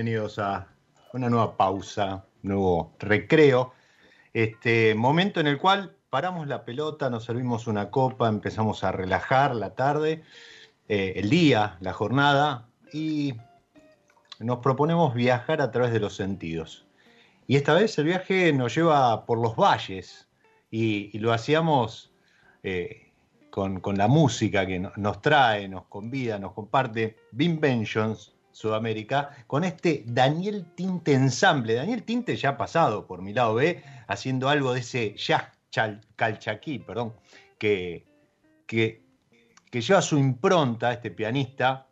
Bienvenidos 0.00 0.38
a 0.38 0.66
una 1.12 1.28
nueva 1.28 1.58
pausa, 1.58 2.24
nuevo 2.40 2.94
recreo. 3.00 3.74
Este 4.32 4.94
momento 4.94 5.40
en 5.40 5.46
el 5.46 5.58
cual 5.58 5.94
paramos 6.08 6.48
la 6.48 6.64
pelota, 6.64 7.10
nos 7.10 7.24
servimos 7.24 7.66
una 7.66 7.90
copa, 7.90 8.26
empezamos 8.30 8.82
a 8.82 8.92
relajar 8.92 9.54
la 9.54 9.74
tarde, 9.74 10.22
eh, 10.88 11.12
el 11.16 11.28
día, 11.28 11.76
la 11.80 11.92
jornada 11.92 12.66
y 12.94 13.34
nos 14.38 14.60
proponemos 14.60 15.12
viajar 15.12 15.60
a 15.60 15.70
través 15.70 15.92
de 15.92 16.00
los 16.00 16.16
sentidos. 16.16 16.86
Y 17.46 17.56
esta 17.56 17.74
vez 17.74 17.98
el 17.98 18.06
viaje 18.06 18.54
nos 18.54 18.74
lleva 18.74 19.26
por 19.26 19.36
los 19.36 19.54
valles 19.54 20.30
y, 20.70 21.18
lo 21.18 21.30
hacíamos 21.30 22.10
eh, 22.62 23.12
con, 23.50 23.82
la 23.98 24.08
música 24.08 24.66
que 24.66 24.78
nos 24.78 25.20
trae, 25.20 25.68
nos 25.68 25.84
convida, 25.88 26.38
nos 26.38 26.54
comparte 26.54 27.18
Bim 27.32 27.60
Benjons, 27.60 28.32
Sudamérica, 28.60 29.30
con 29.46 29.64
este 29.64 30.04
Daniel 30.06 30.66
Tinte 30.74 31.14
ensamble. 31.14 31.74
Daniel 31.74 32.02
Tinte 32.02 32.36
ya 32.36 32.50
ha 32.50 32.56
pasado 32.58 33.06
por 33.06 33.22
mi 33.22 33.32
lado 33.32 33.54
B, 33.54 33.82
haciendo 34.06 34.50
algo 34.50 34.74
de 34.74 34.80
ese 34.80 35.14
jazz 35.16 35.44
calchaquí, 36.16 36.78
perdón, 36.78 37.14
que, 37.58 38.04
que, 38.66 39.02
lleva 39.72 40.02
su 40.02 40.18
impronta, 40.18 40.92
este 40.92 41.10
pianista, 41.10 41.86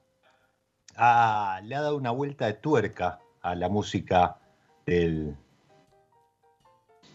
le 0.96 1.74
ha 1.74 1.80
dado 1.80 1.96
una 1.96 2.10
vuelta 2.10 2.46
de 2.46 2.54
tuerca 2.54 3.20
a 3.40 3.54
la 3.54 3.68
música 3.70 4.38
del, 4.84 5.36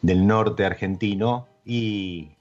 del 0.01 0.25
norte 0.25 0.65
argentino 0.65 1.47
y, 1.63 2.37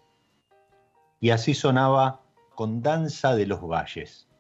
y 1.21 1.31
así 1.31 1.53
sonaba 1.53 2.23
con 2.55 2.81
Danza 2.81 3.35
de 3.35 3.47
los 3.47 3.61
Valles. 3.61 4.32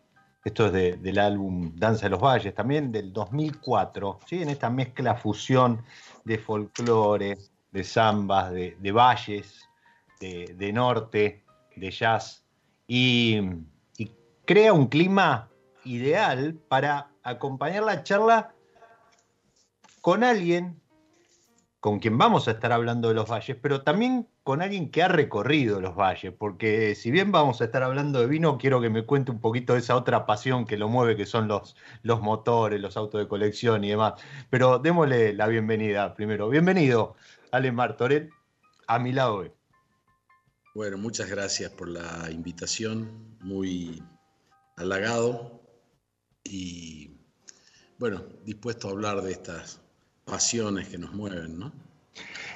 Esto 0.44 0.66
es 0.66 1.00
del 1.00 1.18
álbum 1.18 1.72
Danza 1.76 2.06
de 2.06 2.10
los 2.10 2.20
Valles, 2.20 2.52
también 2.54 2.90
del 2.90 3.12
2004, 3.12 4.18
¿sí? 4.26 4.42
en 4.42 4.48
esta 4.48 4.70
mezcla 4.70 5.14
fusión 5.14 5.84
de 6.24 6.38
folclore, 6.38 7.38
de 7.70 7.84
zambas, 7.84 8.50
de, 8.50 8.92
valles, 8.92 9.68
de, 10.18 10.72
norte, 10.72 11.44
de 11.76 11.90
jazz, 11.90 12.44
y, 12.88 13.40
y 13.96 14.10
crea 14.44 14.72
un 14.72 14.88
clima 14.88 15.48
ideal 15.84 16.54
para 16.68 17.08
acompañar 17.22 17.84
la 17.84 18.02
charla 18.02 18.52
con 20.00 20.24
alguien 20.24 20.81
con 21.82 21.98
quien 21.98 22.16
vamos 22.16 22.46
a 22.46 22.52
estar 22.52 22.70
hablando 22.70 23.08
de 23.08 23.14
los 23.14 23.28
valles, 23.28 23.56
pero 23.60 23.82
también 23.82 24.28
con 24.44 24.62
alguien 24.62 24.92
que 24.92 25.02
ha 25.02 25.08
recorrido 25.08 25.80
los 25.80 25.96
valles, 25.96 26.32
porque 26.32 26.94
si 26.94 27.10
bien 27.10 27.32
vamos 27.32 27.60
a 27.60 27.64
estar 27.64 27.82
hablando 27.82 28.20
de 28.20 28.28
vino, 28.28 28.56
quiero 28.56 28.80
que 28.80 28.88
me 28.88 29.04
cuente 29.04 29.32
un 29.32 29.40
poquito 29.40 29.72
de 29.72 29.80
esa 29.80 29.96
otra 29.96 30.24
pasión 30.24 30.64
que 30.64 30.76
lo 30.76 30.88
mueve, 30.88 31.16
que 31.16 31.26
son 31.26 31.48
los, 31.48 31.74
los 32.04 32.20
motores, 32.20 32.80
los 32.80 32.96
autos 32.96 33.20
de 33.20 33.26
colección 33.26 33.82
y 33.82 33.88
demás. 33.88 34.12
Pero 34.48 34.78
démosle 34.78 35.32
la 35.32 35.48
bienvenida 35.48 36.14
primero. 36.14 36.48
Bienvenido, 36.48 37.16
Ale 37.50 37.72
Martorell, 37.72 38.30
a 38.86 39.00
mi 39.00 39.10
lado. 39.10 39.52
Bueno, 40.76 40.98
muchas 40.98 41.28
gracias 41.28 41.72
por 41.72 41.88
la 41.88 42.30
invitación, 42.30 43.38
muy 43.40 44.00
halagado 44.76 45.60
y 46.44 47.10
bueno, 47.98 48.22
dispuesto 48.44 48.86
a 48.86 48.92
hablar 48.92 49.20
de 49.22 49.32
estas 49.32 49.81
pasiones 50.24 50.88
que 50.88 50.98
nos 50.98 51.12
mueven, 51.12 51.58
¿no? 51.58 51.72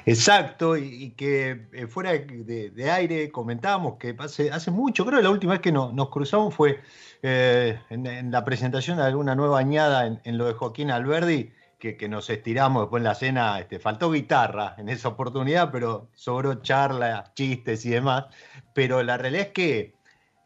Exacto, 0.06 0.76
y, 0.76 1.10
que 1.16 1.66
eh, 1.72 1.88
fuera 1.88 2.12
de, 2.12 2.90
aire 2.90 3.32
comentábamos 3.32 3.96
que 3.98 4.14
hace, 4.18 4.52
hace 4.52 4.70
mucho, 4.70 5.04
creo 5.04 5.18
que 5.18 5.24
la 5.24 5.30
última 5.30 5.54
vez 5.54 5.60
que 5.60 5.72
nos 5.72 6.08
cruzamos 6.10 6.54
fue 6.54 6.80
eh, 7.22 7.80
en, 7.90 8.30
la 8.30 8.44
presentación 8.44 8.98
de 8.98 9.02
alguna 9.02 9.34
nueva 9.34 9.58
añada 9.58 10.06
en, 10.22 10.38
lo 10.38 10.46
de 10.46 10.52
Joaquín 10.52 10.92
Alberdi, 10.92 11.50
que, 11.80 12.08
nos 12.08 12.30
estiramos 12.30 12.82
después 12.84 13.00
en 13.00 13.04
la 13.04 13.14
cena, 13.16 13.58
este, 13.58 13.80
faltó 13.80 14.12
guitarra 14.12 14.76
en 14.78 14.88
esa 14.88 15.08
oportunidad, 15.08 15.72
pero 15.72 16.08
sobró 16.14 16.54
charla, 16.62 17.32
chistes 17.34 17.84
y 17.84 17.90
demás. 17.90 18.26
Pero 18.74 19.02
la 19.02 19.16
realidad 19.16 19.48
es 19.48 19.52
que, 19.52 19.95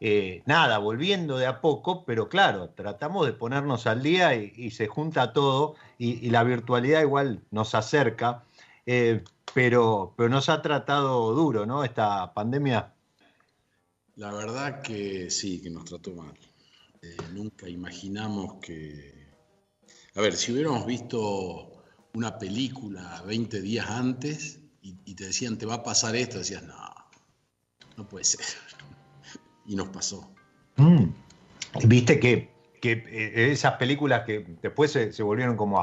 eh, 0.01 0.41
nada, 0.45 0.79
volviendo 0.79 1.37
de 1.37 1.45
a 1.45 1.61
poco, 1.61 2.03
pero 2.03 2.27
claro, 2.27 2.71
tratamos 2.71 3.25
de 3.25 3.33
ponernos 3.33 3.87
al 3.87 4.03
día 4.03 4.35
y, 4.35 4.71
se 4.71 4.87
junta 4.87 5.31
todo 5.31 5.75
y, 5.97 6.29
la 6.29 6.43
virtualidad 6.43 7.01
igual 7.01 7.41
nos 7.51 7.73
acerca, 7.75 8.43
eh, 8.85 9.23
pero, 9.53 10.13
pero 10.17 10.27
nos 10.27 10.49
ha 10.49 10.61
tratado 10.61 11.33
duro, 11.33 11.65
¿no? 11.65 11.83
Esta 11.85 12.33
pandemia. 12.33 12.93
La 14.15 14.33
verdad 14.33 14.81
que 14.81 15.29
sí, 15.29 15.61
que 15.61 15.69
nos 15.69 15.85
trató 15.85 16.11
mal. 16.11 16.37
Eh, 17.01 17.15
nunca 17.31 17.69
imaginamos 17.69 18.55
que 18.55 19.21
a 20.15 20.21
ver, 20.21 20.35
si 20.35 20.51
hubiéramos 20.51 20.85
visto 20.85 21.83
una 22.13 22.37
película 22.37 23.23
20 23.25 23.61
días 23.61 23.89
antes 23.89 24.59
y, 24.81 25.15
te 25.15 25.25
decían, 25.25 25.57
te 25.57 25.65
va 25.65 25.75
a 25.75 25.83
pasar 25.83 26.15
esto, 26.15 26.39
decías, 26.39 26.63
no, 26.63 26.75
no 27.95 28.09
puede 28.09 28.25
ser. 28.25 28.45
Y 29.71 29.75
nos 29.75 29.87
pasó. 29.87 30.29
Mm. 30.75 31.05
Viste 31.85 32.19
que, 32.19 32.51
eh, 32.83 33.51
esas 33.51 33.75
películas 33.75 34.23
que 34.25 34.45
después 34.61 34.91
se, 34.91 35.23
volvieron 35.23 35.55
como 35.55 35.79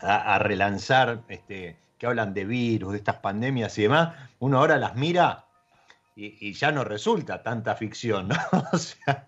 a, 0.00 0.38
relanzar, 0.38 1.24
este, 1.28 1.78
que 1.96 2.06
hablan 2.06 2.34
de 2.34 2.44
virus, 2.44 2.92
de 2.92 2.98
estas 2.98 3.16
pandemias 3.16 3.76
y 3.78 3.82
demás, 3.82 4.14
uno 4.38 4.58
ahora 4.58 4.76
las 4.76 4.96
mira 4.96 5.46
y, 6.14 6.52
ya 6.52 6.72
no 6.72 6.84
resulta 6.84 7.42
tanta 7.42 7.74
ficción, 7.74 8.28
¿no? 8.28 8.36
O 8.72 8.76
sea, 8.76 9.26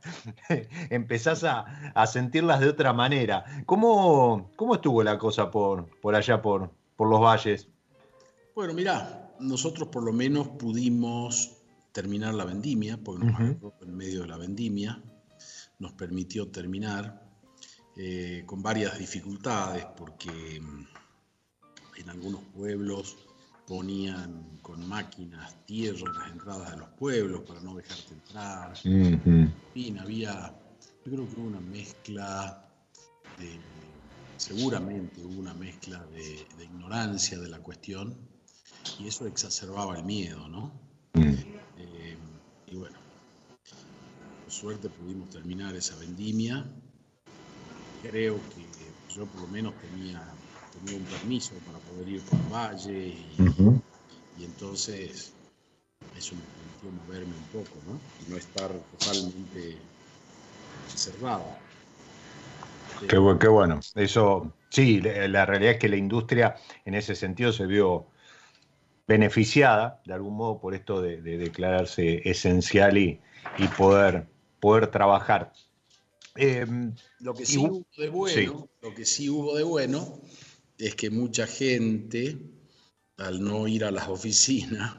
empezás 0.91 1.43
a, 1.45 2.07
sentirlas 2.07 2.61
de 2.61 2.69
otra 2.69 2.93
manera. 2.93 3.45
¿Cómo, 3.65 4.51
cómo 4.57 4.75
estuvo 4.75 5.03
la 5.03 5.19
cosa 5.19 5.51
por, 5.51 5.89
por 6.01 6.15
allá, 6.15 6.43
por, 6.43 6.71
por 6.97 7.09
los 7.09 7.21
valles? 7.21 7.69
Bueno, 8.55 8.75
mira, 8.75 9.33
nosotros 9.41 9.89
por 9.89 10.03
lo 10.03 10.13
menos 10.13 10.49
pudimos 10.49 11.62
terminar 11.93 12.35
la 12.35 12.45
vendimia, 12.45 12.97
porque 12.97 13.27
nos 13.27 13.41
en 13.83 13.97
medio 13.97 14.23
de 14.23 14.29
la 14.29 14.37
vendimia, 14.37 15.03
nos 15.79 15.93
permitió 15.93 16.49
terminar 16.49 17.23
eh, 17.97 18.43
con 18.47 18.63
varias 18.63 18.99
dificultades, 18.99 19.85
porque 19.97 20.61
mm, 20.61 20.87
en 22.01 22.11
algunos 22.11 22.43
pueblos 22.55 23.17
ponían 23.67 24.59
con 24.61 24.87
máquinas 24.89 25.65
tierra 25.67 26.11
en 26.11 26.15
las 26.15 26.31
entradas 26.31 26.71
de 26.73 26.77
los 26.79 26.89
pueblos 26.91 27.43
para 27.43 27.61
no 27.61 27.77
dejarte 27.77 28.15
entrar. 28.15 28.75
En 28.85 29.53
fin, 29.73 29.99
había, 29.99 30.55
yo 31.05 31.13
creo 31.13 31.29
que 31.29 31.41
hubo 31.41 31.49
una 31.49 31.61
mezcla 31.61 32.65
de, 33.39 33.61
seguramente 34.37 35.25
hubo 35.25 35.41
una 35.41 35.55
mezcla 35.55 36.05
de, 36.07 36.65
ignorancia 36.65 37.39
de 37.39 37.49
la 37.49 37.61
cuestión 37.61 38.17
y 38.99 39.07
eso 39.07 39.27
exacerbaba 39.27 39.97
el 39.97 40.05
miedo, 40.05 40.49
¿no? 40.49 40.73
Mm. 41.23 41.39
Eh, 41.79 42.17
y 42.67 42.77
bueno, 42.77 42.99
por 44.45 44.53
suerte 44.53 44.89
pudimos 44.89 45.31
terminar 45.31 45.75
esa 45.75 45.97
vendimia. 45.97 46.65
Creo 48.03 48.37
que 48.51 48.67
yo 49.15 49.27
por 49.27 49.43
lo 49.43 49.49
menos 49.49 49.75
tenía 49.81 50.35
tenía 50.73 50.99
un 50.99 51.05
permiso 51.05 51.55
para 51.67 51.79
poder 51.79 52.09
ir 52.09 52.23
por 52.23 52.39
el 52.39 52.53
valle 52.53 53.09
y, 53.09 54.45
entonces 54.45 55.33
eso 56.17 56.35
me 56.35 56.43
permitió 56.43 56.91
moverme 56.91 57.35
un 57.35 57.45
poco, 57.45 57.77
¿no? 57.87 58.01
Y 58.27 58.31
no 58.31 58.37
estar 58.37 58.73
totalmente 58.99 59.79
cerrado. 60.89 61.47
Qué, 63.01 63.07
qué, 63.41 63.49
bueno. 63.49 63.81
Eso, 63.95 64.53
sí, 64.71 65.01
la 65.01 65.47
realidad 65.47 65.73
es 65.73 65.79
que 65.79 65.89
la 65.89 65.97
industria 65.97 66.57
en 66.85 66.95
ese 66.95 67.15
sentido 67.15 67.53
se 67.53 67.67
vio 67.67 68.07
beneficiada 69.13 70.01
de 70.07 70.15
algún 70.15 70.37
modo 70.37 70.59
por 70.59 70.75
esto 70.75 71.03
de, 71.03 71.21
declararse 71.21 72.23
esencial 72.29 72.97
y, 72.97 73.21
y, 73.59 73.69
poder, 73.69 74.27
poder 74.59 74.87
trabajar. 74.87 75.53
Em, 76.35 76.95
lo 77.21 77.35
que 77.35 77.45
sí 77.45 77.59
hubo 77.59 77.87
de 77.99 78.09
bueno, 78.09 78.69
lo 78.81 78.95
que 78.95 79.05
sí 79.05 79.29
hubo 79.29 79.55
de 79.55 79.65
bueno 79.65 80.23
es 80.79 80.95
que 80.95 81.11
mucha 81.11 81.47
gente, 81.47 82.39
al 83.19 83.43
no 83.43 83.69
ir 83.69 83.85
a 83.85 83.91
las 83.91 84.09
oficinas, 84.09 84.97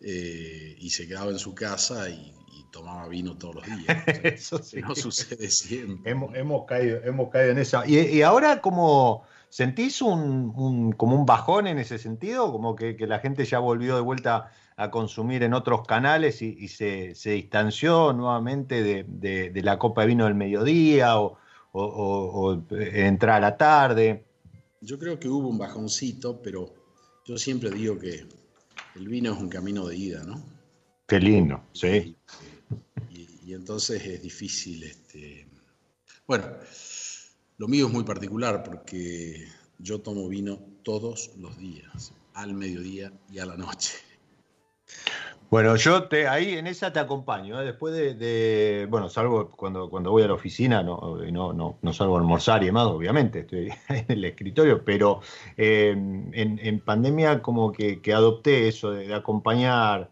eh, 0.00 0.74
y 0.78 0.90
se 0.90 1.06
quedaba 1.06 1.30
en 1.30 1.38
su 1.38 1.54
casa 1.54 2.08
y, 2.08 2.32
tomaba 2.72 3.06
vino 3.06 3.36
todos 3.36 3.56
los 3.56 3.66
días. 3.66 4.06
Eso 4.24 4.58
No 4.80 4.94
sucede 4.94 5.50
siempre. 5.50 6.10
Hemos, 6.10 6.64
caído, 6.64 7.04
hemos 7.04 7.28
caído 7.28 7.50
en 7.50 7.58
esa. 7.58 7.86
Y, 7.86 8.22
ahora, 8.22 8.62
como 8.62 9.24
sentís 9.52 10.00
un, 10.00 10.92
como 10.92 11.14
un 11.14 11.26
bajón 11.26 11.66
en 11.66 11.78
ese 11.78 11.98
sentido? 11.98 12.50
Como 12.50 12.74
que, 12.74 12.96
la 13.06 13.18
gente 13.18 13.44
ya 13.44 13.58
volvió 13.58 13.94
de 13.94 14.00
vuelta 14.00 14.50
a 14.76 14.90
consumir 14.90 15.42
en 15.42 15.52
otros 15.52 15.86
canales 15.86 16.40
y, 16.40 16.68
se, 16.68 17.12
distanció 17.22 18.14
nuevamente 18.14 18.82
de, 18.82 19.62
la 19.62 19.78
copa 19.78 20.00
de 20.00 20.06
vino 20.06 20.24
del 20.24 20.34
mediodía 20.34 21.20
o, 21.20 21.36
o 21.72 22.62
entrar 22.70 23.36
a 23.36 23.40
la 23.40 23.56
tarde. 23.58 24.24
Yo 24.80 24.98
creo 24.98 25.20
que 25.20 25.28
hubo 25.28 25.48
un 25.48 25.58
bajoncito, 25.58 26.40
pero 26.40 26.72
yo 27.26 27.36
siempre 27.36 27.70
digo 27.70 27.98
que 27.98 28.26
el 28.96 29.06
vino 29.06 29.34
es 29.34 29.38
un 29.38 29.50
camino 29.50 29.86
de 29.86 29.96
ida, 29.96 30.24
¿no? 30.24 30.42
Qué 31.06 31.20
lindo, 31.20 31.62
sí. 31.72 32.16
Y, 33.10 33.52
entonces 33.52 34.02
es 34.06 34.22
difícil, 34.22 34.82
este... 34.84 35.46
Bueno, 36.26 36.46
lo 37.62 37.68
mío 37.68 37.86
es 37.86 37.92
muy 37.92 38.02
particular 38.02 38.64
porque 38.64 39.46
yo 39.78 40.00
tomo 40.00 40.28
vino 40.28 40.58
todos 40.82 41.30
los 41.38 41.56
días, 41.58 42.12
al 42.34 42.54
mediodía 42.54 43.12
y 43.30 43.38
a 43.38 43.46
la 43.46 43.56
noche. 43.56 43.98
Bueno, 45.48 45.76
yo 45.76 46.08
te, 46.08 46.26
ahí 46.26 46.54
en 46.54 46.66
esa 46.66 46.92
te 46.92 46.98
acompaño. 46.98 47.60
¿eh? 47.60 47.64
Después 47.64 47.94
de, 47.94 48.88
bueno, 48.90 49.08
salgo 49.08 49.52
cuando, 49.52 49.88
cuando 49.88 50.10
voy 50.10 50.24
a 50.24 50.26
la 50.26 50.34
oficina, 50.34 50.82
no, 50.82 51.18
no, 51.30 51.78
no, 51.80 51.92
salgo 51.92 52.16
a 52.16 52.18
almorzar 52.18 52.64
y 52.64 52.66
demás, 52.66 52.86
obviamente, 52.86 53.40
estoy 53.40 53.68
en 53.88 54.06
el 54.08 54.24
escritorio, 54.24 54.84
pero 54.84 55.20
eh, 55.56 55.90
en, 55.92 56.80
pandemia 56.80 57.42
como 57.42 57.70
que, 57.70 58.00
adopté 58.12 58.66
eso 58.66 58.90
de, 58.90 59.14
acompañar, 59.14 60.10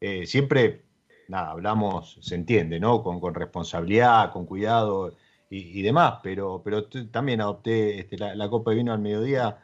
eh, 0.00 0.24
siempre, 0.24 0.82
nada, 1.26 1.50
hablamos, 1.50 2.16
se 2.20 2.36
entiende, 2.36 2.78
¿no? 2.78 3.02
Con, 3.02 3.18
con 3.18 3.34
responsabilidad, 3.34 4.30
con 4.30 4.46
cuidado 4.46 5.16
y, 5.54 5.82
demás, 5.82 6.20
pero, 6.22 6.62
pero 6.64 6.84
también 7.10 7.42
adopté 7.42 8.00
este, 8.00 8.16
la, 8.16 8.48
copa 8.48 8.70
de 8.70 8.78
vino 8.78 8.92
al 8.92 9.00
mediodía 9.00 9.58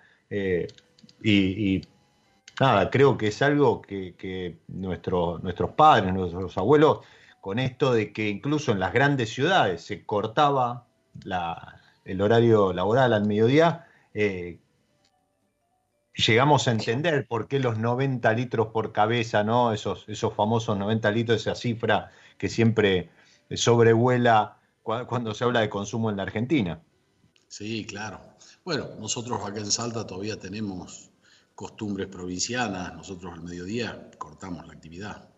y 1.23 1.81
nada, 2.61 2.90
creo 2.90 3.17
que 3.17 3.29
es 3.29 3.43
algo 3.43 3.82
que, 3.82 4.58
nuestros 4.69 5.70
padres, 5.76 6.12
nuestros 6.12 6.56
abuelos, 6.58 7.00
con 7.40 7.58
esto 7.58 7.93
de 7.93 8.12
que 8.12 8.29
incluso 8.29 8.73
en 8.73 8.81
las 8.81 8.93
grandes 8.93 9.30
ciudades 9.30 9.83
se 9.83 10.04
cortaba 10.04 10.87
el 12.04 12.21
horario 12.21 12.73
laboral 12.73 13.12
al 13.12 13.26
mediodía, 13.26 13.87
eh, 14.12 14.59
llegamos 16.14 16.66
a 16.66 16.73
entender 16.73 17.26
por 17.26 17.49
qué 17.49 17.61
los 17.61 17.78
90 17.78 18.33
litros 18.33 18.68
por 18.68 18.92
cabeza, 18.92 19.45
¿no? 19.45 19.73
Esos, 19.73 20.04
esos 20.09 20.35
famosos 20.35 20.76
90 20.76 21.11
litros, 21.12 21.40
esa 21.40 21.54
cifra 21.54 22.11
que 22.37 22.49
siempre 22.49 23.11
sobrevuela 23.50 24.58
cuando 25.07 25.35
se 25.35 25.45
habla 25.45 25.61
de 25.61 25.68
consumo 25.68 26.11
en 26.11 26.16
la 26.16 26.23
Argentina. 26.23 26.80
Sí, 27.49 27.85
claro. 27.87 28.21
Bueno, 28.64 28.88
nosotros 28.99 29.40
acá 29.45 29.61
en 29.61 29.71
Salta 29.71 30.07
todavía 30.07 30.38
tenemos 30.38 31.11
costumbres 31.54 32.09
provincianas, 32.09 32.95
nosotros 32.95 33.33
al 33.33 33.42
mediodía 33.42 34.11
cortamos 34.18 34.66
la 34.66 34.75
actividad. 34.75 35.28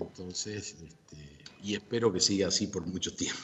Entonces, 0.00 0.76
este, 0.82 1.38
y 1.62 1.74
espero 1.74 2.12
que 2.12 2.20
siga 2.20 2.48
así 2.48 2.66
por 2.66 2.86
mucho 2.86 3.14
tiempo. 3.14 3.40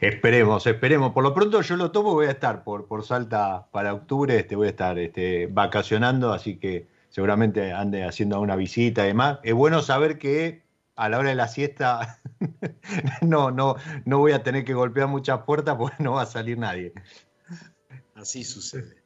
Esperemos, 0.00 0.66
esperemos. 0.66 1.12
Por 1.12 1.22
lo 1.22 1.34
pronto 1.34 1.60
yo 1.60 1.76
lo 1.76 1.90
tomo, 1.90 2.14
voy 2.14 2.26
a 2.26 2.30
estar 2.30 2.64
por, 2.64 2.86
por 2.86 3.04
Salta 3.04 3.66
para 3.70 3.94
octubre, 3.94 4.38
este, 4.38 4.56
voy 4.56 4.68
a 4.68 4.70
estar 4.70 4.98
este, 4.98 5.46
vacacionando, 5.46 6.32
así 6.32 6.56
que 6.56 6.86
seguramente 7.10 7.72
ande 7.72 8.04
haciendo 8.04 8.40
una 8.40 8.56
visita 8.56 9.04
y 9.04 9.08
demás. 9.08 9.38
Es 9.42 9.54
bueno 9.54 9.82
saber 9.82 10.18
que 10.18 10.61
a 10.96 11.08
la 11.08 11.18
hora 11.18 11.30
de 11.30 11.34
la 11.34 11.48
siesta 11.48 12.20
no, 13.22 13.50
no, 13.50 13.76
no 14.04 14.18
voy 14.18 14.32
a 14.32 14.42
tener 14.42 14.64
que 14.64 14.74
golpear 14.74 15.08
muchas 15.08 15.40
puertas 15.42 15.76
porque 15.76 16.02
no 16.02 16.12
va 16.12 16.22
a 16.22 16.26
salir 16.26 16.58
nadie. 16.58 16.92
Así 18.14 18.44
sucede. 18.44 19.02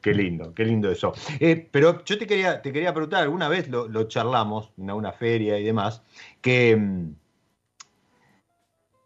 Qué 0.00 0.12
lindo, 0.12 0.52
qué 0.52 0.64
lindo 0.64 0.90
eso. 0.90 1.12
Eh, 1.38 1.68
pero 1.70 2.04
yo 2.04 2.18
te 2.18 2.26
quería, 2.26 2.60
te 2.60 2.72
quería 2.72 2.92
preguntar, 2.92 3.22
alguna 3.22 3.48
vez 3.48 3.68
lo, 3.68 4.02
charlamos 4.04 4.72
en 4.76 4.90
una 4.90 5.12
feria 5.12 5.58
y 5.58 5.64
demás, 5.64 6.02
que, 6.40 6.76
mm, 6.76 7.14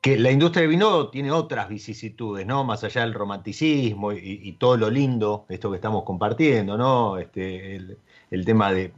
que 0.01 0.19
la 0.19 0.31
industria 0.31 0.63
del 0.63 0.71
vino 0.71 1.09
tiene 1.09 1.31
otras 1.33 1.69
vicisitudes, 1.69 2.47
¿no? 2.47 2.65
Más 2.65 2.83
allá 2.83 3.03
del 3.03 3.13
romanticismo 3.13 4.13
y, 4.13 4.53
todo 4.59 4.77
lo 4.77 4.91
lindo, 4.91 5.45
esto 5.49 5.71
que 5.71 5.77
estamos 5.77 6.05
compartiendo, 6.05 6.79
¿no? 6.79 7.19
Este, 7.19 7.77
el, 8.31 8.45
tema 8.45 8.73
de, 8.73 8.93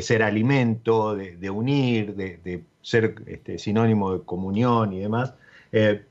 ser 0.00 0.22
alimento, 0.22 1.14
de, 1.14 1.50
unir, 1.50 2.14
de, 2.14 2.64
ser 2.80 3.16
este, 3.26 3.58
sinónimo 3.58 4.14
de 4.14 4.24
comunión 4.24 4.92
y 4.94 5.00
demás. 5.00 5.34
Eh, 5.70 6.06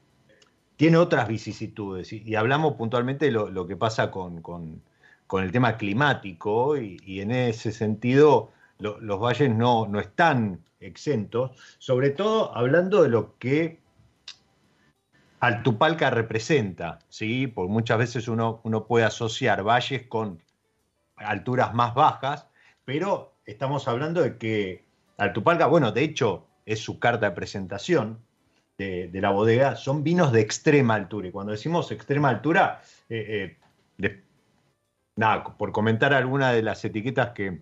tiene 0.75 0.97
otras 0.97 1.27
vicisitudes. 1.27 2.13
Y, 2.13 2.35
hablamos 2.35 2.75
puntualmente 2.75 3.25
de 3.25 3.31
lo, 3.31 3.67
que 3.67 3.75
pasa 3.75 4.11
con, 4.11 4.81
el 5.31 5.51
tema 5.51 5.77
climático 5.77 6.77
y, 6.77 7.21
en 7.21 7.31
ese 7.31 7.71
sentido 7.71 8.51
los 8.77 9.19
valles 9.19 9.49
no, 9.49 9.87
no 9.87 9.99
están 9.99 10.59
exentos, 10.79 11.51
sobre 11.77 12.09
todo 12.09 12.55
hablando 12.57 13.03
de 13.03 13.09
lo 13.09 13.37
que 13.37 13.79
Altupalca 15.39 16.09
representa, 16.09 16.99
¿sí? 17.09 17.47
Porque 17.47 17.71
muchas 17.71 17.97
veces 17.97 18.27
uno, 18.27 18.61
uno 18.63 18.85
puede 18.85 19.05
asociar 19.05 19.63
valles 19.63 20.07
con 20.07 20.39
alturas 21.15 21.73
más 21.73 21.93
bajas, 21.95 22.47
pero 22.85 23.30
estamos 23.45 23.87
hablando 23.87 24.21
de 24.21 24.37
que 24.37 24.85
Altupalca, 25.17 25.67
bueno, 25.67 25.91
de 25.91 26.03
hecho 26.03 26.47
es 26.65 26.79
su 26.79 26.99
carta 26.99 27.29
de 27.29 27.35
presentación, 27.35 28.19
de, 28.77 29.21
la 29.21 29.29
bodega 29.29 29.75
son 29.75 30.03
vinos 30.03 30.31
de 30.31 30.41
extrema 30.41 30.95
altura. 30.95 31.27
Y 31.27 31.31
cuando 31.31 31.51
decimos 31.51 31.91
extrema 31.91 32.29
altura, 32.29 32.81
eh, 33.09 33.57
eh, 33.99 34.23
nada, 35.15 35.43
por 35.57 35.71
comentar 35.71 36.13
alguna 36.13 36.51
de 36.51 36.63
las 36.63 36.83
etiquetas 36.83 37.31
que, 37.31 37.61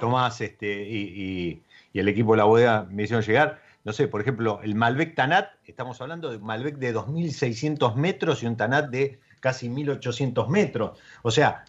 Tomás 0.00 0.40
este, 0.40 0.82
y, 0.88 1.62
el 1.92 2.08
equipo 2.08 2.32
de 2.32 2.38
la 2.38 2.44
bodega 2.44 2.86
me 2.88 3.02
hicieron 3.02 3.24
llegar, 3.24 3.60
no 3.84 3.92
sé, 3.92 4.06
por 4.06 4.20
ejemplo, 4.20 4.60
el 4.62 4.76
Malbec 4.76 5.16
Tanat, 5.16 5.50
estamos 5.66 6.00
hablando 6.00 6.30
de 6.30 6.36
un 6.36 6.44
Malbec 6.44 6.76
de 6.76 6.94
2.600 6.94 7.96
metros 7.96 8.42
y 8.42 8.46
un 8.46 8.56
Tanat 8.56 8.90
de 8.90 9.18
casi 9.40 9.68
1.800 9.68 10.48
metros. 10.48 10.98
O 11.22 11.32
sea, 11.32 11.64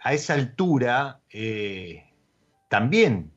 a 0.00 0.12
esa 0.12 0.34
altura 0.34 1.20
eh, 1.30 2.05
también 2.68 3.32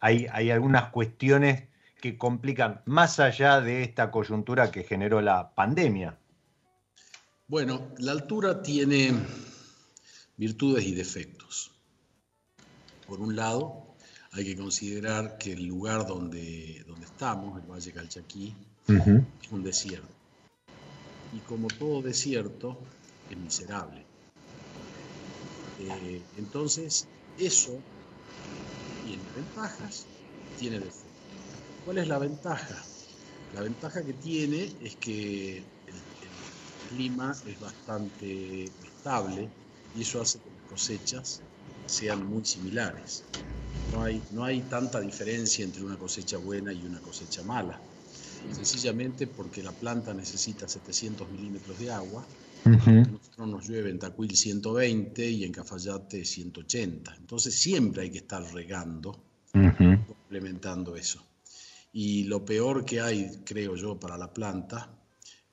hay, 0.00 0.26
hay 0.30 0.50
algunas 0.50 0.90
cuestiones 0.90 1.64
que 2.04 2.18
complican 2.18 2.82
más 2.84 3.18
allá 3.18 3.62
de 3.62 3.82
esta 3.82 4.10
coyuntura 4.10 4.70
que 4.70 4.84
generó 4.84 5.22
la 5.22 5.54
pandemia? 5.54 6.18
Bueno, 7.48 7.88
la 7.96 8.12
altura 8.12 8.62
tiene 8.62 9.14
virtudes 10.36 10.84
y 10.84 10.94
defectos. 10.94 11.70
Por 13.06 13.20
un 13.20 13.34
lado, 13.34 13.94
hay 14.32 14.44
que 14.44 14.54
considerar 14.54 15.38
que 15.38 15.54
el 15.54 15.64
lugar 15.64 16.06
donde, 16.06 16.84
donde 16.86 17.06
estamos, 17.06 17.58
el 17.58 17.70
Valle 17.70 17.92
Calchaquí, 17.92 18.54
es 18.86 19.50
un 19.50 19.64
desierto. 19.64 20.12
Y 21.32 21.38
como 21.38 21.68
todo 21.68 22.02
desierto, 22.02 22.78
es 23.30 23.38
miserable. 23.38 24.04
Eh, 25.80 26.20
entonces, 26.36 27.08
eso 27.38 27.80
tiene 29.02 29.30
ventajas, 29.32 30.06
tiene 30.56 30.78
defectos. 30.78 31.12
¿Cuál 31.84 31.98
es 31.98 32.08
la 32.08 32.18
ventaja? 32.18 32.82
La 33.52 33.60
ventaja 33.60 34.04
que 34.04 34.14
tiene 34.14 34.76
es 34.80 34.96
que 34.96 35.58
el, 35.86 36.02
clima 36.88 37.32
es 37.46 37.58
bastante 37.58 38.64
estable 38.64 39.50
y 39.94 40.02
eso 40.02 40.20
hace 40.20 40.38
que 40.38 40.50
las 40.50 40.64
cosechas 40.64 41.40
sean 41.86 42.26
muy 42.26 42.44
similares. 42.44 43.24
No 43.90 44.02
hay, 44.02 44.22
no 44.30 44.44
hay 44.44 44.62
tanta 44.62 45.00
diferencia 45.00 45.64
entre 45.64 45.82
una 45.82 45.96
cosecha 45.96 46.38
buena 46.38 46.72
y 46.72 46.84
una 46.84 47.00
cosecha 47.00 47.42
mala. 47.42 47.80
Sencillamente 48.50 49.26
porque 49.26 49.62
la 49.62 49.72
planta 49.72 50.14
necesita 50.14 50.68
700 50.68 51.30
milímetros 51.30 51.78
de 51.78 51.90
agua. 51.90 52.26
Nosotros 52.64 53.48
nos 53.48 53.68
llueve 53.68 53.90
en 53.90 53.98
Tacuil 53.98 54.36
120 54.36 55.30
y 55.30 55.44
en 55.44 55.52
Cafayate 55.52 56.24
180. 56.24 57.14
Entonces 57.16 57.54
siempre 57.54 58.02
hay 58.02 58.10
que 58.10 58.18
estar 58.18 58.42
regando, 58.52 59.22
complementando 59.52 60.96
eso. 60.96 61.22
Y 61.92 62.24
lo 62.24 62.44
peor 62.44 62.84
que 62.84 63.00
hay, 63.00 63.42
creo 63.44 63.76
yo, 63.76 63.98
para 63.98 64.16
la 64.16 64.32
planta 64.32 64.90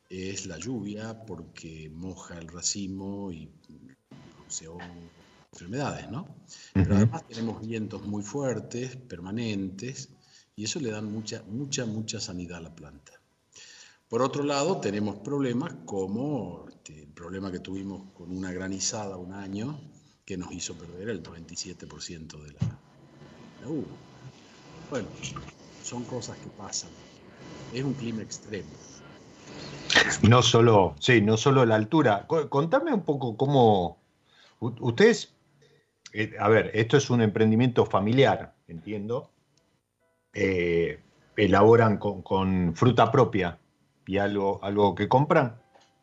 es 0.10 0.46
la 0.46 0.58
lluvia, 0.58 1.26
porque 1.26 1.90
moja 1.94 2.38
el 2.38 2.48
racimo 2.48 3.32
y 3.32 3.50
se 4.48 4.68
enfermedades, 5.54 6.10
¿no? 6.10 6.28
Pero 6.74 6.96
además 6.96 7.28
tenemos 7.28 7.66
vientos 7.66 8.06
muy 8.06 8.24
fuertes, 8.24 8.96
permanentes, 8.96 10.10
y 10.56 10.64
eso 10.64 10.80
le 10.80 10.92
dan 10.92 11.12
mucha, 11.12 11.44
mucha, 11.44 11.86
mucha 11.86 12.20
sanidad 12.20 12.58
a 12.58 12.62
la 12.62 12.76
planta. 12.76 13.21
Por 14.12 14.22
otro 14.22 14.44
lado, 14.44 14.82
tenemos 14.82 15.20
problemas 15.20 15.74
como 15.86 16.66
este, 16.68 17.04
el 17.04 17.14
problema 17.14 17.50
que 17.50 17.60
tuvimos 17.60 18.12
con 18.14 18.30
una 18.30 18.52
granizada 18.52 19.16
un 19.16 19.32
año 19.32 19.80
que 20.26 20.36
nos 20.36 20.52
hizo 20.52 20.76
perder 20.76 21.08
el 21.08 21.24
97% 21.24 22.44
de 22.44 22.52
la, 22.52 22.60
la 23.62 23.68
uva. 23.70 23.88
Bueno, 24.90 25.08
son 25.82 26.04
cosas 26.04 26.36
que 26.40 26.50
pasan. 26.50 26.90
Es 27.74 27.86
un 27.86 27.94
clima 27.94 28.22
extremo. 28.22 28.68
No 30.28 30.42
solo, 30.42 30.94
sí, 31.00 31.22
no 31.22 31.38
solo 31.38 31.66
la 31.66 31.76
altura. 31.76 32.28
Contame 32.28 32.94
un 32.94 33.06
poco 33.06 33.38
cómo 33.38 33.98
ustedes, 34.60 35.34
eh, 36.12 36.34
a 36.38 36.50
ver, 36.50 36.72
esto 36.74 36.98
es 36.98 37.10
un 37.10 37.22
emprendimiento 37.22 37.86
familiar, 37.86 38.56
entiendo. 38.68 39.32
Eh, 40.34 41.00
elaboran 41.38 41.98
con, 41.98 42.76
fruta 42.76 43.10
propia 43.10 43.58
y 44.12 44.18
algo, 44.18 44.60
algo 44.62 44.94
que 44.94 45.08
compran. 45.08 45.56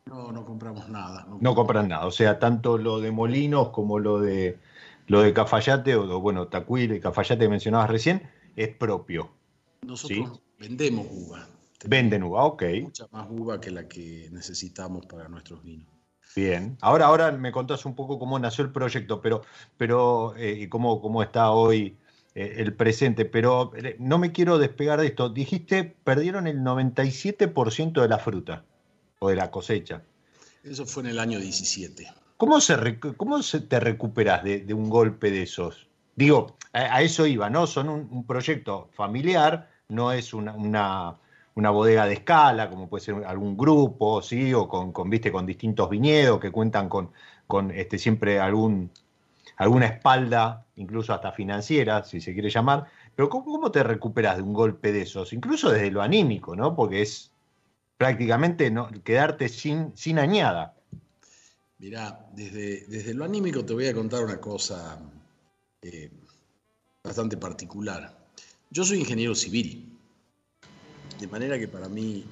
No, 0.06 0.32
no 0.32 0.46
compramos 0.46 0.88
nada. 0.88 1.26
No, 1.40 1.54
compran 1.54 1.88
nada. 1.88 2.06
O 2.06 2.10
sea, 2.10 2.38
tanto 2.38 2.78
lo 2.78 3.00
de 3.00 3.12
Molinos 3.12 3.68
como 3.68 3.98
lo 3.98 4.18
de 4.18 4.58
lo 5.08 5.20
de 5.20 5.34
Cafayate, 5.34 5.94
o 5.94 6.18
bueno, 6.18 6.48
Tacuil 6.48 6.94
y 6.94 7.00
Cafayate 7.00 7.44
que 7.44 7.50
mencionabas 7.50 7.90
recién, 7.90 8.22
es 8.56 8.68
propio. 8.74 9.30
Nosotros 9.86 10.40
vendemos 10.58 11.06
uva. 11.10 11.46
Venden 11.84 12.22
uva, 12.22 12.44
ok. 12.44 12.62
Mucha 12.80 13.06
más 13.10 13.26
uva 13.30 13.60
que 13.60 13.70
la 13.70 13.86
que 13.86 14.30
necesitamos 14.32 15.04
para 15.04 15.28
nuestros 15.28 15.62
vinos. 15.62 15.88
Bien, 16.34 16.78
ahora, 16.80 17.06
ahora 17.06 17.30
me 17.32 17.52
contás 17.52 17.84
un 17.84 17.94
poco 17.94 18.18
cómo 18.18 18.38
nació 18.38 18.64
el 18.64 18.72
proyecto, 18.72 19.20
pero, 19.20 19.42
pero 19.76 20.34
eh, 20.36 20.56
y 20.60 20.68
cómo, 20.68 21.02
cómo 21.02 21.22
está 21.22 21.50
hoy 21.50 21.98
el 22.34 22.74
presente, 22.74 23.24
pero 23.24 23.72
eh, 23.76 23.96
no 23.98 24.18
me 24.18 24.32
quiero 24.32 24.58
despegar 24.58 25.00
de 25.00 25.08
esto. 25.08 25.28
Dijiste, 25.28 25.84
perdieron 26.04 26.46
el 26.46 26.58
97% 26.58 28.00
de 28.00 28.08
la 28.08 28.18
fruta 28.18 28.64
o 29.18 29.28
de 29.28 29.36
la 29.36 29.50
cosecha. 29.50 30.02
Eso 30.62 30.86
fue 30.86 31.02
en 31.04 31.10
el 31.10 31.18
año 31.18 31.40
17. 31.40 32.06
¿Cómo, 32.36 32.60
se, 32.60 32.98
cómo 33.16 33.42
se 33.42 33.60
te 33.60 33.80
recuperas 33.80 34.44
de, 34.44 34.72
un 34.72 34.88
golpe 34.88 35.30
de 35.30 35.42
esos? 35.42 35.88
Digo, 36.14 36.56
a, 36.72 37.02
eso 37.02 37.26
iba, 37.26 37.50
¿no? 37.50 37.66
Son 37.66 37.88
un 37.88 38.24
proyecto 38.26 38.88
familiar, 38.92 39.68
no 39.88 40.12
es 40.12 40.32
una, 40.34 40.54
una, 40.54 41.70
bodega 41.70 42.06
de 42.06 42.14
escala, 42.14 42.70
como 42.70 42.88
puede 42.88 43.04
ser 43.04 43.24
algún 43.26 43.56
grupo, 43.56 44.22
¿sí? 44.22 44.54
O 44.54 44.68
con, 44.68 44.92
con, 44.92 45.10
¿viste? 45.10 45.32
con 45.32 45.46
distintos 45.46 45.90
viñedos 45.90 46.38
que 46.38 46.52
cuentan 46.52 46.88
con, 46.88 47.10
con 47.46 47.72
este, 47.72 47.98
siempre 47.98 48.38
algún, 48.38 48.90
alguna 49.58 49.86
espalda, 49.86 50.66
incluso 50.76 51.12
hasta 51.12 51.32
financiera, 51.32 52.04
si 52.04 52.20
se 52.20 52.32
quiere 52.32 52.48
llamar. 52.48 52.86
Pero 53.14 53.28
¿cómo, 53.28 53.70
te 53.70 53.82
recuperas 53.82 54.36
de 54.36 54.42
un 54.42 54.52
golpe 54.52 54.92
de 54.92 55.02
esos? 55.02 55.32
Incluso 55.32 55.70
desde 55.70 55.90
lo 55.90 56.00
anímico, 56.00 56.54
¿no? 56.54 56.74
Porque 56.74 57.02
es 57.02 57.32
prácticamente 57.96 58.70
no, 58.70 58.88
quedarte 59.02 59.48
sin, 59.48 59.96
sin 59.96 60.20
añada. 60.20 60.74
Mirá, 61.78 62.26
desde, 62.34 62.86
desde 62.86 63.14
lo 63.14 63.24
anímico 63.24 63.64
te 63.64 63.74
voy 63.74 63.86
a 63.86 63.94
contar 63.94 64.24
una 64.24 64.40
cosa 64.40 64.98
eh, 65.82 66.10
bastante 67.02 67.36
particular. 67.36 68.16
Yo 68.70 68.84
soy 68.84 69.00
ingeniero 69.00 69.34
civil, 69.34 69.96
de 71.18 71.26
manera 71.26 71.58
que 71.58 71.66
para 71.66 71.88
mí, 71.88 72.24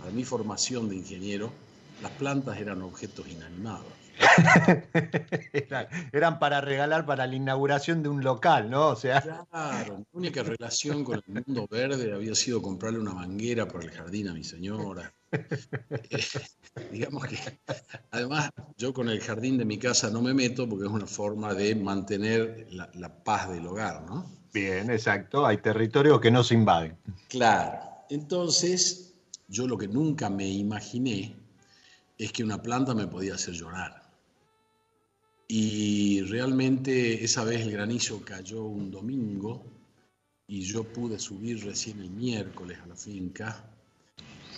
para 0.00 0.10
mi 0.10 0.24
formación 0.24 0.88
de 0.90 0.96
ingeniero, 0.96 1.50
las 2.02 2.12
plantas 2.12 2.58
eran 2.58 2.82
objetos 2.82 3.26
inanimados. 3.26 4.05
eran, 6.12 6.38
para 6.38 6.60
regalar 6.60 7.06
para 7.06 7.26
la 7.26 7.34
inauguración 7.34 8.02
de 8.02 8.08
un 8.08 8.22
local, 8.22 8.70
¿no? 8.70 8.88
O 8.88 8.96
sea. 8.96 9.20
Claro, 9.50 9.98
mi 9.98 10.04
única 10.12 10.42
relación 10.42 11.04
con 11.04 11.22
el 11.26 11.44
mundo 11.44 11.66
verde 11.70 12.12
había 12.12 12.34
sido 12.34 12.62
comprarle 12.62 12.98
una 12.98 13.12
manguera 13.12 13.66
para 13.68 13.84
el 13.84 13.90
jardín 13.90 14.28
a 14.28 14.34
mi 14.34 14.44
señora. 14.44 15.12
digamos 16.92 17.26
que, 17.26 17.38
además, 18.10 18.50
yo 18.76 18.92
con 18.92 19.08
el 19.08 19.20
jardín 19.20 19.58
de 19.58 19.64
mi 19.64 19.78
casa 19.78 20.10
no 20.10 20.22
me 20.22 20.34
meto 20.34 20.68
porque 20.68 20.86
es 20.86 20.90
una 20.90 21.06
forma 21.06 21.54
de 21.54 21.74
mantener 21.74 22.68
la 22.70 23.24
paz 23.24 23.50
del 23.50 23.66
hogar, 23.66 24.02
¿no? 24.02 24.24
Bien, 24.56 24.90
exacto. 24.90 25.44
Hay 25.44 25.58
territorios 25.58 26.18
que 26.18 26.30
no 26.30 26.42
se 26.42 26.54
invaden. 26.54 26.96
Claro. 27.28 27.78
Entonces, 28.08 29.14
yo 29.48 29.66
lo 29.66 29.76
que 29.76 29.86
nunca 29.86 30.30
me 30.30 30.48
imaginé 30.48 31.36
es 32.16 32.32
que 32.32 32.42
una 32.42 32.62
planta 32.62 32.94
me 32.94 33.06
podía 33.06 33.34
hacer 33.34 33.52
llorar. 33.52 34.05
Y 35.48 36.22
realmente 36.22 37.24
esa 37.24 37.44
vez 37.44 37.62
el 37.62 37.72
granizo 37.72 38.20
cayó 38.24 38.64
un 38.64 38.90
domingo 38.90 39.62
y 40.48 40.62
yo 40.62 40.84
pude 40.84 41.18
subir 41.18 41.64
recién 41.64 42.00
el 42.00 42.10
miércoles 42.10 42.78
a 42.82 42.86
la 42.86 42.96
finca. 42.96 43.64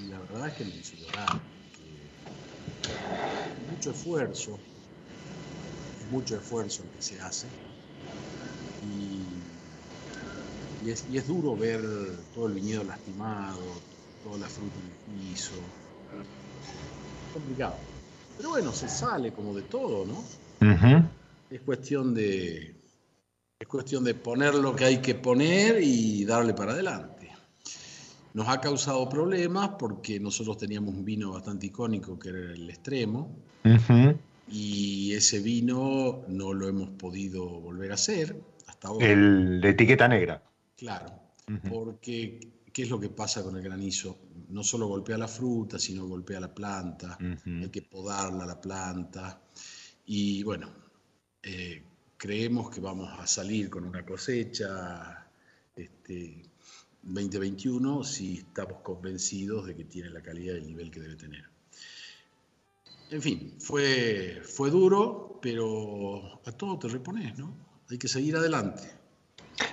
Y 0.01 0.09
la 0.09 0.19
verdad 0.21 0.49
es 0.49 0.55
que 0.55 0.65
me 0.65 0.77
hizo. 0.77 0.97
Mucho 3.69 3.91
esfuerzo, 3.91 4.59
mucho 6.11 6.37
esfuerzo 6.37 6.85
el 6.85 6.91
que 6.91 7.03
se 7.03 7.21
hace. 7.21 7.49
Y 8.81 9.19
y 10.81 10.91
es, 10.91 11.27
duro 11.27 11.57
ver 11.57 11.83
todo 12.35 12.47
el 12.47 12.55
viñedo 12.55 12.85
lastimado, 12.85 13.59
toda 14.23 14.39
la 14.39 14.49
fruta 14.49 14.79
en 14.79 14.87
el 14.87 15.27
piso. 15.27 15.55
complicado. 17.33 17.81
Pero 18.37 18.51
bueno, 18.51 18.73
se 18.73 18.89
sale 18.89 19.33
como 19.33 19.55
de 19.55 19.63
todo, 19.63 20.07
¿no? 20.07 20.23
Es 21.51 21.61
cuestión 21.63 22.15
de 22.15 22.79
es 23.61 23.67
cuestión 23.67 24.05
de 24.05 24.15
poner 24.15 24.55
lo 24.55 24.77
que 24.77 24.85
hay 24.85 24.99
que 24.99 25.17
poner 25.17 25.83
y 25.83 26.25
darle 26.25 26.55
para 26.55 26.73
adelante. 26.73 27.29
Nos 28.35 28.49
ha 28.49 28.61
causado 28.61 29.09
problemas 29.09 29.71
porque 29.71 30.21
nosotros 30.21 30.59
teníamos 30.59 30.95
un 30.95 31.05
vino 31.05 31.33
bastante 31.33 31.67
icónico 31.67 32.17
que 32.19 32.29
era 32.29 32.53
el 32.53 32.71
extremo. 32.71 33.35
Y 34.49 35.13
ese 35.13 35.41
vino 35.41 36.21
no 36.29 36.53
lo 36.53 36.69
hemos 36.69 36.91
podido 36.91 37.45
volver 37.49 37.91
a 37.91 37.95
hacer 37.95 38.41
hasta 38.69 38.89
ahora. 38.89 39.07
El 39.09 39.61
de 39.61 39.71
etiqueta 39.71 40.07
negra. 40.07 40.41
Claro, 40.77 41.13
porque 41.69 42.39
¿qué 42.73 42.83
es 42.85 42.91
lo 42.91 43.01
que 43.01 43.09
pasa 43.09 43.43
con 43.43 43.57
el 43.57 43.63
granizo? 43.63 44.19
No 44.51 44.63
solo 44.63 44.87
golpea 44.87 45.19
la 45.19 45.27
fruta, 45.27 45.81
sino 45.81 46.07
golpea 46.07 46.39
la 46.39 46.55
planta, 46.55 47.19
hay 47.45 47.69
que 47.71 47.83
podarla 47.83 48.47
la 48.47 48.61
planta. 48.61 49.41
Y 50.11 50.43
bueno, 50.43 50.71
eh, 51.43 51.83
creemos 52.17 52.71
que 52.71 52.81
vamos 52.81 53.11
a 53.19 53.27
salir 53.27 53.69
con 53.69 53.85
una 53.85 54.07
cosecha 54.07 55.29
este, 55.77 56.43
2021 57.03 58.03
si 58.05 58.39
estamos 58.39 58.81
convencidos 58.81 59.67
de 59.67 59.77
que 59.77 59.85
tiene 59.85 60.09
la 60.09 60.23
calidad 60.23 60.55
y 60.55 60.59
el 60.59 60.67
nivel 60.67 60.91
que 60.91 61.01
debe 61.01 61.17
tener. 61.17 61.45
En 63.11 63.21
fin, 63.21 63.55
fue, 63.59 64.41
fue 64.43 64.71
duro, 64.71 65.39
pero 65.43 66.41
a 66.47 66.53
todo 66.53 66.79
te 66.79 66.89
repones, 66.89 67.39
¿no? 67.39 67.55
Hay 67.91 67.99
que 67.99 68.09
seguir 68.09 68.35
adelante. 68.37 68.91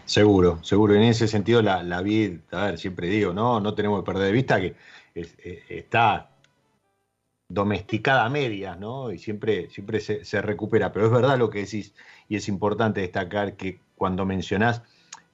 Seguro, 0.03 0.61
seguro. 0.65 0.95
En 0.95 1.03
ese 1.03 1.29
sentido, 1.29 1.61
la, 1.61 1.81
la 1.81 2.01
vid, 2.01 2.39
a 2.51 2.65
ver, 2.65 2.77
siempre 2.77 3.07
digo, 3.07 3.31
¿no? 3.31 3.61
No 3.61 3.73
tenemos 3.73 4.01
que 4.01 4.05
perder 4.05 4.25
de 4.27 4.31
vista 4.33 4.59
que 4.59 4.75
está 5.69 6.34
domesticada 7.55 8.25
a 8.25 8.29
medias, 8.29 8.77
¿no? 8.77 9.11
Y 9.11 9.17
siempre, 9.17 9.69
siempre 9.69 9.99
se, 9.99 10.41
recupera. 10.41 10.91
Pero 10.91 11.07
es 11.07 11.11
verdad 11.11 11.39
lo 11.39 11.49
que 11.49 11.59
decís, 11.59 11.95
y 12.29 12.35
es 12.35 12.47
importante 12.47 13.01
destacar 13.01 13.55
que 13.55 13.79
cuando 13.95 14.25
mencionás 14.25 14.83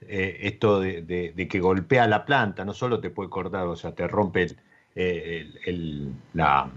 eh, 0.02 0.38
esto 0.44 0.80
de, 0.80 1.48
que 1.50 1.60
golpea 1.60 2.08
la 2.08 2.24
planta, 2.24 2.64
no 2.64 2.74
solo 2.74 3.02
te 3.02 3.10
puede 3.10 3.30
cortar, 3.30 3.66
o 3.68 3.76
sea, 3.76 3.94
te 3.94 4.08
rompe 4.08 4.56
la, 6.34 6.70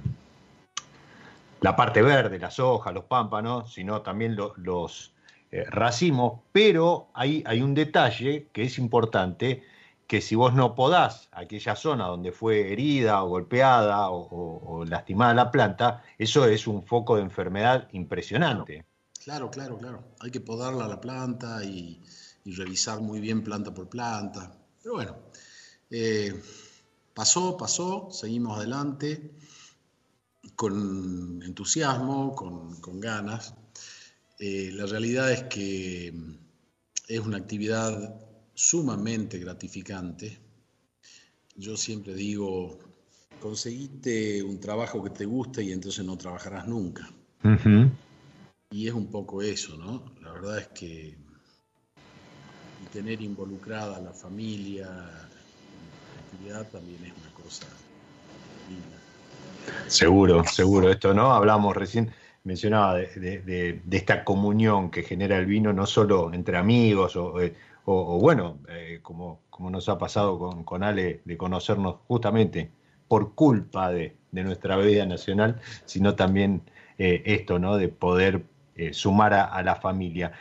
parte 1.76 2.02
verde, 2.02 2.38
las 2.38 2.58
hojas, 2.58 2.94
los 2.94 3.04
pámpanos, 3.04 3.74
sino 3.74 4.00
también 4.00 4.36
los 4.36 5.12
eh, 5.52 5.64
racimos, 5.68 6.40
pero 6.52 7.08
hay 7.12 7.62
un 7.62 7.74
detalle 7.74 8.48
que 8.52 8.62
es 8.62 8.78
importante, 8.78 9.62
que 10.06 10.20
si 10.20 10.34
vos 10.34 10.54
no 10.54 10.75
podás 10.75 11.28
aquella 11.32 11.76
zona 11.76 12.06
donde 12.06 12.32
fue 12.32 12.73
herida 12.73 13.23
o 13.23 13.28
golpeada 13.28 14.11
o, 14.11 14.84
lastimada 14.87 15.34
la 15.34 15.50
planta, 15.50 16.02
eso 16.18 16.46
es 16.46 16.66
un 16.66 16.82
foco 16.82 17.16
de 17.16 17.23
enfermedad 17.23 17.88
impresionante. 17.92 18.84
Claro, 19.23 19.50
claro, 19.50 19.78
claro. 19.78 20.04
Hay 20.20 20.30
que 20.30 20.40
podarla 20.40 20.87
la 20.87 21.00
planta 21.00 21.64
y, 21.64 22.02
revisar 22.46 23.00
muy 23.00 23.20
bien 23.20 23.42
planta 23.42 23.73
por 23.73 23.88
planta. 23.88 24.52
Pero 24.82 24.96
bueno, 24.96 25.16
eh, 25.90 26.42
pasó, 27.14 27.56
pasó, 27.56 28.08
seguimos 28.11 28.58
adelante 28.58 29.32
con 30.54 31.42
entusiasmo, 31.42 32.34
con, 32.34 33.00
ganas. 33.00 33.54
Eh, 34.38 34.70
la 34.73 34.84
realidad 34.84 35.32
es 35.32 35.44
que 35.44 36.12
es 37.08 37.20
una 37.20 37.38
actividad 37.38 38.23
sumamente 38.54 39.38
gratificante. 39.38 40.38
Yo 41.56 41.76
siempre 41.76 42.14
digo, 42.14 42.78
conseguiste 43.40 44.42
un 44.42 44.58
trabajo 44.58 45.02
que 45.02 45.11
te 45.11 45.25
guste 45.25 45.62
y 45.62 45.73
entonces 45.73 46.04
no 46.04 46.16
trabajarás 46.16 46.66
nunca. 46.66 47.08
Y 48.70 48.88
es 48.88 48.94
un 48.94 49.11
poco 49.11 49.42
eso, 49.42 49.76
¿no? 49.76 50.14
La 50.23 50.32
verdad 50.32 50.58
es 50.58 50.68
que 50.68 51.16
tener 52.92 53.20
involucrada 53.20 53.96
a 53.96 54.00
la 54.00 54.12
familia 54.12 54.87
la 54.87 56.20
actividad 56.20 56.70
también 56.70 57.04
es 57.04 57.12
una 57.12 57.42
cosa 57.42 57.66
linda. 58.68 59.90
Seguro, 59.90 60.44
seguro. 60.44 60.90
Esto, 60.90 61.12
¿no? 61.14 61.33
Hablamos 61.33 61.76
recién, 61.76 62.12
mencionaba 62.44 62.94
de, 62.94 63.83
esta 63.90 64.24
comunión 64.24 64.90
que 64.90 65.02
genera 65.02 65.38
el 65.38 65.46
vino, 65.46 65.72
no 65.72 65.87
solo 65.87 66.33
entre 66.33 66.57
amigos 66.57 67.16
o, 67.16 67.40
o, 67.85 68.18
bueno, 68.18 68.59
eh, 68.68 69.01
como, 69.03 69.40
como 69.51 69.70
nos 69.70 69.88
ha 69.88 69.99
pasado 69.99 70.38
con, 70.38 70.64
con, 70.64 70.83
Ale, 70.83 71.20
de 71.25 71.37
conocernos 71.37 71.97
justamente 72.07 72.70
por 73.09 73.35
culpa 73.35 73.90
de, 73.90 74.16
nuestra 74.33 74.77
vida 74.79 75.07
nacional, 75.07 75.61
sino 75.85 76.16
también 76.16 76.62
eh, 76.99 77.23
esto, 77.25 77.61
¿no? 77.61 77.77
De 77.77 77.88
poder 77.88 78.44
eh, 78.75 78.92
sumar 78.92 79.33
a, 79.33 79.62
la 79.62 79.77
familia. 79.77 80.33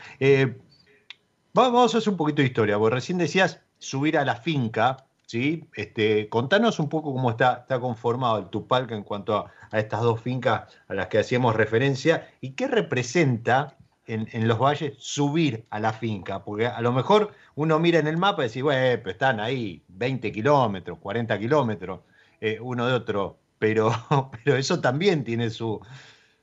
vamos 1.54 1.94
a 1.94 1.98
hacer 2.00 2.10
un 2.10 2.18
poquito 2.18 2.42
de 2.42 2.48
historia, 2.48 2.80
porque 2.80 2.96
recién 2.96 3.20
decías 3.20 3.62
subir 3.78 4.18
a 4.18 4.26
la 4.26 4.36
finca, 4.36 5.06
¿sí? 5.28 5.68
Este, 5.76 6.28
contanos 6.30 6.80
un 6.80 6.90
poco 6.90 7.14
cómo 7.14 7.30
está, 7.30 7.60
está 7.62 7.80
conformado 7.80 8.40
el 8.40 8.46
Tupalca 8.48 8.96
en 8.96 9.04
cuanto 9.04 9.38
a, 9.38 9.52
a 9.70 9.80
estas 9.80 10.02
dos 10.02 10.20
fincas 10.22 10.64
a 10.88 10.94
las 10.96 11.08
que 11.08 11.20
hacíamos 11.20 11.56
referencia 11.56 12.30
y 12.42 12.52
qué 12.52 12.68
representa 12.68 13.78
en, 14.06 14.48
los 14.48 14.60
valles 14.60 14.94
subir 14.98 15.66
a 15.70 15.80
la 15.80 15.94
finca, 15.94 16.44
porque 16.44 16.68
a 16.68 16.82
lo 16.82 16.92
mejor 16.92 17.34
uno 17.56 17.80
mira 17.80 18.00
en 18.00 18.08
el 18.08 18.18
mapa 18.18 18.44
y 18.44 18.48
dice, 18.48 18.62
bueno, 18.62 19.00
pero 19.02 19.12
están 19.12 19.40
ahí 19.40 19.84
20 19.88 20.32
kilómetros, 20.32 21.00
40 21.00 21.40
kilómetros, 21.40 22.02
eh, 22.42 22.60
uno 22.60 22.86
de 22.88 22.94
otro, 22.94 23.40
pero, 23.60 23.92
pero 24.44 24.58
eso 24.58 24.80
también 24.80 25.24
tiene 25.24 25.50
su, 25.50 25.80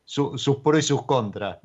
sus 0.04 0.56
pros 0.58 0.80
y 0.80 0.82
sus 0.82 1.04
contras. 1.04 1.58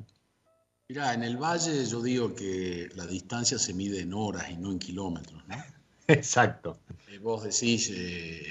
Mirá, 0.88 1.14
en 1.14 1.24
el 1.24 1.36
valle 1.36 1.84
yo 1.84 2.00
digo 2.00 2.34
que 2.34 2.88
la 2.94 3.06
distancia 3.06 3.58
se 3.58 3.74
mide 3.74 4.00
en 4.00 4.14
horas 4.14 4.50
y 4.50 4.56
no 4.56 4.70
en 4.70 4.78
kilómetros, 4.78 5.42
¿no? 5.48 5.56
Exacto. 6.06 6.78
Eh, 7.08 7.18
vos 7.18 7.42
decís, 7.42 7.90
eh, 7.92 8.46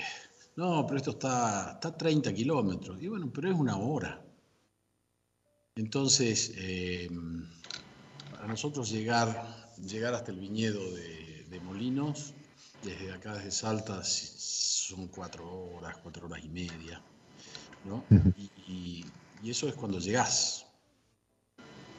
no, 0.57 0.85
pero 0.85 0.97
esto 0.97 1.11
está, 1.11 1.73
está 1.73 1.89
a 1.89 1.97
30 1.97 2.33
kilómetros. 2.33 3.01
Y 3.01 3.07
bueno, 3.07 3.31
pero 3.33 3.49
es 3.49 3.55
una 3.55 3.77
hora. 3.77 4.24
Entonces, 5.77 6.53
eh, 6.55 7.09
para 8.31 8.47
nosotros 8.47 8.89
llegar, 8.89 9.73
llegar 9.75 10.13
hasta 10.13 10.31
el 10.31 10.39
viñedo 10.39 10.79
de, 10.93 11.59
Molinos, 11.63 12.33
desde 12.83 13.11
acá, 13.11 13.35
desde 13.35 13.51
Salta, 13.51 14.01
son 14.03 15.07
cuatro 15.07 15.49
horas, 15.49 15.97
cuatro 16.01 16.27
horas 16.27 16.43
y 16.43 16.49
media, 16.49 17.01
¿no? 17.85 18.05
Y, 18.67 19.05
eso 19.43 19.67
es 19.67 19.75
cuando 19.75 19.99
llegás, 19.99 20.65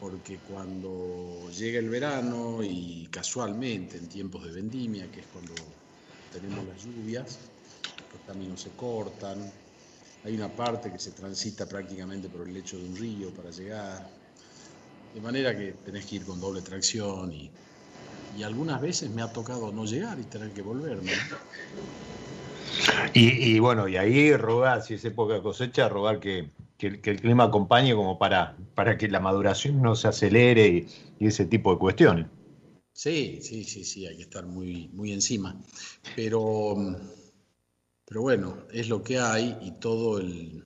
porque 0.01 0.39
cuando 0.39 1.51
llega 1.51 1.79
el 1.79 1.89
verano 1.89 2.63
y 2.63 3.09
casualmente 3.11 3.99
en 3.99 4.09
tiempos 4.09 4.45
de 4.45 4.53
vendimia, 4.53 5.11
que 5.13 5.21
es 5.21 5.27
cuando 5.27 5.55
tenemos 6.33 6.67
las 6.67 6.83
lluvias, 6.83 7.39
los 8.13 8.23
caminos 8.27 8.63
se 8.63 8.71
cortan, 8.71 9.53
hay 10.27 10.35
una 10.35 10.49
parte 10.49 10.91
que 10.91 10.99
se 10.99 11.13
transita 11.13 11.67
prácticamente 11.67 12.29
por 12.29 12.49
el 12.49 12.53
lecho 12.53 12.77
de 12.77 12.85
un 12.85 12.97
río 12.97 13.31
para 13.31 13.51
llegar. 13.51 14.11
De 15.15 15.21
manera 15.21 15.57
que 15.57 15.75
tenés 15.85 16.05
que 16.05 16.17
ir 16.17 16.25
con 16.25 16.41
doble 16.41 16.63
tracción 16.63 17.33
y, 17.33 17.51
algunas 18.45 18.83
veces 18.83 19.09
me 19.09 19.23
ha 19.23 19.33
tocado 19.33 19.73
no 19.73 19.87
llegar 19.87 20.19
y 20.19 20.25
tener 20.25 20.51
que 20.51 20.61
volverme. 20.61 21.11
Y, 23.15 23.59
bueno, 23.61 23.89
y 23.89 23.97
ahí 23.97 24.37
rogar, 24.37 24.83
si 24.83 24.95
es 24.95 25.05
época 25.07 25.35
de 25.35 25.43
cosecha, 25.43 25.89
rogar 25.89 26.21
que, 26.21 26.51
el, 26.81 27.01
clima 27.01 27.45
acompañe 27.45 27.95
como 27.95 28.19
para, 28.19 28.55
para 28.75 28.99
que 28.99 29.09
la 29.09 29.21
maduración 29.21 29.81
no 29.81 29.97
se 29.97 30.09
acelere 30.09 30.69
y, 30.69 30.89
y, 31.19 31.29
ese 31.29 31.47
tipo 31.47 31.73
de 31.73 31.79
cuestiones. 31.79 32.27
Sí, 32.93 33.39
sí, 33.41 33.65
sí, 33.65 33.85
sí, 33.85 34.07
hay 34.07 34.17
que 34.17 34.23
estar 34.25 34.45
muy, 34.45 34.89
muy 34.93 35.13
encima. 35.13 35.57
Pero 36.15 36.77
pero 38.07 38.23
bueno, 38.23 38.59
es 38.73 38.89
lo 38.89 39.03
que 39.03 39.19
hay 39.19 39.57
y 39.61 39.73
todo 39.73 40.19
el, 40.19 40.63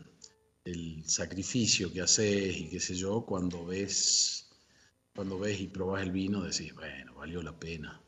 sacrificio 1.04 1.92
que 1.92 2.02
haces 2.02 2.56
y 2.56 2.68
qué 2.68 2.78
sé 2.78 2.94
yo, 2.94 3.22
cuando 3.22 3.66
ves, 3.66 4.48
cuando 5.16 5.40
ves 5.40 5.60
y 5.60 5.66
probás 5.66 6.02
el 6.02 6.12
vino, 6.12 6.42
decís, 6.42 6.72
bueno, 6.72 7.14
valió 7.16 7.42
la 7.42 7.58
pena. 7.58 8.00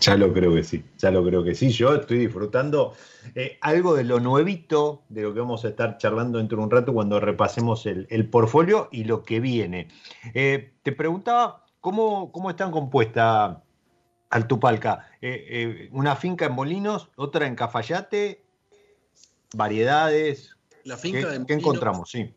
Ya 0.00 0.16
lo 0.16 0.32
creo 0.32 0.54
que 0.54 0.64
sí, 0.64 0.82
ya 0.96 1.10
lo 1.10 1.22
creo 1.22 1.44
que 1.44 1.54
sí. 1.54 1.70
Yo 1.70 1.94
estoy 1.94 2.16
disfrutando 2.20 2.94
eh, 3.34 3.58
algo 3.60 3.94
de 3.94 4.04
lo 4.04 4.20
nuevito, 4.20 5.02
de 5.10 5.22
lo 5.22 5.34
que 5.34 5.40
vamos 5.40 5.66
a 5.66 5.68
estar 5.68 5.98
charlando 5.98 6.38
dentro 6.38 6.56
de 6.56 6.64
un 6.64 6.70
rato 6.70 6.94
cuando 6.94 7.20
repasemos 7.20 7.84
el, 7.84 8.06
el 8.08 8.26
portfolio 8.26 8.88
y 8.90 9.04
lo 9.04 9.22
que 9.22 9.40
viene. 9.40 9.88
Eh, 10.32 10.72
te 10.82 10.92
preguntaba 10.92 11.66
cómo, 11.80 12.32
cómo 12.32 12.48
están 12.48 12.70
compuestas 12.70 13.58
Altupalca, 14.30 15.10
eh, 15.20 15.44
eh, 15.48 15.88
una 15.92 16.14
finca 16.14 16.46
en 16.46 16.52
Molinos, 16.52 17.08
otra 17.16 17.46
en 17.46 17.56
Cafayate, 17.56 18.44
variedades. 19.54 20.56
La 20.84 20.96
finca 20.96 21.44
¿Qué, 21.44 21.54
encontramos? 21.54 22.12
Sí. 22.12 22.32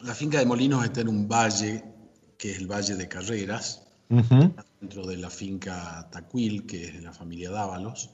La 0.00 0.14
finca 0.14 0.38
de 0.38 0.46
Molinos 0.46 0.84
está 0.84 1.00
en 1.00 1.08
un 1.08 1.26
valle, 1.26 1.84
que 2.38 2.52
es 2.52 2.58
el 2.58 2.70
Valle 2.70 2.94
de 2.94 3.08
Carreras, 3.08 3.88
dentro 4.08 5.04
de 5.04 5.16
la 5.16 5.30
finca 5.30 6.08
Tacuil, 6.12 6.64
que 6.64 6.84
es 6.84 6.94
de 6.94 7.00
la 7.00 7.12
familia 7.12 7.50
Dávalos. 7.50 8.10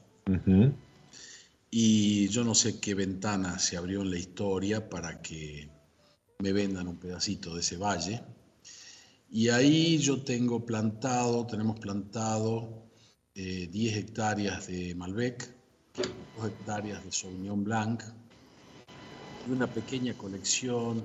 y 1.71 2.29
yo 2.29 2.45
no 2.45 2.55
sé 2.55 2.81
qué 2.81 2.95
ventana 2.95 3.59
se 3.59 3.77
abrió 3.77 4.01
en 4.03 4.11
la 4.11 4.19
historia 4.19 4.89
para 4.89 5.21
que 5.21 5.69
me 6.39 6.53
vendan 6.53 6.89
un 6.89 6.97
pedacito 6.97 7.55
de 7.55 7.61
ese 7.61 7.77
valle. 7.77 8.23
Y 9.31 9.49
ahí 9.49 9.99
yo 9.99 10.23
tengo 10.23 10.65
plantado, 10.65 11.47
tenemos 11.47 11.79
plantado 11.79 12.82
10 13.35 13.75
eh, 13.75 13.99
hectáreas 13.99 14.67
de 14.67 14.95
Malbec, 14.95 15.49
2 16.37 16.47
hectáreas 16.47 17.05
de 17.05 17.13
Sauvignon 17.13 17.65
Blanc 17.65 18.03
y 19.49 19.53
una 19.53 19.67
pequeña 19.67 20.15
colección 20.15 21.03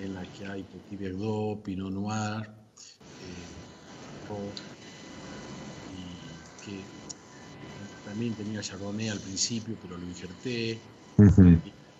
en 0.00 0.14
la 0.14 0.22
que 0.32 0.46
hay 0.46 0.62
Petit 0.64 0.98
Verdot, 0.98 1.62
Pinot 1.62 1.92
Noir, 1.92 2.42
eh, 2.44 3.62
y 5.94 6.64
que 6.64 6.80
también 8.04 8.34
tenía 8.34 8.60
Chardonnay 8.60 9.08
al 9.08 9.20
principio, 9.20 9.76
pero 9.80 9.96
lo 9.96 10.06
injerté. 10.06 10.78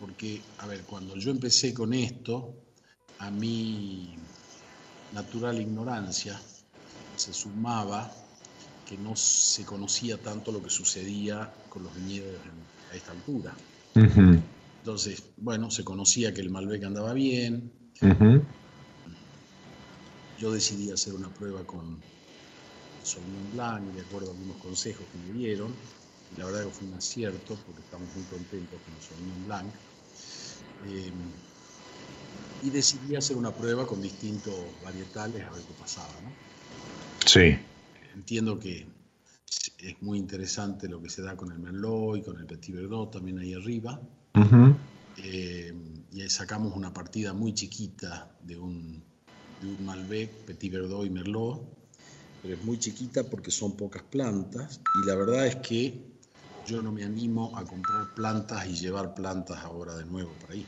Porque, 0.01 0.40
a 0.59 0.66
ver, 0.66 0.83
cuando 0.83 1.16
yo 1.16 1.31
empecé 1.31 1.72
con 1.72 1.94
esto, 1.94 2.55
a 3.18 3.31
mi 3.31 4.16
natural 5.12 5.61
ignorancia 5.61 6.40
se 7.14 7.33
sumaba 7.33 8.11
que 8.85 8.99
no 8.99 9.16
se 9.16 9.64
conocía 9.64 10.21
tanto 10.21 10.53
lo 10.53 10.62
que 10.62 10.71
sucedía 10.71 11.55
con 11.68 11.85
los 11.85 11.95
viñedos 11.95 12.40
a 12.90 12.97
esta 12.97 13.12
altura. 13.12 13.57
Entonces, 13.95 15.23
bueno, 15.37 15.71
se 15.71 15.85
conocía 15.85 16.35
que 16.35 16.40
el 16.40 16.51
Malbec 16.51 16.85
andaba 16.85 17.12
bien. 17.12 17.73
Yo 20.37 20.51
decidí 20.51 20.90
hacer 20.90 21.14
una 21.14 21.33
prueba 21.33 21.64
con 21.64 22.03
Sauvignon 23.03 23.51
Blanc, 23.53 23.92
de 23.92 24.01
acuerdo 24.01 24.31
a 24.31 24.33
algunos 24.33 24.57
consejos 24.59 25.07
que 25.11 25.18
me 25.18 25.33
dieron 25.33 25.77
la 26.37 26.47
verdad 26.47 26.64
que 26.64 26.71
fue 26.71 26.88
un 26.88 26.95
acierto 26.95 27.57
porque 27.66 27.83
estamos 27.83 28.14
muy 28.14 28.25
contentos 28.25 28.81
con 28.83 28.95
el 28.95 29.03
Sauvignon 29.03 29.45
Blanc. 29.45 29.75
Eh, 30.85 31.12
y 32.62 32.71
decidí 32.71 33.16
hacer 33.16 33.37
una 33.37 33.55
prueba 33.55 33.87
con 33.87 34.01
distintos 34.01 34.81
varietales 34.83 35.45
a 35.45 35.51
ver 35.51 35.62
qué 35.62 35.75
pasaba. 35.75 36.21
¿no? 36.23 36.33
Sí. 37.27 37.59
Entiendo 38.14 38.59
que 38.59 38.87
es 39.79 40.03
muy 40.03 40.18
interesante 40.18 40.88
lo 40.88 41.03
que 41.03 41.11
se 41.11 41.22
da 41.22 41.37
con 41.37 41.53
el 41.53 41.59
Merlot 41.59 42.18
y 42.18 42.22
con 42.22 42.38
el 42.38 42.46
Petit 42.46 42.75
Verdot 42.75 43.11
también 43.11 43.38
ahí 43.38 43.55
arriba. 43.55 44.01
Eh, 45.16 45.75
y 46.12 46.29
sacamos 46.29 46.75
una 46.77 46.92
partida 46.92 47.33
muy 47.33 47.55
chiquita 47.55 48.31
de 48.42 48.57
un, 48.59 49.03
de 49.61 49.66
un 49.66 49.85
Malbec, 49.85 50.31
Petit 50.46 50.72
Verdot 50.72 51.07
y 51.07 51.11
Merlot, 51.11 51.62
pero 52.42 52.55
es 52.55 52.64
muy 52.64 52.79
chiquita 52.79 53.25
porque 53.25 53.51
son 53.51 53.77
pocas 53.77 54.03
plantas 54.03 54.81
y 55.03 55.07
la 55.07 55.14
verdad 55.14 55.46
es 55.46 55.57
que 55.57 56.12
yo 56.66 56.83
no 56.83 56.92
me 56.92 57.05
animo 57.05 57.57
a 57.57 57.64
comprar 57.64 58.14
plantas 58.14 58.66
y 58.66 58.75
llevar 58.75 59.14
plantas 59.14 59.59
ahora 59.59 59.96
de 59.96 60.05
nuevo 60.05 60.31
por 60.40 60.53
ahí. 60.53 60.66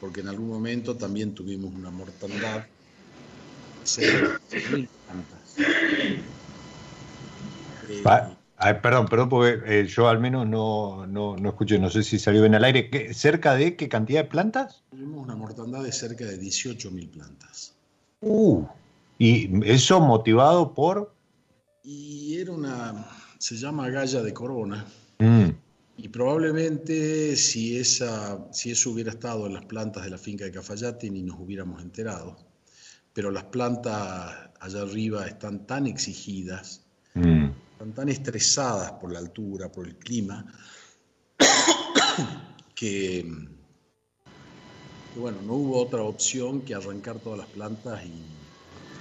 Porque 0.00 0.20
en 0.20 0.28
algún 0.28 0.48
momento 0.48 0.96
también 0.96 1.34
tuvimos 1.34 1.72
una 1.74 1.90
mortandad 1.90 2.64
de 3.96 4.88
plantas. 5.06 5.41
Eh, 8.64 8.74
perdón, 8.74 9.06
perdón, 9.06 9.28
porque 9.28 9.60
eh, 9.66 9.86
yo 9.86 10.08
al 10.08 10.20
menos 10.20 10.46
no, 10.46 11.06
no, 11.06 11.36
no, 11.36 11.48
escuché, 11.48 11.78
no 11.78 11.90
sé 11.90 12.02
si 12.02 12.18
salió 12.18 12.42
bien 12.42 12.54
al 12.54 12.64
aire. 12.64 13.12
¿Cerca 13.12 13.54
de 13.54 13.76
qué 13.76 13.88
cantidad 13.88 14.22
de 14.22 14.28
plantas? 14.28 14.84
Tuvimos 14.90 15.24
una 15.24 15.34
mortandad 15.34 15.82
de 15.82 15.92
cerca 15.92 16.24
de 16.24 16.40
18.000 16.40 17.10
plantas. 17.10 17.74
Uh, 18.20 18.64
¿Y 19.18 19.68
eso 19.68 20.00
motivado 20.00 20.74
por? 20.74 21.12
Y 21.82 22.38
era 22.38 22.52
una, 22.52 23.08
se 23.38 23.56
llama 23.56 23.88
Galla 23.88 24.22
de 24.22 24.32
Corona. 24.32 24.86
Mm. 25.18 25.50
Y 25.96 26.08
probablemente 26.08 27.36
si, 27.36 27.78
esa, 27.78 28.38
si 28.52 28.70
eso 28.70 28.90
hubiera 28.90 29.10
estado 29.10 29.46
en 29.46 29.54
las 29.54 29.64
plantas 29.64 30.04
de 30.04 30.10
la 30.10 30.18
finca 30.18 30.44
de 30.44 30.52
Cafayate 30.52 31.10
ni 31.10 31.22
nos 31.22 31.38
hubiéramos 31.38 31.82
enterado. 31.82 32.36
Pero 33.12 33.30
las 33.30 33.44
plantas 33.44 34.51
allá 34.62 34.82
arriba 34.82 35.26
están 35.26 35.66
tan 35.66 35.86
exigidas, 35.86 36.82
mm. 37.14 37.46
están 37.72 37.92
tan 37.94 38.08
estresadas 38.08 38.92
por 38.92 39.12
la 39.12 39.18
altura, 39.18 39.70
por 39.70 39.88
el 39.88 39.96
clima, 39.96 40.46
que, 42.74 43.26
bueno, 45.16 45.38
no 45.42 45.54
hubo 45.54 45.82
otra 45.82 46.02
opción 46.02 46.60
que 46.60 46.76
arrancar 46.76 47.18
todas 47.18 47.40
las 47.40 47.48
plantas 47.48 48.04
y 48.04 48.22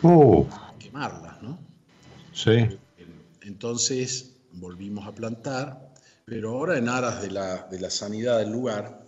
oh. 0.01 0.47
quemarlas, 0.79 1.41
¿no? 1.43 1.59
Sí. 2.33 2.79
Entonces 3.41 4.31
volvimos 4.53 5.07
a 5.07 5.13
plantar, 5.13 5.93
pero 6.25 6.51
ahora 6.51 6.77
en 6.77 6.89
aras 6.89 7.21
de 7.21 7.29
la, 7.29 7.67
de 7.67 7.79
la 7.79 7.91
sanidad 7.91 8.39
del 8.39 8.51
lugar, 8.51 9.05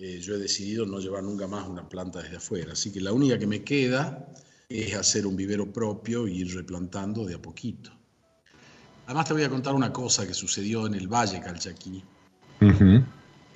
eh, 0.00 0.18
yo 0.20 0.34
he 0.34 0.38
decidido 0.38 0.86
no 0.86 0.98
llevar 0.98 1.22
nunca 1.22 1.46
más 1.46 1.68
una 1.68 1.88
planta 1.88 2.20
desde 2.20 2.38
afuera. 2.38 2.72
Así 2.72 2.90
que 2.90 3.00
la 3.00 3.12
única 3.12 3.38
que 3.38 3.46
me 3.46 3.62
queda 3.62 4.26
es 4.82 4.94
hacer 4.94 5.26
un 5.26 5.36
vivero 5.36 5.72
propio 5.72 6.26
e 6.26 6.32
ir 6.32 6.54
replantando 6.54 7.24
de 7.24 7.34
a 7.34 7.38
poquito. 7.42 7.90
Además 9.06 9.26
te 9.26 9.34
voy 9.34 9.44
a 9.44 9.48
contar 9.48 9.74
una 9.74 9.92
cosa 9.92 10.26
que 10.26 10.34
sucedió 10.34 10.86
en 10.86 10.94
el 10.94 11.06
Valle 11.06 11.40
Calchaquí 11.40 12.02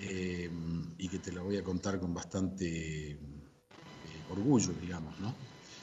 eh, 0.00 0.50
y 0.98 1.08
que 1.08 1.18
te 1.18 1.32
la 1.32 1.40
voy 1.40 1.56
a 1.56 1.64
contar 1.64 1.98
con 1.98 2.14
bastante 2.14 3.10
eh, 3.12 3.18
orgullo, 4.30 4.72
digamos, 4.80 5.18
¿no? 5.20 5.34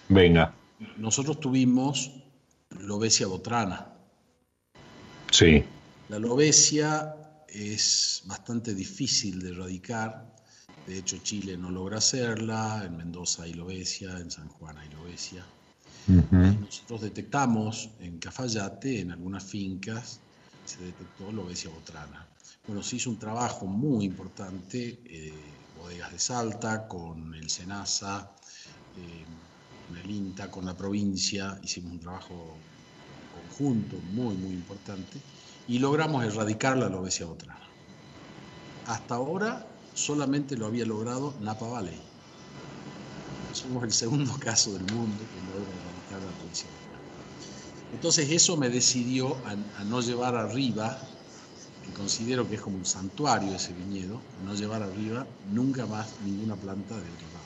Venga. 0.09 0.53
Nosotros 0.97 1.39
tuvimos 1.39 2.11
Lobesia 2.69 3.27
botrana, 3.27 3.95
Sí. 5.31 5.63
La 6.07 6.17
lobesia 6.17 7.13
es 7.49 8.23
bastante 8.25 8.73
difícil 8.73 9.41
de 9.41 9.49
erradicar. 9.49 10.34
De 10.87 10.99
hecho, 10.99 11.17
Chile 11.17 11.57
no 11.57 11.71
logra 11.71 11.97
hacerla. 11.97 12.83
En 12.85 12.97
Mendoza 12.97 13.43
hay 13.43 13.53
lobesia, 13.53 14.17
en 14.19 14.29
San 14.29 14.47
Juan 14.49 14.77
hay 14.77 14.89
lobesia. 14.89 15.45
nosotros 16.07 17.01
detectamos 17.01 17.89
en 17.99 18.19
Cafayate, 18.19 19.01
en 19.01 19.11
algunas 19.11 19.43
fincas, 19.43 20.19
se 20.65 20.83
detectó 20.83 21.31
lobesia 21.31 21.71
botrana. 21.71 22.27
Bueno, 22.67 22.83
se 22.83 22.97
hizo 22.97 23.09
un 23.09 23.17
trabajo 23.17 23.65
muy 23.65 24.05
importante, 24.05 24.99
eh, 25.05 25.33
bodegas 25.79 26.11
de 26.11 26.19
Salta, 26.19 26.87
con 26.87 27.33
el 27.33 27.49
SENASA, 27.49 28.31
eh, 28.97 29.25
con 29.87 29.97
el 29.97 30.09
INTA, 30.09 30.51
con 30.51 30.65
la 30.65 30.75
provincia, 30.75 31.59
hicimos 31.63 31.93
un 31.93 31.99
trabajo 31.99 32.55
conjunto 33.33 33.97
muy, 34.13 34.35
muy 34.35 34.53
importante, 34.53 35.19
y 35.67 35.79
logramos 35.79 36.23
erradicar 36.23 36.77
la 36.77 36.89
lobesia 36.89 37.25
botrana. 37.25 37.59
Hasta 38.87 39.15
ahora 39.15 39.65
solamente 39.95 40.55
lo 40.55 40.67
había 40.67 40.85
logrado 40.85 41.33
Napa 41.39 41.67
Valley. 41.67 41.99
Somos 43.51 43.83
el 43.83 43.91
segundo 43.91 44.33
caso 44.39 44.73
del 44.73 44.83
mundo 44.93 45.25
que 45.31 45.41
logra 45.41 45.73
erradicar 45.73 46.21
la 46.21 46.31
botrana. 46.31 46.85
Entonces 47.91 48.29
eso 48.29 48.57
me 48.57 48.69
decidió 48.69 49.37
a, 49.45 49.55
no 49.85 50.01
llevar 50.01 50.35
arriba, 50.35 50.99
que 51.81 51.93
considero 51.93 52.47
que 52.47 52.55
es 52.55 52.61
como 52.61 52.77
un 52.77 52.85
santuario 52.85 53.55
ese 53.55 53.73
viñedo, 53.73 54.21
a 54.37 54.43
no 54.43 54.53
llevar 54.53 54.83
arriba 54.83 55.25
nunca 55.45 55.85
más 55.85 56.19
ninguna 56.21 56.55
planta 56.55 56.99
de 56.99 57.11
otro 57.11 57.27
lado. 57.31 57.45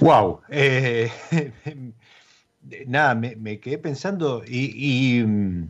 Wow, 0.00 0.40
nada, 2.86 3.14
me, 3.14 3.58
quedé 3.58 3.78
pensando 3.78 4.44
y, 4.46 5.22
mm, 5.26 5.68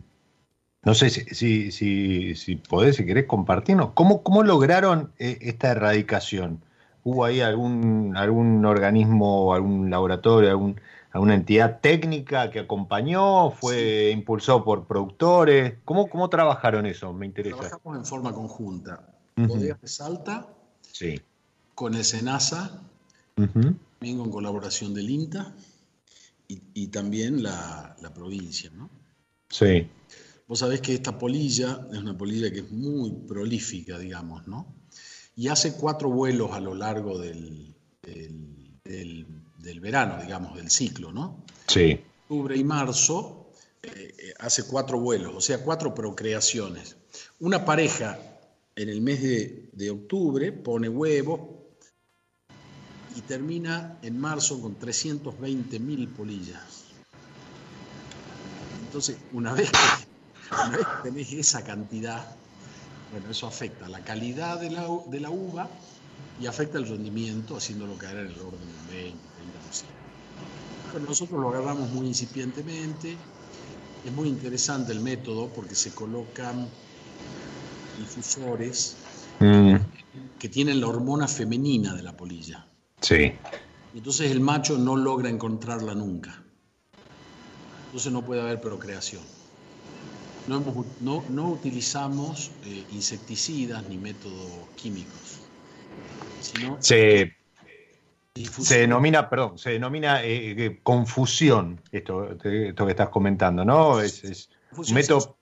no 0.85 0.93
sé 0.93 1.09
si, 1.09 1.71
si, 1.71 2.35
si, 2.35 2.55
podés, 2.55 2.95
si 2.95 3.05
querés 3.05 3.25
compartirnos, 3.25 3.91
¿cómo, 3.93 4.21
cómo 4.21 4.43
lograron 4.43 5.11
eh, 5.17 5.39
esta 5.41 5.71
erradicación? 5.71 6.61
¿Hubo 7.03 7.25
ahí 7.25 7.41
algún, 7.41 8.15
algún 8.15 8.63
organismo, 8.65 9.53
algún 9.53 9.89
laboratorio, 9.89 10.51
algún, 10.51 10.79
alguna 11.11 11.33
entidad 11.33 11.79
técnica 11.81 12.51
que 12.51 12.59
acompañó? 12.59 13.49
¿Fue 13.49 14.11
impulsado 14.11 14.63
por 14.63 14.85
productores? 14.85 15.75
¿Cómo, 15.85 16.07
¿Cómo 16.07 16.29
trabajaron 16.29 16.85
eso? 16.85 17.11
Me 17.13 17.25
interesa. 17.25 17.57
Trabajamos 17.57 17.97
en 17.97 18.05
forma 18.05 18.33
conjunta. 18.33 19.15
Bodegas 19.35 19.81
de 19.81 19.87
Salta, 19.87 20.47
sí. 20.81 21.19
con 21.73 21.93
el 21.95 22.05
SENASA, 22.05 22.81
también 23.35 24.17
con 24.17 24.29
colaboración 24.29 24.93
del 24.93 25.09
INTA 25.09 25.53
y, 26.47 26.87
también 26.87 27.43
la, 27.43 27.95
provincia, 28.13 28.69
¿no? 28.73 28.89
Sí. 29.49 29.89
Vos 30.47 30.59
sabés 30.59 30.81
que 30.81 30.93
esta 30.93 31.17
polilla 31.17 31.87
es 31.91 31.97
una 31.97 32.17
polilla 32.17 32.51
que 32.51 32.59
es 32.59 32.71
muy 32.71 33.11
prolífica, 33.27 33.97
digamos, 33.97 34.47
¿no? 34.47 34.75
Y 35.35 35.47
hace 35.47 35.73
cuatro 35.73 36.09
vuelos 36.09 36.51
a 36.51 36.59
lo 36.59 36.75
largo 36.75 37.17
del, 37.17 37.75
del, 38.83 39.79
verano, 39.79 40.21
digamos, 40.21 40.55
del 40.55 40.69
ciclo, 40.69 41.11
¿no? 41.11 41.43
Sí. 41.67 41.99
Octubre 42.23 42.55
y 42.55 42.63
marzo 42.63 43.51
eh, 43.83 44.33
hace 44.39 44.63
cuatro 44.63 44.99
vuelos, 44.99 45.33
o 45.35 45.41
sea, 45.41 45.63
cuatro 45.63 45.93
procreaciones. 45.93 46.95
Una 47.39 47.65
pareja 47.65 48.19
en 48.75 48.89
el 48.89 49.01
mes 49.01 49.21
de, 49.21 49.69
de 49.73 49.89
octubre 49.89 50.51
pone 50.51 50.87
huevo, 50.87 51.55
y 53.15 53.21
termina 53.21 53.97
en 54.01 54.19
marzo 54.19 54.61
con 54.61 54.77
320.000 54.77 56.07
polillas. 56.09 56.83
Entonces, 58.85 59.17
una 59.31 59.53
vez 59.53 59.71
que, 59.71 60.04
una 60.51 60.77
vez 60.77 60.85
que 60.85 61.09
tenés 61.09 61.33
esa 61.33 61.63
cantidad, 61.63 62.35
bueno, 63.11 63.29
eso 63.29 63.47
afecta 63.47 63.87
la 63.87 64.03
calidad 64.03 64.59
de 64.59 64.69
la, 64.69 64.87
de 65.07 65.19
la 65.19 65.29
uva 65.29 65.69
y 66.39 66.45
afecta 66.47 66.77
el 66.77 66.87
rendimiento, 66.87 67.55
haciéndolo 67.55 67.97
caer 67.97 68.17
en 68.17 68.27
el 68.27 68.39
orden 68.39 68.59
del 68.59 68.95
20, 68.95 69.17
30%. 69.17 69.83
Bueno, 70.91 71.07
nosotros 71.07 71.39
lo 71.39 71.49
agarramos 71.49 71.89
muy 71.91 72.07
incipientemente. 72.07 73.17
Es 74.03 74.11
muy 74.11 74.29
interesante 74.29 74.91
el 74.91 74.99
método 74.99 75.51
porque 75.53 75.75
se 75.75 75.91
colocan 75.91 76.67
difusores 77.97 78.97
Mm, 79.39 79.75
que 80.39 80.49
tienen 80.49 80.79
la 80.79 80.87
hormona 80.87 81.27
femenina 81.27 81.93
de 81.93 82.03
la 82.03 82.15
polilla. 82.15 82.65
sí. 83.01 83.33
Entonces 83.93 84.31
el 84.31 84.41
macho 84.41 84.77
no 84.77 84.95
logra 84.95 85.29
encontrarla 85.29 85.95
nunca. 85.95 86.43
Entonces 87.87 88.11
no 88.11 88.23
puede 88.25 88.41
haber 88.41 88.59
procreación. 88.59 89.23
No, 90.47 90.57
hemos- 90.57 90.85
no- 91.01 91.25
no 91.29 91.49
utilizamos 91.49 92.51
eh, 92.63 92.85
insecticidas 92.91 93.87
ni 93.89 93.97
métodos 93.97 94.69
químicos, 94.75 95.39
sino 96.39 96.77
Se, 96.81 97.31
se 98.61 98.79
denomina, 98.79 99.29
perdón, 99.29 99.57
se 99.57 99.71
denomina 99.71 100.23
eh, 100.23 100.51
eh, 100.65 100.79
confusión, 100.83 101.79
esto, 101.91 102.31
esto 102.31 102.85
que 102.85 102.91
estás 102.91 103.09
comentando, 103.09 103.63
¿no? 103.65 103.99
Es, 104.01 104.23
es 104.23 104.49
un 104.75 104.93
método. 104.93 105.37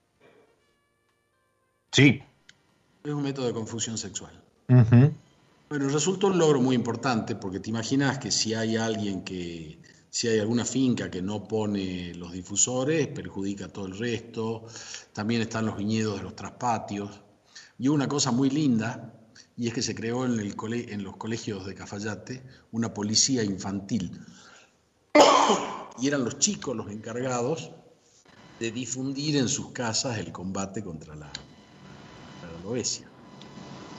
Sí. 1.92 2.22
Es 3.04 3.12
un 3.12 3.22
método 3.22 3.46
de 3.46 3.52
confusión 3.52 3.98
sexual. 3.98 4.40
Bueno, 5.68 5.88
resultó 5.88 6.28
un 6.28 6.38
logro 6.38 6.60
muy 6.60 6.74
importante 6.74 7.36
porque 7.36 7.60
te 7.60 7.68
imaginas 7.70 8.18
que 8.18 8.30
si 8.30 8.54
hay 8.54 8.76
alguien 8.76 9.22
que, 9.22 9.78
si 10.14 10.28
hay 10.28 10.38
alguna 10.38 10.64
finca 10.64 11.10
que 11.10 11.20
no 11.20 11.42
pone 11.42 12.14
los 12.14 12.30
difusores, 12.30 13.08
perjudica 13.08 13.64
a 13.64 13.68
todo 13.68 13.86
el 13.86 13.98
resto. 13.98 14.64
También 15.12 15.42
están 15.42 15.66
los 15.66 15.76
viñedos 15.76 16.18
de 16.18 16.22
los 16.22 16.36
traspatios. 16.36 17.10
Y 17.80 17.88
hubo 17.88 17.96
una 17.96 18.06
cosa 18.06 18.30
muy 18.30 18.48
linda, 18.48 19.12
y 19.56 19.66
es 19.66 19.74
que 19.74 19.82
se 19.82 19.92
creó 19.92 20.24
en, 20.24 20.38
el 20.38 20.54
cole- 20.54 20.92
en 20.92 21.02
los 21.02 21.16
colegios 21.16 21.66
de 21.66 21.74
Cafayate 21.74 22.44
una 22.70 22.94
policía 22.94 23.42
infantil. 23.42 24.20
Y 26.00 26.06
eran 26.06 26.22
los 26.22 26.38
chicos 26.38 26.76
los 26.76 26.92
encargados 26.92 27.72
de 28.60 28.70
difundir 28.70 29.36
en 29.36 29.48
sus 29.48 29.72
casas 29.72 30.18
el 30.18 30.30
combate 30.30 30.84
contra 30.84 31.16
la, 31.16 31.32
contra 32.40 32.52
la. 32.52 32.62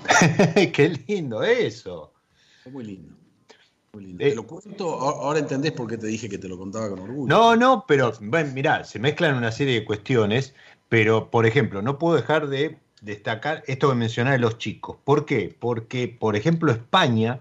Qué 0.71 1.03
lindo 1.09 1.43
eso. 1.43 2.13
Fue 2.63 2.71
muy 2.71 2.85
lindo. 2.85 3.17
Eh, 4.19 4.29
te 4.29 4.35
lo 4.35 4.45
cuento, 4.47 4.89
ahora 4.99 5.39
entendés 5.39 5.71
por 5.71 5.87
qué 5.87 5.97
te 5.97 6.07
dije 6.07 6.29
que 6.29 6.37
te 6.37 6.47
lo 6.47 6.57
contaba 6.57 6.89
con 6.89 6.99
orgullo. 6.99 7.35
No, 7.35 7.55
no, 7.55 7.85
pero 7.87 8.13
bueno, 8.21 8.51
mirá, 8.53 8.83
se 8.83 8.99
mezclan 8.99 9.35
una 9.35 9.51
serie 9.51 9.75
de 9.79 9.85
cuestiones, 9.85 10.53
pero 10.89 11.29
por 11.29 11.45
ejemplo, 11.45 11.81
no 11.81 11.97
puedo 11.97 12.15
dejar 12.15 12.47
de 12.47 12.77
destacar 13.01 13.63
esto 13.67 13.89
que 13.89 13.95
mencionaba 13.95 14.33
de 14.35 14.39
los 14.41 14.57
chicos. 14.57 14.97
¿Por 15.03 15.25
qué? 15.25 15.55
Porque, 15.59 16.07
por 16.07 16.35
ejemplo, 16.35 16.71
España, 16.71 17.39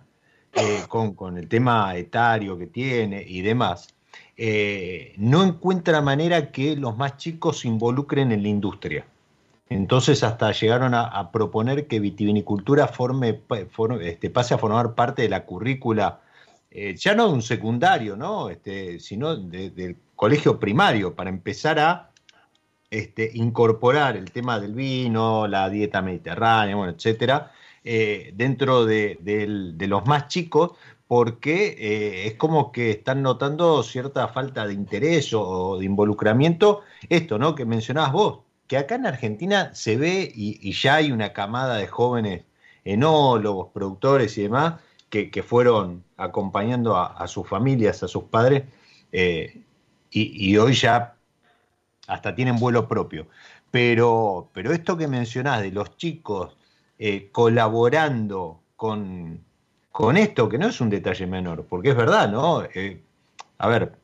eh, 0.54 0.62
con, 0.88 1.14
con 1.14 1.38
el 1.38 1.48
tema 1.48 1.96
etario 1.96 2.58
que 2.58 2.66
tiene 2.66 3.22
y 3.26 3.42
demás, 3.42 3.88
eh, 4.36 5.14
no 5.16 5.44
encuentra 5.44 6.00
manera 6.02 6.50
que 6.50 6.76
los 6.76 6.96
más 6.96 7.16
chicos 7.16 7.60
se 7.60 7.68
involucren 7.68 8.32
en 8.32 8.42
la 8.42 8.48
industria. 8.48 9.06
Entonces 9.68 10.22
hasta 10.22 10.52
llegaron 10.52 10.94
a, 10.94 11.04
a 11.06 11.30
proponer 11.32 11.86
que 11.86 12.00
vitivinicultura 12.00 12.86
forme, 12.88 13.34
pa- 13.34 13.66
for- 13.70 14.02
este, 14.02 14.30
pase 14.30 14.54
a 14.54 14.58
formar 14.58 14.94
parte 14.94 15.22
de 15.22 15.28
la 15.28 15.44
currícula, 15.44 16.20
eh, 16.74 16.96
ya 16.96 17.14
no 17.14 17.28
de 17.28 17.34
un 17.34 17.42
secundario, 17.42 18.16
¿no? 18.16 18.50
Este, 18.50 18.98
sino 18.98 19.36
de- 19.36 19.70
del 19.70 19.96
colegio 20.16 20.58
primario, 20.58 21.14
para 21.14 21.30
empezar 21.30 21.78
a 21.78 22.10
este, 22.90 23.30
incorporar 23.34 24.16
el 24.16 24.30
tema 24.32 24.60
del 24.60 24.74
vino, 24.74 25.46
la 25.48 25.68
dieta 25.70 26.02
mediterránea, 26.02 26.76
bueno, 26.76 26.92
etcétera, 26.92 27.52
eh, 27.84 28.32
dentro 28.36 28.84
de, 28.86 29.18
los 29.88 30.06
más 30.06 30.28
chicos, 30.28 30.72
porque 31.06 31.76
eh, 31.78 32.26
es 32.26 32.34
como 32.34 32.72
que 32.72 32.90
están 32.90 33.22
notando 33.22 33.82
cierta 33.82 34.28
falta 34.28 34.66
de 34.66 34.74
interés 34.74 35.32
o, 35.34 35.78
de 35.78 35.84
involucramiento. 35.84 36.82
Esto, 37.08 37.38
¿no? 37.38 37.54
Que 37.54 37.64
mencionabas 37.66 38.12
vos, 38.12 38.40
que 38.66 38.76
acá 38.78 38.96
en 38.96 39.06
Argentina 39.06 39.74
se 39.74 39.96
ve 39.96 40.32
y 40.34 40.72
ya 40.72 40.96
hay 40.96 41.12
una 41.12 41.32
camada 41.32 41.76
de 41.76 41.86
jóvenes 41.86 42.44
enólogos, 42.84 43.68
productores 43.72 44.36
y 44.38 44.42
demás, 44.42 44.74
que, 45.22 45.42
fueron 45.42 46.04
acompañando 46.16 46.96
a, 46.96 47.26
sus 47.28 47.46
familias, 47.46 48.02
a 48.02 48.08
sus 48.08 48.24
padres, 48.24 48.64
eh, 49.12 49.62
y, 50.10 50.56
hoy 50.56 50.74
ya 50.74 51.16
hasta 52.06 52.34
tienen 52.34 52.56
vuelo 52.56 52.88
propio. 52.88 53.26
Pero, 53.70 54.50
pero 54.52 54.72
esto 54.72 54.96
que 54.96 55.08
mencionás 55.08 55.62
de 55.62 55.72
los 55.72 55.96
chicos 55.96 56.56
eh, 56.98 57.28
colaborando 57.32 58.60
con, 58.76 59.40
con 59.90 60.16
esto, 60.16 60.48
que 60.48 60.58
no 60.58 60.68
es 60.68 60.80
un 60.80 60.90
detalle 60.90 61.26
menor, 61.26 61.66
porque 61.66 61.90
es 61.90 61.96
verdad, 61.96 62.28
¿no? 62.30 62.62
Eh, 62.74 63.02
a 63.58 63.68
ver, 63.68 63.96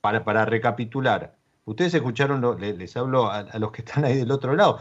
para, 0.00 0.24
para 0.24 0.44
recapitular, 0.44 1.34
ustedes 1.66 1.94
escucharon, 1.94 2.40
lo- 2.40 2.58
le- 2.58 2.74
les, 2.74 2.96
hablo 2.96 3.30
a, 3.30 3.42
los 3.58 3.72
que 3.72 3.82
están 3.82 4.04
ahí 4.04 4.16
del 4.16 4.30
otro 4.30 4.54
lado, 4.54 4.78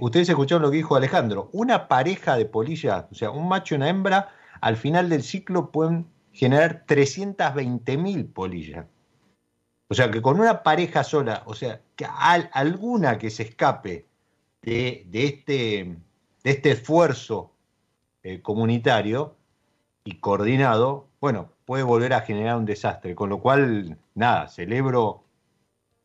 ustedes 0.00 0.28
escucharon 0.28 0.62
lo 0.62 0.70
que 0.70 0.78
dijo 0.78 0.96
Alejandro, 0.96 1.50
una 1.52 1.88
pareja 1.88 2.36
de 2.36 2.46
polillas, 2.46 3.06
o 3.10 3.14
sea, 3.14 3.30
un 3.30 3.48
macho 3.48 3.74
y 3.74 3.76
una 3.76 3.88
hembra, 3.88 4.30
al 4.60 4.76
final 4.76 5.08
del 5.08 5.22
ciclo 5.22 5.70
pueden 5.70 6.06
generar 6.32 6.84
320 6.86 7.96
mil 7.96 8.26
polillas. 8.26 8.86
O 9.88 9.94
sea, 9.94 10.10
que 10.10 10.20
con 10.20 10.38
una 10.38 10.62
pareja 10.62 11.02
sola, 11.02 11.42
o 11.46 11.54
sea, 11.54 11.80
que 11.96 12.04
al- 12.06 12.50
alguna 12.52 13.18
que 13.18 13.30
se 13.30 13.42
escape 13.44 14.06
de, 14.62 15.06
este, 15.12 15.96
de 16.44 16.50
este 16.50 16.70
esfuerzo 16.72 17.52
eh, 18.22 18.42
comunitario 18.42 19.36
y 20.04 20.18
coordinado, 20.20 21.08
bueno, 21.20 21.52
puede 21.64 21.82
volver 21.84 22.12
a 22.12 22.20
generar 22.22 22.56
un 22.56 22.66
desastre. 22.66 23.14
Con 23.14 23.30
lo 23.30 23.40
cual, 23.40 23.98
nada, 24.14 24.48
celebro 24.48 25.24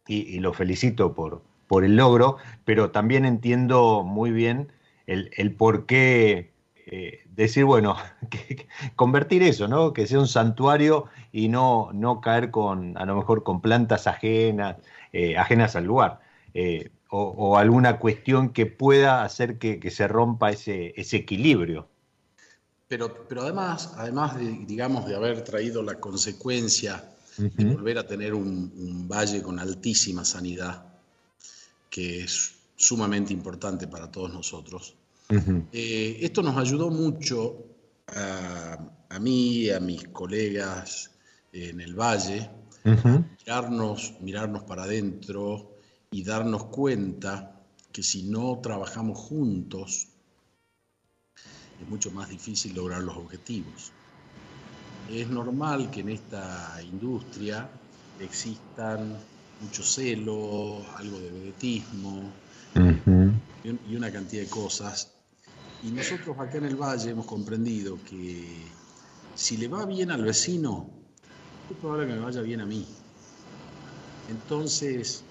y, 0.07 0.39
lo 0.39 0.53
felicito 0.53 1.13
por, 1.13 1.41
por 1.67 1.83
el 1.83 1.95
logro, 1.95 2.37
pero 2.65 2.91
también 2.91 3.25
entiendo 3.25 4.03
muy 4.03 4.31
bien 4.31 4.71
el, 5.07 5.31
el 5.35 5.55
por 5.55 5.85
qué 5.85 6.53
eh, 6.87 7.22
decir, 7.36 7.65
bueno, 7.65 7.96
que- 8.30 8.67
convertir 8.96 9.43
eso, 9.43 9.67
¿no? 9.67 9.93
Que 9.93 10.08
sea 10.08 10.19
un 10.19 10.28
santuario 10.28 11.06
y 11.32 11.50
no, 11.50 11.89
no 11.93 12.22
caer 12.22 12.52
con, 12.52 12.98
a 12.98 13.06
lo 13.06 13.15
mejor, 13.15 13.43
con 13.43 13.62
plantas 13.62 14.08
ajenas, 14.08 14.78
eh, 15.12 15.38
ajenas 15.38 15.76
al 15.76 15.86
lugar. 15.86 16.19
eh, 16.54 16.91
o, 17.15 17.22
o 17.38 17.58
alguna 17.58 18.00
cuestión 18.00 18.50
que 18.54 18.65
pueda 18.65 19.24
hacer 19.24 19.60
que, 19.60 19.80
que 19.80 19.91
se 19.91 20.08
rompa 20.08 20.50
ese, 20.52 20.93
ese 21.00 21.17
equilibrio. 21.17 21.88
Pero, 22.88 23.06
pero 23.28 23.41
además, 23.41 23.91
además 23.98 24.38
de, 24.38 24.46
digamos, 24.65 25.06
de 25.06 25.15
haber 25.17 25.43
traído 25.43 25.84
la 25.84 26.00
consecuencia 26.00 27.04
de 27.58 27.65
volver 27.65 27.98
a 27.98 28.08
tener 28.08 28.34
un, 28.34 28.72
un 28.78 29.08
valle 29.08 29.41
con 29.43 29.60
altísima 29.60 30.24
sanidad, 30.24 30.86
que 31.89 32.24
es 32.24 32.56
sumamente 32.76 33.34
importante 33.34 33.88
para 33.88 34.12
todos 34.12 34.34
nosotros, 34.34 34.96
Eh, 35.72 36.19
esto 36.22 36.41
nos 36.43 36.58
ayudó 36.58 36.89
mucho 36.89 37.58
a, 38.15 38.78
a 39.10 39.19
mí, 39.19 39.69
a 39.69 39.80
mis 39.80 40.08
colegas 40.10 41.12
en 41.52 41.82
el 41.82 41.96
valle, 41.96 42.50
Ujú. 42.86 43.24
mirarnos, 43.39 44.13
mirarnos 44.22 44.63
para 44.63 44.84
adentro 44.84 45.72
y 46.12 46.24
darnos 46.24 46.65
cuenta 46.65 47.60
que 47.91 48.04
si 48.04 48.24
no 48.24 48.60
trabajamos 48.62 49.17
juntos, 49.17 50.08
es 51.82 51.88
mucho 51.88 52.12
más 52.12 52.30
difícil 52.30 52.76
lograr 52.76 53.02
los 53.02 53.17
objetivos. 53.17 53.91
Es 55.10 55.28
normal 55.28 55.91
que 55.91 56.00
en 56.02 56.10
esta 56.10 56.82
industria 56.84 57.69
existan 58.19 59.17
mucho 59.60 59.84
celo, 59.84 60.86
algo 60.98 61.19
de 61.19 61.32
vedetismo, 61.32 62.34
Ujú. 62.76 63.32
y 63.63 63.69
un- 63.69 63.80
y 63.89 63.96
una 63.96 64.12
cantidad 64.12 64.43
de 64.43 64.50
cosas. 64.50 65.12
Y 65.84 65.91
nosotros 65.91 66.38
acá 66.39 66.58
en 66.58 66.65
el 66.65 66.76
Valle 66.76 67.12
hemos 67.12 67.26
comprendido 67.26 67.98
que 68.10 68.65
si 69.36 69.58
le 69.58 69.67
va 69.67 69.86
bien 69.86 70.12
al 70.12 70.24
vecino, 70.24 70.89
es 71.69 71.78
probable 71.78 72.08
que 72.08 72.13
me 72.13 72.19
vaya 72.19 72.41
bien 72.41 72.62
a 72.62 72.65
mí. 72.65 72.86
Entonces, 74.30 75.24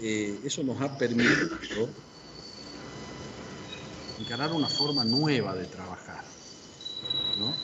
eh, 0.00 0.38
eso 0.44 0.62
nos 0.62 0.80
ha 0.80 0.96
permitido 0.98 1.88
encarar 4.20 4.52
una 4.52 4.68
forma 4.68 5.04
nueva 5.04 5.54
de 5.54 5.64
trabajar. 5.64 6.24
¿no? 7.38 7.54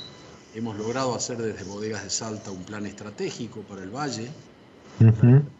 Hemos 0.54 0.76
logrado 0.76 1.14
hacer 1.14 1.36
desde 1.36 1.64
Bodegas 1.64 2.04
de 2.04 2.10
Salta 2.10 2.50
un 2.50 2.64
plan 2.64 2.86
estratégico 2.86 3.60
para 3.62 3.82
el 3.82 3.90
Valle. 3.90 4.30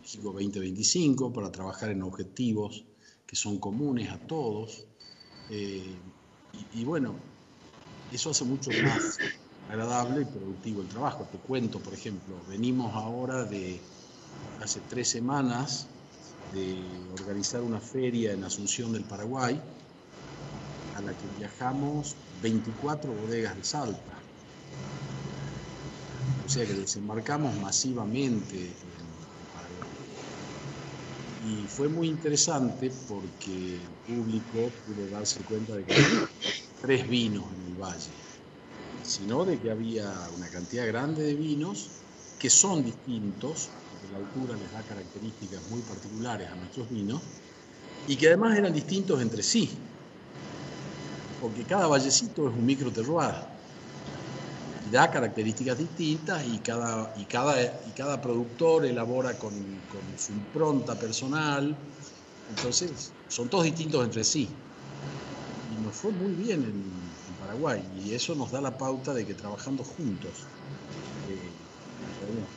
México 0.01 0.33
2025 0.33 1.33
para 1.33 1.51
trabajar 1.51 1.91
en 1.91 2.03
objetivos 2.03 2.85
que 3.27 3.35
son 3.37 3.59
comunes 3.59 4.11
a 4.11 4.19
todos. 4.19 4.87
Eh, 5.51 5.97
y, 6.53 6.81
y 6.81 6.85
bueno, 6.85 7.15
eso 8.11 8.31
hace 8.31 8.45
mucho 8.45 8.71
más 8.71 9.19
agradable 9.69 10.23
y 10.23 10.25
productivo 10.25 10.83
el 10.83 10.89
trabajo. 10.89 11.27
Te 11.31 11.39
cuento, 11.39 11.79
por 11.81 11.95
ejemplo, 11.95 12.37
venimos 12.49 12.95
ahora 12.95 13.45
de 13.45 13.81
hace 14.61 14.81
tres 14.89 15.09
semanas 15.09 15.89
de 16.53 17.01
organizar 17.21 17.63
una 17.63 17.81
feria 17.81 18.33
en 18.33 18.45
Asunción 18.45 18.93
del 18.93 19.03
Paraguay, 19.05 19.61
a 20.95 21.03
la 21.03 21.13
que 21.13 21.27
viajamos 21.39 22.15
24 22.43 23.13
bodegas 23.13 23.57
de 23.57 23.65
Salta. 23.65 24.15
O 26.47 26.49
sea 26.49 26.65
que 26.65 26.75
desembarcamos 26.75 27.59
masivamente. 27.61 28.71
Y 31.45 31.69
fue 31.69 31.89
muy 31.89 32.09
interesante 32.09 32.91
porque 33.07 33.75
el 33.75 33.91
público 34.07 34.73
pudo 34.87 35.11
darse 35.11 35.45
cuenta 35.45 35.75
de 35.75 35.85
que 35.85 35.93
había 35.93 36.31
tres 36.81 37.07
vinos 37.07 37.45
en 37.55 37.67
el 37.67 37.75
valle, 37.75 38.13
sino 39.03 39.45
de 39.45 39.61
que 39.61 39.71
había 39.71 40.11
una 40.35 40.49
cantidad 40.49 40.87
grande 40.87 41.23
de 41.23 41.35
vinos 41.35 41.91
que 42.39 42.49
son 42.49 42.83
distintos, 42.83 43.69
porque 43.91 44.11
la 44.11 44.17
altura 44.17 44.57
les 44.57 44.73
da 44.73 44.83
características 44.85 45.61
muy 45.69 45.83
particulares 45.83 46.49
a 46.49 46.55
nuestros 46.55 46.89
vinos, 46.89 47.21
y 48.07 48.17
que 48.17 48.29
además 48.29 48.57
eran 48.57 48.73
distintos 48.73 49.21
entre 49.21 49.43
sí, 49.43 49.69
porque 51.43 51.65
cada 51.65 51.87
vallecito 51.89 52.49
es 52.49 52.55
un 52.55 52.65
micro 52.65 52.91
terroir 52.91 53.54
da 54.91 55.11
características 55.11 55.79
distintas 55.79 56.47
y 56.47 56.59
cada, 56.59 57.13
y 57.17 57.25
cada, 57.25 57.81
y 57.87 57.93
cada 57.93 58.21
productor 58.21 58.85
elabora 58.85 59.39
con, 59.39 59.81
con 59.89 60.19
su 60.19 60.33
impronta 60.33 60.99
personal. 60.99 61.77
Entonces, 62.51 63.13
son 63.29 63.49
todos 63.49 63.65
distintos 63.65 64.05
entre 64.05 64.25
sí. 64.25 64.49
Y 65.73 65.83
nos 65.83 65.97
fue 65.97 66.13
muy 66.13 66.33
bien 66.35 66.63
en, 66.65 67.15
Paraguay 67.41 67.83
y 67.97 68.15
eso 68.15 68.35
nos 68.35 68.53
da 68.53 68.61
la 68.61 68.79
pauta 68.79 69.13
de 69.13 69.27
que 69.27 69.35
trabajando 69.35 69.83
juntos 69.83 70.47
eh, 71.29 71.51
podemos 72.21 72.49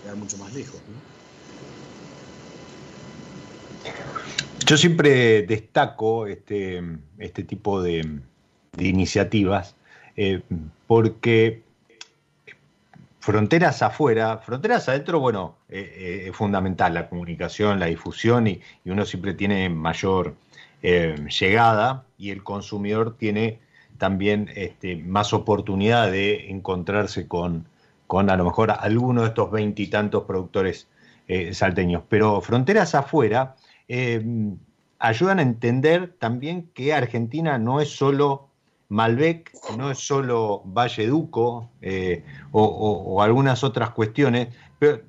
llegar 0.00 0.16
mucho 0.16 0.36
más 0.38 0.54
lejos. 0.54 0.80
Yo 4.66 4.76
siempre 4.76 5.42
destaco 5.42 6.26
este, 6.26 6.82
este 7.18 7.44
tipo 7.44 7.82
de 7.82 8.20
iniciativas 8.78 9.76
eh, 10.16 10.42
porque 10.86 11.62
fronteras 13.20 13.82
afuera, 13.82 14.38
fronteras 14.38 14.88
adentro, 14.88 15.20
bueno, 15.20 15.56
eh, 15.68 15.92
eh, 15.96 16.28
es 16.30 16.36
fundamental 16.36 16.94
la 16.94 17.08
comunicación, 17.08 17.78
la 17.78 17.86
difusión 17.86 18.46
y, 18.46 18.60
uno 18.84 19.04
siempre 19.04 19.34
tiene 19.34 19.68
mayor 19.68 20.34
llegada 20.82 22.04
y 22.16 22.30
el 22.30 22.44
consumidor 22.44 23.16
tiene 23.16 23.58
también 23.98 24.48
este, 24.54 24.94
más 24.94 25.32
oportunidad 25.32 26.12
de 26.12 26.48
encontrarse 26.50 27.26
con, 27.26 27.66
con 28.06 28.30
a 28.30 28.36
lo 28.36 28.44
mejor 28.44 28.70
alguno 28.70 29.22
de 29.22 29.28
estos 29.28 29.50
veintitantos 29.50 30.24
productores 30.24 30.86
salteños. 31.50 32.04
Pero 32.08 32.40
fronteras 32.40 32.94
afuera 32.94 33.56
ayudan 35.00 35.40
a 35.40 35.42
entender 35.42 36.14
también 36.20 36.70
que 36.72 36.94
Argentina 36.94 37.58
no 37.58 37.80
es 37.80 37.90
solo 37.90 38.45
Malbec, 38.88 39.52
no 39.76 39.90
es 39.90 39.98
solo 39.98 40.62
Valleduco 40.64 41.72
eh, 41.80 42.24
o, 42.52 43.20
algunas 43.22 43.64
otras 43.64 43.90
cuestiones, 43.90 44.54
pero, 44.78 45.02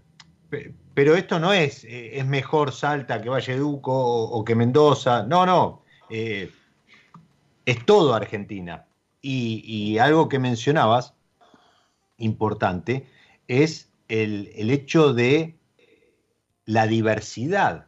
pero 0.93 1.15
esto 1.15 1.39
no 1.39 1.53
es, 1.53 1.83
eh, 1.83 2.17
es 2.17 2.25
mejor 2.25 2.71
Salta 2.71 3.21
que 3.21 3.29
Valleduco 3.29 3.91
o, 3.93 4.39
o 4.39 4.43
que 4.45 4.55
Mendoza, 4.55 5.23
no, 5.23 5.45
no, 5.45 5.83
eh, 6.09 6.51
es 7.65 7.85
todo 7.85 8.13
Argentina. 8.13 8.85
Y, 9.21 9.63
y, 9.65 9.97
algo 9.97 10.29
que 10.29 10.39
mencionabas, 10.39 11.13
importante, 12.17 13.07
es 13.47 13.91
el, 14.07 14.51
el 14.55 14.71
hecho 14.71 15.13
de 15.13 15.57
la 16.65 16.87
diversidad 16.87 17.86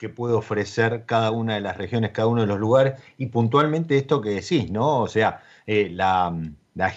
que 0.00 0.08
puede 0.08 0.32
ofrecer 0.32 1.04
cada 1.04 1.30
una 1.30 1.56
de 1.56 1.60
las 1.60 1.76
regiones, 1.76 2.12
cada 2.12 2.26
uno 2.26 2.40
de 2.40 2.46
los 2.46 2.58
lugares, 2.58 2.98
y 3.18 3.26
puntualmente 3.26 3.98
esto 3.98 4.22
que 4.22 4.30
decís, 4.30 4.70
¿no? 4.70 5.00
O 5.00 5.08
sea, 5.08 5.42
eh, 5.66 5.90
la, 5.92 6.34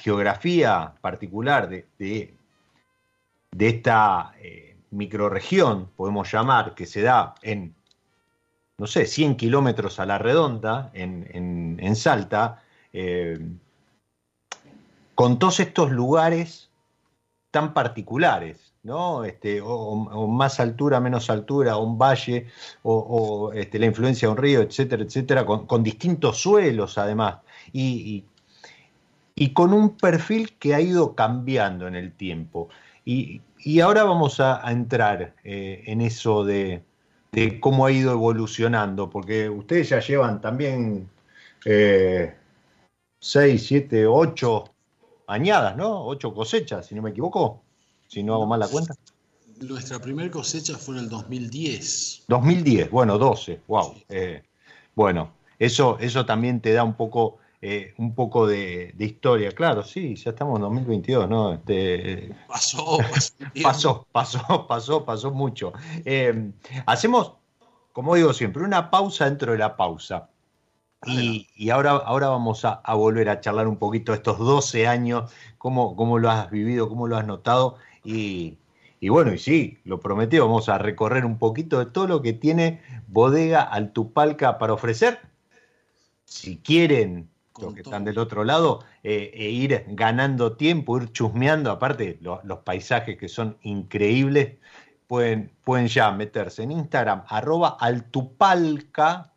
geografía 0.02 0.94
particular 1.02 1.68
de, 1.68 1.86
de, 2.00 3.68
esta 3.68 4.34
eh, 4.39 4.78
microregión, 4.92 5.89
podemos 5.98 6.32
llamar, 6.32 6.76
que 6.76 6.86
se 6.86 7.02
da 7.02 7.36
en, 7.42 7.76
no 8.78 8.88
sé, 8.88 9.06
100 9.06 9.36
kilómetros 9.36 10.00
a 10.00 10.06
la 10.06 10.18
redonda, 10.18 10.89
en, 10.94 11.28
en, 11.32 11.78
en 11.82 11.96
Salta, 11.98 12.63
eh, 12.94 13.38
con 15.13 15.39
todos 15.39 15.60
estos 15.60 15.92
lugares 15.92 16.70
tan 17.54 17.72
particulares, 17.72 18.74
¿no? 18.82 19.24
Este, 19.24 19.62
o, 19.63 20.28
más 20.28 20.60
altura, 20.60 21.00
menos 21.00 21.30
altura, 21.30 21.78
o 21.78 21.84
un 21.84 22.00
valle, 22.00 22.48
o, 22.82 23.52
este, 23.54 23.78
la 23.78 23.86
influencia 23.86 24.28
de 24.28 24.32
un 24.32 24.38
río, 24.39 24.62
etcétera, 24.62 25.04
etcétera, 25.04 25.46
con, 25.46 25.84
distintos 25.84 26.39
suelos 26.39 26.98
además, 26.98 27.38
y, 27.72 28.26
y, 29.36 29.54
con 29.54 29.72
un 29.72 29.96
perfil 29.98 30.58
que 30.58 30.74
ha 30.74 30.82
ido 30.82 31.13
cambiando 31.13 31.88
en 31.88 31.94
el 31.94 32.12
tiempo. 32.13 32.70
Y, 33.06 33.42
y 33.60 33.82
ahora 33.82 34.04
vamos 34.04 34.39
a, 34.39 34.60
entrar 34.72 35.36
eh, 35.44 35.84
en 35.86 36.02
eso 36.02 36.44
de, 36.44 36.82
de, 37.32 37.60
cómo 37.60 37.86
ha 37.86 37.92
ido 37.92 38.13
evolucionando, 38.13 39.12
porque 39.12 39.48
ustedes 39.48 39.89
ya 39.89 40.00
llevan 40.00 40.42
también 40.42 41.08
eh, 41.66 42.34
seis, 43.20 43.68
siete, 43.68 44.08
ocho 44.08 44.72
añadas, 45.34 45.76
¿no? 45.76 46.06
Ocho 46.06 46.34
cosechas, 46.34 46.88
si 46.88 46.96
no 46.96 47.02
me 47.02 47.10
equivoco 47.12 47.63
si 48.13 48.22
no 48.22 48.36
hago 48.36 48.46
mal 48.46 48.60
la 48.60 48.67
cuenta. 48.67 48.93
Nuestra 49.60 49.98
primera 50.00 50.30
cosecha 50.30 50.78
fue 50.78 50.96
en 50.96 51.06
el 51.06 51.10
2010. 51.10 52.26
2010, 52.28 52.91
bueno, 52.91 53.17
12, 53.17 53.62
wow. 53.67 53.96
Eh, 54.10 54.43
bueno, 54.93 55.34
eso, 55.58 55.98
eso 56.00 56.26
también 56.26 56.62
te 56.62 56.74
da 56.74 56.84
un 56.84 56.93
poco, 56.93 57.38
eh, 57.62 57.93
un 57.98 58.13
poco 58.13 58.46
de, 58.46 58.93
de, 58.96 59.06
historia. 59.06 59.52
Claro, 59.52 59.84
sí, 59.84 60.15
ya 60.15 60.32
estamos 60.32 60.58
en 60.58 60.62
2022, 60.63 61.30
¿no? 61.30 61.54
Este, 61.54 62.36
pasó, 62.48 62.98
pasó, 63.63 64.06
pasó, 64.12 64.67
pasó, 64.67 65.06
pasó 65.06 65.32
mucho. 65.32 65.74
Eh, 66.06 66.52
hacemos, 66.86 67.34
como 67.93 68.13
digo 68.13 68.34
siempre, 68.34 68.63
una 68.63 68.91
pausa 68.91 69.26
dentro 69.26 69.54
de 69.54 69.58
la 69.58 69.76
pausa. 69.76 70.30
Y, 71.06 71.50
y, 71.56 71.70
ahora, 71.70 71.92
ahora 71.92 72.30
vamos 72.30 72.66
a, 72.66 72.74
a, 72.74 72.94
volver 72.96 73.30
a 73.30 73.42
charlar 73.42 73.68
un 73.68 73.78
poquito 73.78 74.13
estos 74.13 74.38
12 74.39 74.88
años, 74.88 75.32
cómo, 75.58 75.96
cómo 75.96 76.18
lo 76.20 76.30
has 76.30 76.50
vivido, 76.50 76.88
cómo 76.89 77.08
lo 77.08 77.18
has 77.18 77.26
notado 77.28 77.78
y, 78.04 78.58
y, 79.00 79.10
bueno, 79.10 79.34
y 79.34 79.38
sí, 79.38 79.80
lo 79.84 80.00
prometí, 80.00 80.39
vamos 80.39 80.70
a 80.70 80.78
recorrer 80.78 81.26
un 81.26 81.38
poquito 81.38 81.80
de 81.80 81.88
todo 81.88 82.08
lo 82.08 82.22
que 82.22 82.34
tiene 82.34 82.82
Bodega 83.08 83.62
Altupalca 83.62 84.58
para 84.58 84.74
ofrecer. 84.74 85.20
Si 86.26 86.58
quieren, 86.58 87.30
Con 87.52 87.66
los 87.66 87.74
que 87.74 87.84
todo. 87.84 87.92
están 87.92 88.06
del 88.06 88.18
otro 88.18 88.44
lado, 88.44 88.84
eh, 89.04 89.32
e 89.34 89.50
ir 89.50 89.86
ganando 89.89 90.56
tiempo, 90.56 90.98
ir 90.98 91.12
chusmeando, 91.12 91.70
aparte 91.72 92.18
lo, 92.22 92.42
los 92.44 92.60
paisajes 92.60 93.18
que 93.18 93.28
son 93.28 93.58
increíbles, 93.62 94.58
pueden, 95.08 95.52
pueden 95.63 95.88
ya 95.88 96.12
meterse 96.12 96.63
en 96.63 96.72
Instagram, 96.72 97.24
arroba 97.28 97.78
altupalca, 97.80 99.34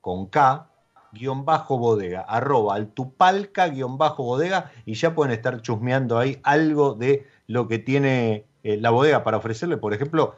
con 0.00 0.26
K, 0.26 0.67
bodega, 1.12 2.20
arroba 2.22 2.74
altupalca 2.74 3.68
guion 3.68 3.98
bajo 3.98 4.24
bodega, 4.24 4.70
y 4.84 4.94
ya 4.94 5.14
pueden 5.14 5.32
estar 5.32 5.60
chusmeando 5.62 6.18
ahí 6.18 6.38
algo 6.42 6.94
de 6.94 7.26
lo 7.46 7.68
que 7.68 7.78
tiene 7.78 8.44
eh, 8.62 8.76
la 8.76 8.90
bodega 8.90 9.24
para 9.24 9.38
ofrecerle, 9.38 9.76
por 9.76 9.94
ejemplo, 9.94 10.36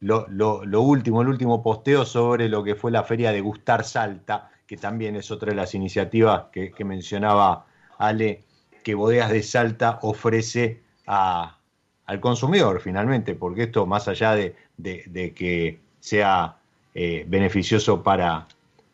lo, 0.00 0.26
lo, 0.28 0.82
último, 0.82 1.22
el 1.22 1.28
último 1.28 1.62
posteo 1.62 2.04
sobre 2.04 2.48
lo 2.48 2.64
que 2.64 2.74
fue 2.74 2.90
la 2.90 3.04
feria 3.04 3.30
de 3.30 3.40
Gustar 3.40 3.84
Salta, 3.84 4.50
que 4.66 4.76
también 4.76 5.14
es 5.14 5.30
otra 5.30 5.50
de 5.50 5.54
las 5.56 5.74
iniciativas 5.74 6.46
que, 6.52 6.84
mencionaba 6.84 7.66
Ale, 7.98 8.42
que 8.82 8.94
Bodegas 8.94 9.30
de 9.30 9.44
Salta 9.44 10.00
ofrece 10.02 10.82
a, 11.06 11.56
al 12.06 12.20
consumidor 12.20 12.80
finalmente, 12.80 13.36
porque 13.36 13.64
esto 13.64 13.86
más 13.86 14.08
allá 14.08 14.34
de, 14.34 14.56
de, 14.76 15.04
de 15.06 15.32
que 15.34 15.78
sea 16.00 16.56
eh, 16.94 17.24
beneficioso 17.28 18.02
para, 18.02 18.48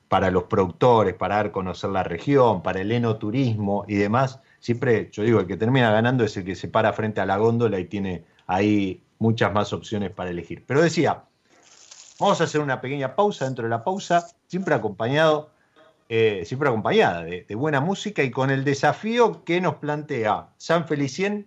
para 0.09 0.31
los 0.31 0.45
productores, 0.45 1.15
para 1.15 1.37
dar 1.37 1.53
conocer 1.53 1.91
la 1.91 2.03
región, 2.03 2.63
para 2.63 2.81
el 2.81 2.91
enoturismo 2.93 3.85
y 3.87 3.97
demás, 3.97 4.41
siempre 4.59 5.11
yo 5.13 5.23
digo, 5.23 5.41
el 5.41 5.47
que 5.47 5.57
termina 5.57 5.91
ganando 5.91 6.25
es 6.25 6.37
el 6.37 6.45
que 6.45 6.55
se 6.55 6.69
para 6.69 6.93
frente 6.93 7.21
a 7.21 7.27
la 7.27 7.37
góndola 7.37 7.79
y 7.79 7.85
tiene 7.85 8.25
ahí 8.47 9.03
muchas 9.19 9.53
más 9.53 9.73
opciones 9.73 10.11
para 10.11 10.31
elegir. 10.31 10.65
Pero 10.67 10.81
decía, 10.81 11.25
vamos 12.19 12.41
a 12.41 12.45
hacer 12.45 12.61
una 12.61 12.81
pequeña 12.81 13.15
pausa 13.15 13.45
dentro 13.45 13.65
de 13.65 13.71
la 13.71 13.85
pausa, 13.85 14.27
siempre 14.47 14.75
acompañado, 14.75 15.51
eh, 16.09 16.43
siempre 16.47 16.69
acompañada 16.69 17.23
de, 17.23 17.45
de, 17.47 17.55
buena 17.55 17.81
música 17.81 18.23
y 18.23 18.31
con 18.31 18.51
el 18.51 18.65
desafío 18.65 19.45
que 19.45 19.61
nos 19.61 19.75
plantea 19.75 20.49
San 20.57 20.87
Felicien 20.87 21.47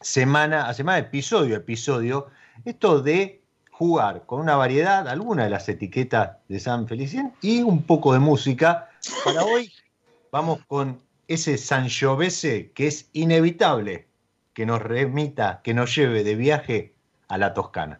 semana 0.00 0.68
a 0.68 0.74
semana, 0.74 0.98
episodio 0.98 1.56
a 1.56 1.58
episodio, 1.58 2.28
esto 2.64 3.00
de 3.02 3.41
jugar 3.82 4.22
con 4.26 4.38
una 4.38 4.54
variedad, 4.54 5.08
alguna 5.08 5.42
de 5.42 5.50
las 5.50 5.68
etiquetas 5.68 6.36
de 6.46 6.60
San 6.60 6.86
Felicien 6.86 7.32
y 7.40 7.62
un 7.62 7.82
poco 7.82 8.12
de 8.12 8.20
música. 8.20 8.88
Para 9.24 9.42
hoy 9.42 9.72
vamos 10.30 10.60
con 10.68 11.00
ese 11.26 11.58
Sangiovese 11.58 12.70
que 12.76 12.86
es 12.86 13.08
inevitable 13.12 14.06
que 14.54 14.66
nos 14.66 14.80
remita, 14.80 15.62
que 15.64 15.74
nos 15.74 15.92
lleve 15.96 16.22
de 16.22 16.36
viaje 16.36 16.94
a 17.26 17.38
la 17.38 17.54
Toscana. 17.54 17.98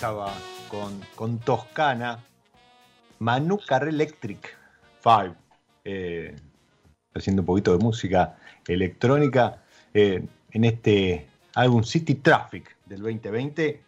Pasaba 0.00 0.32
con, 0.70 0.98
con 1.14 1.38
Toscana, 1.40 2.24
Manucar 3.18 3.86
Electric 3.86 4.56
5, 5.02 5.34
eh, 5.84 6.34
haciendo 7.14 7.42
un 7.42 7.46
poquito 7.46 7.76
de 7.76 7.84
música 7.84 8.38
electrónica 8.66 9.62
eh, 9.92 10.26
en 10.52 10.64
este 10.64 11.28
álbum 11.54 11.82
City 11.82 12.14
Traffic 12.14 12.74
del 12.86 13.02
2020. 13.02 13.82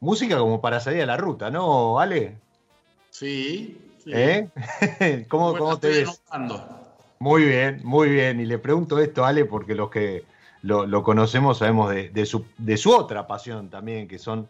Música 0.00 0.36
como 0.36 0.60
para 0.60 0.80
salir 0.80 1.02
a 1.02 1.06
la 1.06 1.16
ruta, 1.16 1.48
¿no, 1.48 2.00
Ale? 2.00 2.36
Sí. 3.10 3.78
¿Eh? 4.06 4.48
¿Cómo, 5.28 5.56
¿cómo 5.56 5.78
te 5.78 5.90
ves? 5.90 6.22
Muy 7.20 7.44
bien, 7.44 7.82
muy 7.84 8.08
bien. 8.08 8.40
Y 8.40 8.46
le 8.46 8.58
pregunto 8.58 8.98
esto, 8.98 9.24
Ale, 9.24 9.44
porque 9.44 9.76
los 9.76 9.90
que 9.90 10.24
lo, 10.62 11.04
conocemos 11.04 11.58
sabemos 11.58 11.88
de, 11.90 12.26
su, 12.26 12.44
de, 12.58 12.76
su, 12.76 12.90
otra 12.90 13.28
pasión 13.28 13.70
también, 13.70 14.08
que 14.08 14.18
son, 14.18 14.48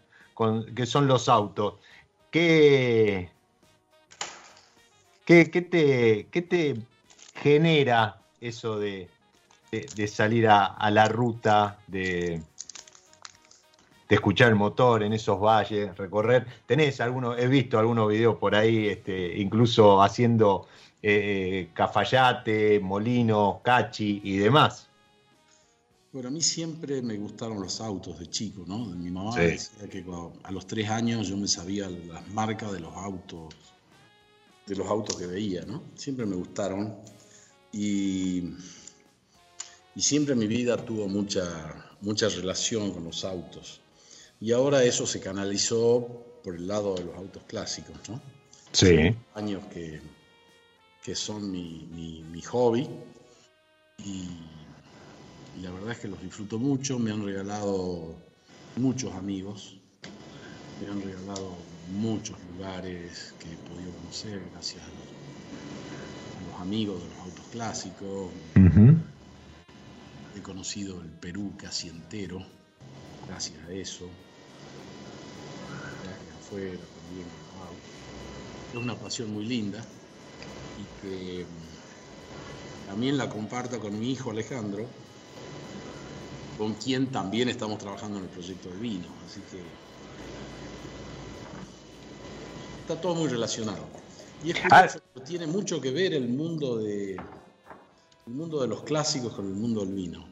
que 0.74 0.86
son 0.86 1.07
los 1.07 1.28
autos. 1.28 1.74
¿Qué, 2.30 3.30
qué, 5.24 5.45
te, 5.45 6.28
qué 6.30 6.43
te 6.43 6.76
genera 7.34 8.22
eso 8.41 8.78
de, 8.78 9.09
de 9.70 10.09
salir 10.09 10.49
a, 10.49 10.91
la 10.91 11.09
ruta, 11.09 11.78
de, 11.86 12.43
de 14.09 14.14
escuchar 14.16 14.49
el 14.49 14.57
motor 14.57 15.03
en 15.03 15.12
esos 15.12 15.41
valles, 15.41 15.97
recorrer. 15.97 16.47
Tenés 16.66 17.01
algunos, 17.01 17.38
he 17.38 17.47
visto 17.47 17.78
algunos 17.78 18.09
videos 18.09 18.36
por 18.36 18.55
ahí, 18.55 18.88
este, 18.88 19.38
incluso 19.38 20.03
haciendo 20.03 20.66
eh, 21.03 21.70
cafayate, 21.74 22.80
molino, 22.80 23.61
cachi 23.62 24.20
y 24.24 24.38
demás. 24.38 24.89
Bueno, 26.12 26.28
a 26.28 26.30
mí 26.32 26.42
siempre 26.42 27.02
me 27.02 27.16
gustaron 27.16 27.61
los 27.61 27.80
autos 27.80 28.18
de 28.18 28.28
chico, 28.28 28.64
¿no? 28.66 28.78
Mi 28.78 29.11
mamá 29.11 29.36
decía 29.36 29.88
que 29.88 30.04
a 30.42 30.50
los 30.50 30.66
tres 30.66 30.88
años 30.88 31.28
yo 31.28 31.36
me 31.36 31.46
sabía 31.46 31.88
las 31.88 32.26
marcas 32.28 32.72
de 32.72 32.80
los 32.80 32.92
autos, 32.96 33.54
de 34.66 34.74
los 34.74 34.88
autos 34.88 35.16
que 35.16 35.26
veía, 35.26 35.64
¿no? 35.64 35.84
Siempre 35.94 36.26
me 36.26 36.34
gustaron 36.34 36.96
y, 37.72 38.42
y 39.94 40.00
siempre 40.00 40.34
mi 40.34 40.48
vida 40.48 40.84
tuvo 40.84 41.06
mucha, 41.06 41.96
mucha 42.00 42.28
relación 42.28 42.90
con 42.92 43.04
los 43.04 43.24
autos. 43.24 43.80
Y 44.40 44.50
ahora 44.50 44.82
eso 44.82 45.06
se 45.06 45.20
canalizó 45.20 46.26
por 46.42 46.56
el 46.56 46.66
lado 46.66 46.94
de 46.94 47.04
los 47.04 47.14
autos 47.16 47.44
clásicos, 47.46 47.96
¿no? 48.08 48.20
Sí. 48.72 49.14
años 49.34 49.64
que, 49.66 50.00
que 51.02 51.14
son 51.14 51.50
mi, 51.50 51.86
mi, 52.30 52.40
hobby 52.42 52.88
y, 53.98 54.28
la 55.57 55.70
verdad 55.70 55.92
es 55.92 55.98
que 55.98 56.09
los 56.09 56.20
disfruto 56.22 56.59
mucho, 56.59 56.98
me 56.98 57.11
han 57.11 57.24
regalado 57.24 58.16
muchos 58.76 59.14
amigos, 59.14 59.78
me 60.80 60.88
han 60.88 61.03
regalado 61.03 61.57
muchos 61.88 62.42
lugares 62.44 63.34
que 63.38 63.53
he 63.53 63.57
podido 63.59 63.92
conocer 63.92 64.51
gracias 64.51 64.84
a 64.84 64.90
los, 64.90 66.61
amigos 66.61 67.03
de 67.03 67.09
los 67.11 67.18
autos 67.18 67.46
clásicos. 67.51 68.32
He 70.34 70.42
conocido 70.42 71.01
el 71.03 71.11
Perú 71.11 71.53
casi 71.59 71.88
entero 71.88 72.44
gracias 73.26 73.62
a 73.64 73.72
eso 73.72 74.11
también. 76.94 77.28
Es 78.72 78.76
una 78.76 78.98
pasión 78.98 79.32
muy 79.32 79.46
linda 79.46 79.84
y 80.76 80.86
que 81.01 81.44
mm, 81.44 82.86
también 82.86 83.16
la 83.16 83.28
comparto 83.28 83.80
con 83.80 83.98
mi 83.98 84.12
hijo 84.12 84.30
Alejandro, 84.30 84.88
con 86.61 86.74
quien 86.74 87.06
también 87.06 87.48
estamos 87.48 87.78
trabajando 87.78 88.18
en 88.18 88.24
el 88.24 88.28
proyecto 88.28 88.68
de 88.68 88.76
vino. 88.76 89.06
Así 89.24 89.40
que 89.50 89.62
está 92.82 93.00
todo 93.00 93.14
muy 93.14 93.28
relacionado. 93.28 93.86
Y 94.44 94.50
es 94.50 94.58
ah. 94.70 94.86
que 94.86 95.20
tiene 95.22 95.46
mucho 95.46 95.80
que 95.80 95.90
ver 95.90 96.12
el 96.12 96.28
mundo 96.28 96.76
de 96.76 97.12
el 97.12 98.32
mundo 98.34 98.61
de 98.61 98.68
los 98.68 98.82
clásicos 98.82 99.32
con 99.32 99.46
el 99.46 99.54
mundo 99.54 99.86
del 99.86 99.94
vino. 99.94 100.28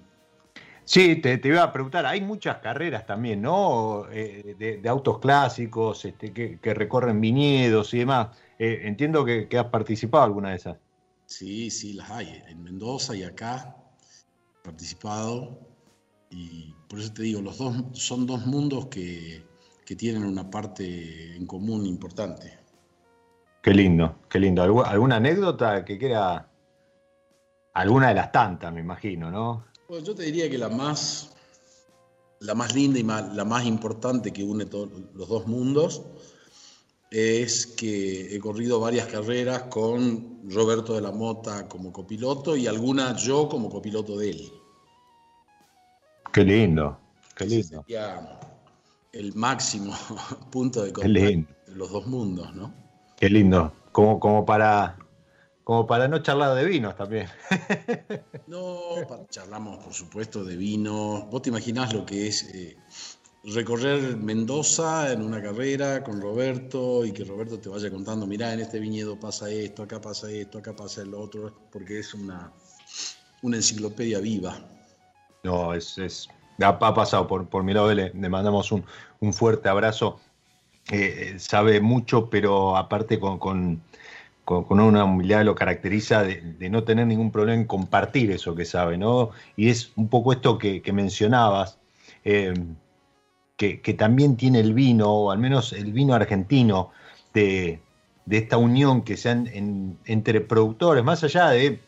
Sí, 0.84 1.16
te, 1.16 1.40
iba 1.44 1.62
a 1.62 1.72
preguntar, 1.72 2.04
hay 2.04 2.20
muchas 2.20 2.58
carreras 2.58 3.06
también, 3.06 3.40
¿no? 3.40 4.04
Eh, 4.12 4.54
de, 4.58 4.86
autos 4.86 5.20
clásicos 5.20 6.04
este, 6.04 6.34
que, 6.34 6.74
recorren 6.74 7.22
viñedos 7.22 7.94
y 7.94 8.00
demás. 8.00 8.36
Eh, 8.58 8.82
entiendo 8.82 9.24
que, 9.24 9.48
has 9.58 9.68
participado 9.68 10.24
en 10.24 10.28
alguna 10.28 10.50
de 10.50 10.56
esas. 10.56 10.76
Sí, 11.24 11.70
sí, 11.70 11.94
las 11.94 12.10
hay. 12.10 12.42
En 12.48 12.62
Mendoza 12.62 13.16
y 13.16 13.22
acá 13.22 13.74
he 14.60 14.64
participado. 14.64 15.67
Y 16.30 16.74
por 16.88 16.98
eso 17.00 17.12
te 17.12 17.22
digo, 17.22 17.40
los 17.40 17.58
dos 17.58 17.76
son 17.92 18.26
dos 18.26 18.46
mundos 18.46 18.86
que, 18.86 19.46
tienen 19.96 20.22
una 20.24 20.50
parte 20.50 21.34
en 21.34 21.46
común 21.46 21.86
importante. 21.86 22.58
Qué 23.62 23.72
lindo, 23.72 24.18
qué 24.28 24.38
lindo. 24.38 24.62
¿Alguna 24.84 25.16
anécdota 25.16 25.82
que 25.82 25.96
quiera? 25.96 26.46
Alguna 27.72 28.08
de 28.08 28.14
las 28.14 28.30
tantas, 28.30 28.70
me 28.70 28.80
imagino, 28.80 29.30
¿no? 29.30 29.64
Pues 29.86 30.04
yo 30.04 30.14
te 30.14 30.24
diría 30.24 30.50
que 30.50 30.58
la 30.58 30.68
más, 30.68 31.34
la 32.40 32.54
más 32.54 32.74
linda 32.74 32.98
y 32.98 33.02
la 33.34 33.44
más 33.46 33.64
importante 33.64 34.30
que 34.30 34.44
une 34.44 34.66
los 35.14 35.28
dos 35.28 35.46
mundos 35.46 36.02
es 37.10 37.66
que 37.66 38.34
he 38.34 38.38
corrido 38.38 38.80
varias 38.80 39.06
carreras 39.06 39.64
con 39.64 40.42
Roberto 40.50 40.94
de 40.94 41.00
la 41.00 41.12
Mota 41.12 41.66
como 41.66 41.92
copiloto 41.92 42.56
y 42.56 42.66
alguna 42.66 43.16
yo 43.16 43.48
como 43.48 43.70
copiloto 43.70 44.18
de 44.18 44.30
él. 44.30 44.52
Qué 46.39 46.45
lindo, 46.45 47.01
qué 47.34 47.47
lindo. 47.47 47.82
Sería 47.82 48.39
el 49.11 49.34
máximo 49.34 49.93
punto 50.53 50.84
de 50.84 50.93
contacto 50.93 51.18
de 51.18 51.74
los 51.74 51.91
dos 51.91 52.07
mundos, 52.07 52.55
¿no? 52.55 52.72
Qué 53.16 53.28
lindo. 53.28 53.72
Como, 53.91 54.20
como 54.20 54.47
para 54.47 54.97
como 55.64 55.84
para 55.89 56.07
no 56.07 56.22
charlar 56.22 56.55
de 56.55 56.64
vinos 56.64 56.95
también. 56.95 57.26
No, 58.47 59.05
charlamos 59.28 59.82
por 59.82 59.93
supuesto 59.93 60.45
de 60.45 60.57
vino. 60.57 61.26
Vos 61.28 61.43
te 61.43 61.49
imaginás 61.49 61.93
lo 61.93 62.07
que 62.07 62.28
es 62.28 62.45
eh, 62.55 62.76
recorrer 63.43 64.16
Mendoza 64.16 65.12
en 65.12 65.22
una 65.22 65.43
carrera 65.43 66.05
con 66.05 66.20
Roberto 66.22 67.05
y 67.05 67.11
que 67.11 67.24
Roberto 67.24 67.59
te 67.59 67.68
vaya 67.68 67.91
contando, 67.91 68.28
mirá, 68.28 68.55
en 68.55 68.61
este 68.61 68.78
viñedo 68.78 69.18
pasa 69.18 69.51
esto, 69.51 69.82
acá 69.82 70.01
pasa 70.01 70.30
esto, 70.30 70.59
acá 70.59 70.76
pasa 70.76 71.03
el 71.03 71.14
otro, 71.14 71.53
porque 71.72 71.99
es 71.99 72.14
una, 72.14 72.53
una 73.43 73.57
enciclopedia 73.57 74.20
viva. 74.20 74.77
No, 75.45 75.74
es, 75.74 75.99
es 75.99 76.28
ha, 76.61 76.78
pasado 76.78 77.26
por, 77.26 77.49
por 77.49 77.62
mi 77.62 77.72
lado, 77.72 77.93
le, 77.95 78.12
mandamos 78.12 78.72
un, 78.72 78.84
fuerte 79.32 79.68
abrazo. 79.68 80.20
Eh, 80.91 81.34
eh, 81.34 81.39
sabe 81.39 81.80
mucho, 81.80 82.30
pero 82.30 82.76
aparte 82.76 83.18
con 83.20 83.39
con, 84.49 84.80
una 84.80 85.05
humildad 85.05 85.45
lo 85.45 85.55
caracteriza 85.55 86.22
de, 86.22 86.70
no 86.70 86.82
tener 86.82 87.07
ningún 87.07 87.30
problema 87.30 87.61
en 87.61 87.66
compartir 87.66 88.30
eso 88.30 88.55
que 88.55 88.64
sabe, 88.64 88.97
¿no? 88.97 89.28
Y 89.57 89.68
es 89.68 89.93
un 89.97 90.09
poco 90.09 90.32
esto 90.32 90.57
que, 90.57 90.82
mencionabas, 90.91 91.78
eh, 92.24 92.55
que, 93.59 93.95
también 93.99 94.39
tiene 94.39 94.61
el 94.61 94.72
vino, 94.72 95.11
o 95.12 95.30
al 95.30 95.39
menos 95.39 95.74
el 95.74 95.93
vino 95.93 96.14
argentino, 96.14 96.93
de, 97.34 97.82
esta 98.30 98.57
unión 98.57 99.03
que 99.03 99.18
se 99.18 99.28
han 99.28 99.99
entre 100.07 100.41
productores, 100.41 101.05
más 101.05 101.22
allá 101.24 101.51
de 101.51 101.82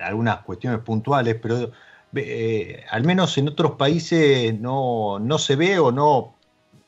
algunas 0.00 0.38
cuestiones 0.38 0.80
puntuales, 0.80 1.36
pero 1.40 1.70
eh, 2.14 2.84
al 2.90 3.04
menos 3.04 3.38
en 3.38 3.48
otros 3.48 3.72
países 3.72 4.58
no, 4.60 5.18
no 5.18 5.38
se 5.38 5.56
ve 5.56 5.78
o 5.78 5.90
no, 5.90 6.34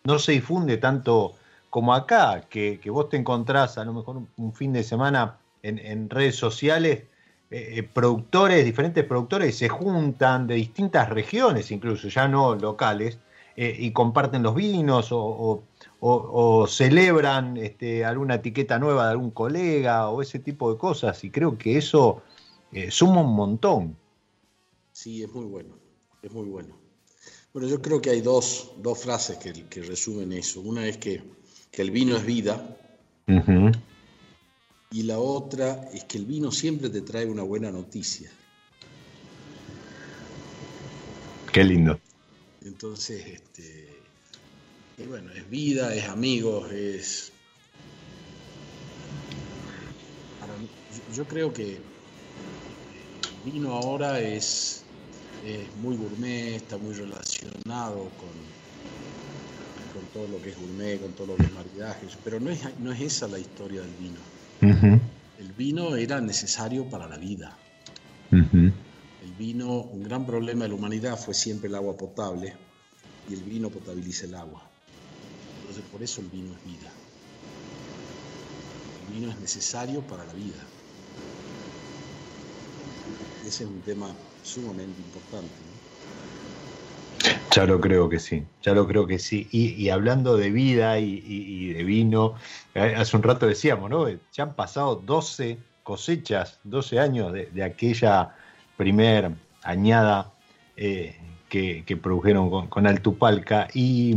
no 0.05 0.19
se 0.19 0.33
difunde 0.33 0.77
tanto 0.77 1.33
como 1.71 1.95
acá, 1.95 2.43
que, 2.49 2.79
vos 2.87 3.09
te 3.09 3.17
encontrás 3.17 3.79
a 3.79 3.85
lo 3.85 3.95
mejor 3.95 4.23
un, 4.37 4.53
fin 4.53 4.73
de 4.73 4.85
semana 4.85 5.39
en, 5.63 6.11
redes 6.11 6.37
sociales, 6.37 7.05
eh, 7.51 7.75
eh, 7.79 7.83
productores, 7.83 8.65
diferentes 8.65 9.05
productores 9.05 9.57
se 9.57 9.69
juntan 9.69 10.47
de 10.47 10.55
distintas 10.57 11.09
regiones, 11.09 11.71
incluso 11.71 12.09
ya 12.09 12.29
no 12.29 12.55
locales, 12.55 13.19
y 13.57 13.93
comparten 13.93 14.43
los 14.43 14.57
vinos 14.57 15.09
o, 15.11 16.67
celebran 16.69 17.57
este, 17.57 18.05
alguna 18.05 18.35
etiqueta 18.35 18.81
nueva 18.81 19.05
de 19.07 19.13
algún 19.13 19.31
colega 19.31 20.09
o 20.09 20.23
ese 20.23 20.41
tipo 20.41 20.73
de 20.73 20.79
cosas. 20.79 21.23
Y 21.23 21.31
creo 21.31 21.57
que 21.57 21.79
eso 21.79 22.23
suma 22.91 23.21
un 23.21 23.35
montón. 23.35 23.97
Sí, 25.05 25.23
es 25.23 25.31
muy 25.35 25.45
bueno, 25.45 25.77
es 26.23 26.33
muy 26.33 26.49
bueno. 26.49 26.79
Bueno, 27.53 27.69
yo 27.69 27.83
creo 27.83 28.01
que 28.01 28.09
hay 28.09 28.23
dos, 28.23 28.73
frases 28.97 29.37
que 29.37 29.83
resumen 29.83 30.33
eso. 30.33 30.63
Una 30.63 30.87
es 30.87 30.97
que 30.97 31.23
que 31.75 31.83
el 31.83 31.91
vino 31.91 32.17
es 32.17 32.25
vida. 32.25 32.79
Y 34.91 35.03
la 35.03 35.19
otra 35.19 35.91
es 35.93 36.05
que 36.05 36.19
el 36.19 36.25
vino 36.25 36.53
siempre 36.53 36.89
te 36.89 37.01
trae 37.01 37.27
una 37.27 37.43
buena 37.43 37.71
noticia. 37.73 38.31
Qué 41.53 41.65
lindo. 41.65 41.99
Entonces, 42.63 43.27
este, 43.27 43.89
bueno, 45.07 45.33
es 45.33 45.51
vida, 45.51 45.95
es 45.95 46.09
amigos, 46.09 46.71
es... 46.73 47.33
yo 51.13 51.25
creo 51.25 51.53
que 51.53 51.73
el 51.73 53.53
vino 53.53 53.73
ahora 53.73 54.21
es, 54.21 54.84
es 55.45 55.77
muy 55.77 55.97
gourmet, 55.97 56.57
está 56.57 56.79
muy 56.79 56.95
relacionado 56.95 58.11
con 58.17 58.65
con 59.93 60.07
todo 60.07 60.27
lo 60.27 60.43
que 60.43 60.51
es 60.51 60.59
gourmet, 60.59 61.01
con 61.01 61.13
todo 61.13 61.29
lo 61.29 61.37
que 61.37 61.45
es 61.45 61.53
maridaje, 61.53 62.09
pero 62.25 62.41
no 62.41 62.51
es, 62.51 62.61
no 62.81 62.91
es 62.91 63.01
esa 63.01 63.29
la 63.29 63.39
historia 63.39 63.81
del 63.81 63.95
vino. 63.95 64.21
El 65.39 65.53
vino 65.53 65.95
era 65.95 66.21
necesario 66.21 66.89
para 66.91 67.07
la 67.07 67.17
vida. 67.17 67.57
El 68.33 69.33
vino, 69.39 69.83
un 69.83 70.03
gran 70.03 70.27
problema 70.27 70.65
de 70.65 70.71
la 70.71 70.75
humanidad 70.75 71.17
fue 71.17 71.33
siempre 71.33 71.69
el 71.69 71.77
agua 71.77 71.97
potable 71.97 72.57
y 73.29 73.35
el 73.35 73.45
vino 73.45 73.71
potabiliza 73.71 74.27
el 74.27 74.35
agua. 74.35 74.69
Entonces 75.61 75.85
por 75.85 76.03
eso 76.03 76.21
el 76.21 76.29
vino 76.29 76.55
es 76.55 76.65
vida. 76.65 76.93
El 79.01 79.07
vino 79.07 79.31
es 79.31 79.39
necesario 79.39 80.05
para 80.07 80.25
la 80.25 80.33
vida. 80.33 80.74
Ese 83.47 83.65
es 83.65 83.71
un 83.71 83.81
tema 83.83 84.09
sumamente 84.43 84.99
importante. 85.03 85.53
Ya 87.55 87.67
lo 87.67 87.79
creo 87.79 88.09
que 88.09 88.19
sí, 88.19 88.43
ya 88.63 88.73
lo 88.73 88.87
creo 88.87 89.07
que 89.07 89.19
sí. 89.19 89.49
Y, 89.53 89.89
hablando 89.91 90.37
de 90.39 90.51
vida 90.51 90.99
y, 90.99 91.73
de 91.73 91.85
vino, 91.85 92.35
eh, 92.75 92.95
hace 92.97 93.17
un 93.17 93.23
rato 93.23 93.47
decíamos, 93.47 93.91
¿no? 93.91 94.09
Ya 94.09 94.45
han 94.45 94.55
pasado 94.55 94.97
12 94.97 95.59
cosechas, 95.83 96.59
12 96.65 96.99
años 96.99 97.33
de, 97.33 97.63
aquella 97.63 98.35
primer 98.77 99.31
añada 99.63 100.33
eh, 100.77 101.17
que, 101.49 101.99
produjeron 102.03 102.69
con, 102.69 102.87
Altupalca. 102.87 103.69
¿Y 103.75 104.17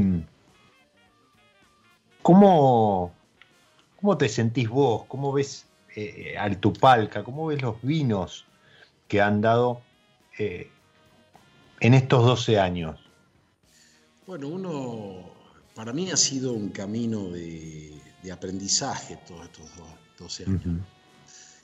cómo, 2.21 3.11
cómo 3.99 4.17
te 4.17 4.30
sentís 4.30 4.69
vos? 4.69 5.03
¿Cómo 5.07 5.34
ves 5.34 5.67
eh, 5.95 6.36
Altupalca? 6.39 7.23
¿Cómo 7.23 7.47
ves 7.47 7.61
los 7.61 7.75
vinos 7.82 8.47
que 9.08 9.22
han 9.22 9.41
dado 9.41 9.82
en 10.38 11.93
estos 11.93 12.26
12 12.26 12.60
años? 12.60 12.99
Bueno, 14.26 14.49
uno, 14.49 15.32
para 15.74 15.93
mí 15.93 16.12
ha 16.12 16.18
sido 16.18 16.53
un 16.53 16.70
camino 16.70 17.30
de, 17.30 17.93
aprendizaje 18.32 19.18
todos 19.26 19.45
estos 19.45 19.66
12 20.20 20.43
años. 20.45 20.62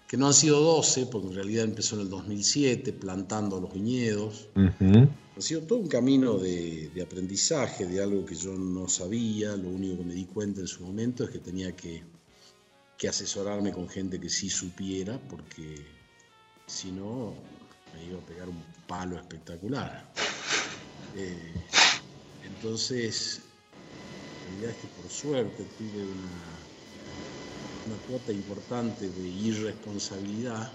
Que 0.07 0.15
no 0.15 0.27
han 0.27 0.33
sido 0.33 0.61
12, 0.61 1.07
porque 1.07 1.27
en 1.27 1.33
realidad 1.33 1.65
empezó 1.65 1.95
en 1.95 2.03
el 2.03 2.09
2007, 2.09 2.93
plantando 2.93 3.59
los 3.59 3.73
viñedos. 3.73 4.47
Ha 4.55 5.41
sido 5.41 5.61
todo 5.63 5.79
un 5.79 5.87
camino 5.87 6.37
de, 6.37 6.91
aprendizaje, 7.03 7.85
de 7.85 8.01
algo 8.01 8.25
que 8.25 8.35
yo 8.35 8.53
no 8.53 8.87
sabía. 8.87 9.57
Lo 9.57 9.69
único 9.69 9.97
que 9.97 10.05
me 10.05 10.13
di 10.13 10.25
cuenta 10.25 10.61
en 10.61 10.67
su 10.67 10.83
momento 10.85 11.23
es 11.23 11.31
que 11.31 11.39
tenía 11.39 11.75
que, 11.75 12.03
asesorarme 13.09 13.73
con 13.73 13.89
gente 13.89 14.17
que 14.17 14.29
sí 14.29 14.49
supiera, 14.49 15.19
porque 15.29 15.85
si 16.73 16.91
no 16.91 17.35
me 17.93 18.03
iba 18.03 18.19
a 18.19 18.25
pegar 18.25 18.49
un 18.49 18.63
palo 18.87 19.17
espectacular. 19.17 20.11
Eh, 21.15 21.53
entonces, 22.41 23.39
la 24.31 24.45
realidad 24.45 24.71
es 24.71 24.77
que 24.77 24.87
por 24.87 25.07
suerte 25.11 25.65
tuve 25.65 26.03
una, 26.03 26.67
una 27.85 27.99
cuota 27.99 28.33
importante 28.33 29.11
de 29.11 29.27
irresponsabilidad, 29.27 30.73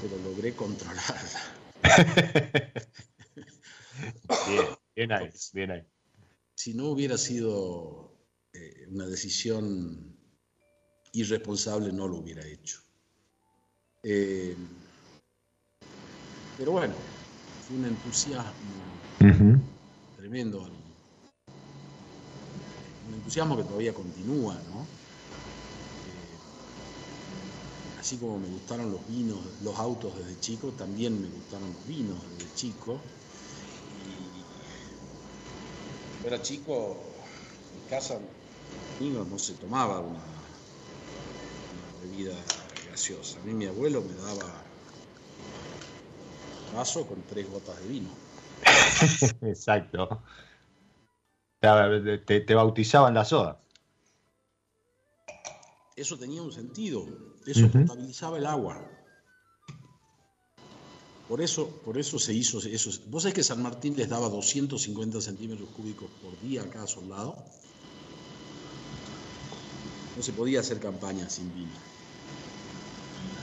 pero 0.00 0.18
logré 0.18 0.56
controlarla. 0.56 1.70
bien, 4.48 4.66
bien 4.96 5.12
ahí, 5.12 5.30
bien 5.52 5.70
ahí. 5.70 5.82
Si 6.56 6.74
no 6.74 6.88
hubiera 6.88 7.16
sido 7.16 8.16
eh, 8.52 8.88
una 8.88 9.06
decisión 9.06 10.18
irresponsable, 11.12 11.92
no 11.92 12.08
lo 12.08 12.16
hubiera 12.16 12.44
hecho. 12.44 12.80
Eh, 14.06 14.54
pero 16.56 16.72
bueno, 16.72 16.94
fue 17.60 17.78
un 17.78 17.86
entusiasmo 17.86 19.00
tremendo. 20.14 20.60
Un 23.06 23.14
entusiasmo 23.14 23.56
que 23.56 23.64
todavía 23.64 23.94
continúa, 23.94 24.60
¿no? 24.68 24.86
Eh, 26.04 26.38
así 27.96 28.18
como 28.18 28.38
me 28.38 28.48
gustaron 28.48 28.90
los 28.90 29.06
vinos, 29.06 29.40
los 29.62 29.78
autos 29.78 30.18
desde 30.18 30.38
chico, 30.38 30.74
también 30.74 31.20
me 31.20 31.28
gustaron 31.28 31.72
los 31.72 31.86
vinos 31.86 32.22
desde 32.36 32.54
chico. 32.54 33.02
Y 33.96 34.44
era 36.22 36.42
chico, 36.42 37.14
en 37.72 37.80
casa 37.88 38.20
no 38.98 39.38
se 39.38 39.54
tomaba 39.54 40.00
una, 40.00 40.22
bebida 42.00 42.34
gaseosa. 42.94 43.40
A 43.40 43.44
mí 43.44 43.52
mi 43.52 43.66
abuelo 43.66 44.02
me 44.02 44.14
daba 44.14 44.62
vaso 46.74 47.06
con 47.06 47.20
tres 47.22 47.50
gotas 47.50 47.76
de 47.80 47.88
vino. 47.88 48.10
Exacto. 49.42 50.22
Te, 51.60 52.54
bautizaban 52.54 53.14
la 53.14 53.24
soda. 53.24 53.60
Eso 55.96 56.16
tenía 56.18 56.42
un 56.42 56.52
sentido. 56.52 57.06
Eso 57.46 57.68
potabilizaba 57.68 58.38
el 58.38 58.46
agua. 58.46 58.80
Por 61.28 61.40
eso, 61.40 61.80
por 61.84 61.98
eso 61.98 62.18
se 62.18 62.34
hizo 62.34 62.58
eso. 62.58 62.90
¿Vos 63.08 63.22
sabés 63.22 63.34
que 63.34 63.42
San 63.42 63.62
Martín 63.62 63.96
les 63.96 64.08
daba 64.08 64.28
250 64.28 65.20
centímetros 65.20 65.68
cúbicos 65.70 66.08
por 66.22 66.38
día 66.40 66.62
a 66.62 66.70
cada 66.70 66.86
soldado? 66.86 67.36
No 70.16 70.22
se 70.22 70.32
podía 70.32 70.60
hacer 70.60 70.78
campaña 70.78 71.28
sin 71.28 71.52
vino. 71.54 71.93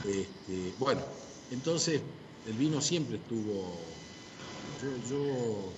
Este, 0.04 0.74
bueno, 0.78 1.02
entonces 1.50 2.02
el 2.44 2.56
vino 2.56 2.80
siempre 2.80 3.16
estuvo 3.16 4.02
yo, 5.04 5.74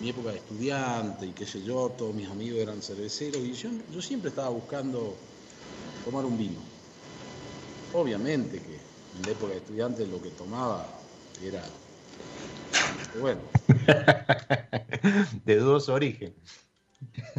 mi 0.00 0.08
época 0.08 0.30
de 0.30 0.38
estudiante 0.38 1.26
y 1.26 1.32
qué 1.32 1.46
sé 1.46 1.62
yo, 1.62 1.90
todos 1.96 2.14
mis 2.14 2.28
amigos 2.28 2.60
eran 2.60 2.82
cerveceros 2.82 3.42
y 3.44 3.52
yo, 3.52 3.70
yo 3.88 4.02
siempre 4.02 4.30
estaba 4.30 4.48
buscando 4.48 5.18
tomar 6.04 6.24
un 6.24 6.36
vino. 6.36 6.64
Obviamente 7.92 8.60
que 8.60 8.80
en 9.14 9.24
la 9.24 9.30
época 9.30 9.52
de 9.52 9.58
estudiante 9.58 10.06
lo 10.06 10.20
que 10.20 10.30
tomaba 10.30 11.00
era, 11.40 11.62
bueno. 13.20 13.42
de 15.44 15.56
dos 15.56 15.88
orígenes. 15.88 16.34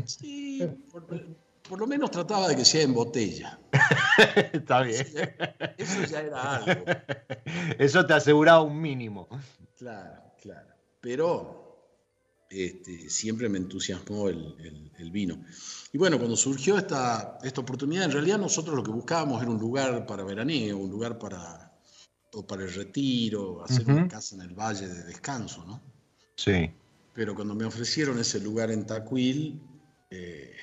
Sí, 0.05 0.61
por, 0.91 1.05
lo 1.71 1.87
menos 1.87 2.11
trataba 2.11 2.47
de 2.47 2.55
que 2.55 2.65
sea 2.65 2.83
en 2.83 2.93
botella. 2.93 3.59
Está 4.53 4.81
bien. 4.81 5.07
Eso 5.77 6.03
ya 6.05 6.21
era 6.21 6.55
algo. 6.55 6.85
Eso 7.79 8.05
te 8.05 8.13
aseguraba 8.13 8.61
un 8.61 8.79
mínimo. 8.81 9.27
Claro. 9.77 10.23
Claro, 10.43 10.75
pero 10.99 11.87
este, 12.49 13.09
siempre 13.09 13.47
me 13.47 13.57
entusiasmó 13.57 14.27
el, 14.27 15.09
vino. 15.09 15.41
Y 15.93 15.97
bueno, 15.97 16.17
cuando 16.17 16.35
surgió 16.35 16.77
esta, 16.77 17.37
esta 17.43 17.61
oportunidad, 17.61 18.03
en 18.03 18.11
realidad 18.11 18.37
nosotros 18.37 18.75
lo 18.75 18.83
que 18.83 18.91
buscábamos 18.91 19.41
era 19.41 19.49
un 19.49 19.57
lugar 19.57 20.05
para 20.05 20.25
veraneo, 20.25 20.77
un 20.77 20.91
lugar 20.91 21.17
para, 21.17 21.71
para 22.45 22.63
el 22.63 22.73
retiro, 22.73 23.63
hacer 23.63 23.87
una 23.87 24.05
casa 24.09 24.35
en 24.35 24.41
el 24.41 24.53
valle 24.53 24.85
de 24.85 25.03
descanso, 25.05 25.63
¿no? 25.65 25.81
Sí. 26.35 26.69
Pero 27.13 27.35
cuando 27.35 27.55
me 27.55 27.63
ofrecieron 27.63 28.19
ese 28.19 28.41
lugar 28.41 28.69
en 28.69 28.85
Tacuil, 28.85 29.61
eh, 30.09 30.57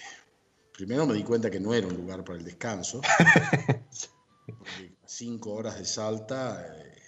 primero 0.81 1.07
me 1.07 1.13
di 1.13 1.23
cuenta 1.23 1.51
que 1.51 1.61
no 1.61 1.75
era 1.75 1.87
un 1.87 1.95
lugar 1.95 2.25
para 2.25 2.39
el 2.39 2.45
descanso. 2.45 3.03
porque 4.47 4.95
cinco 5.05 5.53
horas 5.53 5.79
de 5.79 5.85
Salta 5.85 6.75
eh, 6.75 7.03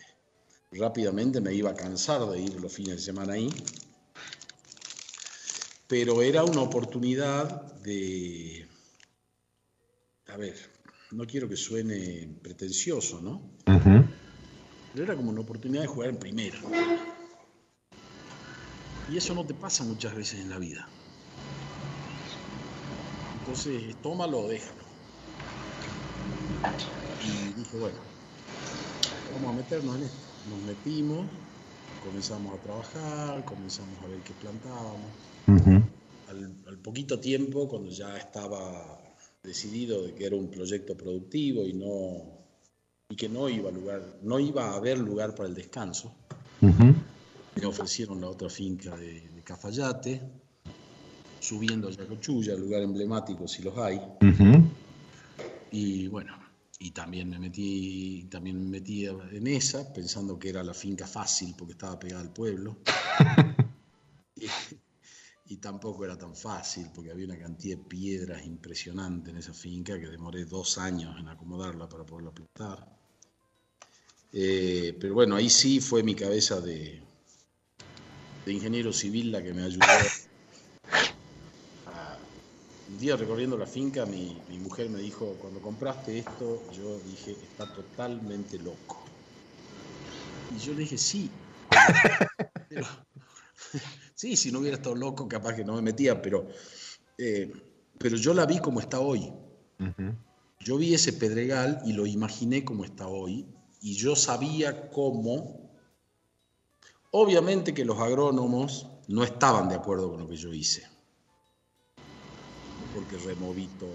rápidamente 0.72 1.40
me 1.40 1.54
iba 1.54 1.70
a 1.70 1.74
cansar 1.74 2.20
de 2.28 2.38
ir 2.38 2.60
los 2.60 2.70
fines 2.70 2.96
de 2.96 3.02
semana 3.02 3.32
ahí, 3.32 3.48
pero 5.86 6.20
era 6.20 6.44
una 6.44 6.60
oportunidad 6.60 7.72
de, 7.80 8.68
a 10.26 10.36
ver, 10.36 10.54
no 11.12 11.26
quiero 11.26 11.48
que 11.48 11.56
suene 11.56 12.28
pretencioso, 12.42 13.22
¿no? 13.22 13.40
Pero 14.92 15.04
era 15.04 15.16
como 15.16 15.30
una 15.30 15.40
oportunidad 15.40 15.80
de 15.80 15.88
jugar 15.88 16.10
en 16.10 16.18
primera. 16.18 16.58
Y 19.10 19.16
eso 19.16 19.34
no 19.34 19.46
te 19.46 19.54
pasa 19.54 19.82
muchas 19.82 20.14
veces 20.14 20.40
en 20.40 20.50
la 20.50 20.58
vida. 20.58 20.86
Entonces, 23.52 23.94
tómalo 24.00 24.38
o 24.40 24.48
déjalo. 24.48 24.82
Y 27.20 27.52
dije, 27.52 27.76
bueno, 27.76 27.98
vamos 29.34 29.52
a 29.52 29.56
meternos 29.58 29.96
en 29.96 30.04
esto 30.04 30.16
nos 30.48 30.62
metimos, 30.62 31.26
comenzamos 32.02 32.58
a 32.58 32.62
trabajar, 32.62 33.44
comenzamos 33.44 34.02
a 34.02 34.08
ver 34.08 34.20
qué 34.20 34.32
plantábamos. 34.32 35.10
al, 36.30 36.78
poquito 36.78 37.20
tiempo, 37.20 37.68
cuando 37.68 37.90
ya 37.90 38.16
estaba 38.16 38.98
decidido 39.42 40.02
de 40.02 40.14
que 40.14 40.24
era 40.24 40.36
un 40.36 40.48
proyecto 40.48 40.96
productivo 40.96 41.62
y 41.64 41.74
no 41.74 42.22
y 43.10 43.16
que 43.16 43.28
no 43.28 43.50
iba 43.50 43.68
a 43.68 43.72
lugar, 43.72 44.02
no 44.22 44.40
iba 44.40 44.70
a 44.70 44.76
haber 44.76 44.98
lugar 44.98 45.34
para 45.34 45.50
el 45.50 45.54
descanso, 45.54 46.14
me 46.62 47.66
ofrecieron 47.66 48.18
la 48.22 48.30
otra 48.30 48.48
finca 48.48 48.96
de, 48.96 49.30
Cafayate, 49.44 50.22
subiendo 51.42 51.88
a 51.88 51.90
Yacochulla, 51.90 52.54
lugar 52.54 52.82
emblemático 52.82 53.48
si 53.48 53.62
los 53.62 53.76
hay. 53.76 54.00
Y 55.72 56.06
bueno, 56.06 56.38
y 56.78 56.92
también 56.92 57.28
me 57.28 57.38
metí 57.38 58.28
también 58.30 58.62
me 58.62 58.78
metí 58.78 59.06
en 59.06 59.46
esa 59.46 59.92
pensando 59.92 60.38
que 60.38 60.50
era 60.50 60.62
la 60.62 60.74
finca 60.74 61.06
fácil 61.06 61.54
porque 61.56 61.72
estaba 61.72 61.98
pegada 61.98 62.22
al 62.22 62.32
pueblo 62.32 62.78
y, 65.46 65.56
tampoco 65.56 66.04
era 66.04 66.16
tan 66.16 66.34
fácil 66.34 66.88
porque 66.94 67.10
había 67.10 67.26
una 67.26 67.38
cantidad 67.38 67.76
de 67.76 67.84
piedras 67.84 68.44
impresionante 68.44 69.30
en 69.30 69.36
esa 69.36 69.52
finca 69.52 69.98
que 70.00 70.08
demoré 70.08 70.44
dos 70.44 70.78
años 70.78 71.14
en 71.20 71.28
acomodarla 71.28 71.88
para 71.88 72.04
poderla 72.04 72.32
plantar. 72.32 72.88
Eh, 74.32 74.96
pero 74.98 75.14
bueno, 75.14 75.36
ahí 75.36 75.50
sí 75.50 75.78
fue 75.80 76.02
mi 76.02 76.14
cabeza 76.14 76.60
de, 76.60 77.02
de 78.46 78.52
ingeniero 78.52 78.92
civil 78.92 79.30
la 79.30 79.42
que 79.42 79.52
me 79.52 79.62
ayudó. 79.62 79.86
Un 83.02 83.06
día 83.06 83.16
recorriendo 83.16 83.58
la 83.58 83.66
finca, 83.66 84.06
mi, 84.06 84.40
mi 84.48 84.60
mujer 84.60 84.88
me 84.88 85.00
dijo, 85.00 85.34
cuando 85.40 85.60
compraste 85.60 86.20
esto, 86.20 86.62
yo 86.70 87.00
dije, 87.00 87.32
está 87.32 87.66
totalmente 87.66 88.56
loco. 88.60 89.02
Y 90.54 90.58
yo 90.60 90.72
le 90.72 90.82
dije, 90.82 90.96
sí. 90.96 91.28
Pero, 92.68 92.86
sí, 94.14 94.36
si 94.36 94.52
no 94.52 94.60
hubiera 94.60 94.76
estado 94.76 94.94
loco, 94.94 95.26
capaz 95.26 95.54
que 95.54 95.64
no 95.64 95.74
me 95.74 95.82
metía, 95.82 96.22
pero, 96.22 96.46
eh, 97.18 97.52
pero 97.98 98.16
yo 98.16 98.34
la 98.34 98.46
vi 98.46 98.60
como 98.60 98.78
está 98.78 99.00
hoy. 99.00 99.32
Yo 100.60 100.76
vi 100.76 100.94
ese 100.94 101.12
pedregal 101.12 101.82
y 101.84 101.94
lo 101.94 102.06
imaginé 102.06 102.64
como 102.64 102.84
está 102.84 103.08
hoy, 103.08 103.48
y 103.80 103.94
yo 103.94 104.14
sabía 104.14 104.90
cómo. 104.90 105.72
Obviamente 107.10 107.74
que 107.74 107.84
los 107.84 107.98
agrónomos 107.98 108.86
no 109.08 109.24
estaban 109.24 109.68
de 109.68 109.74
acuerdo 109.74 110.08
con 110.08 110.20
lo 110.20 110.28
que 110.28 110.36
yo 110.36 110.54
hice, 110.54 110.91
porque 112.92 113.16
removí 113.18 113.68
todo, 113.78 113.92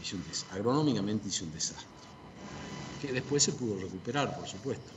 hice 0.00 0.16
un 0.16 0.24
agronómicamente 0.50 1.28
hice 1.28 1.44
un 1.44 1.52
desastre, 1.52 1.86
que 3.00 3.12
después 3.12 3.42
se 3.42 3.52
pudo 3.52 3.76
recuperar, 3.76 4.36
por 4.36 4.46
supuesto. 4.46 4.92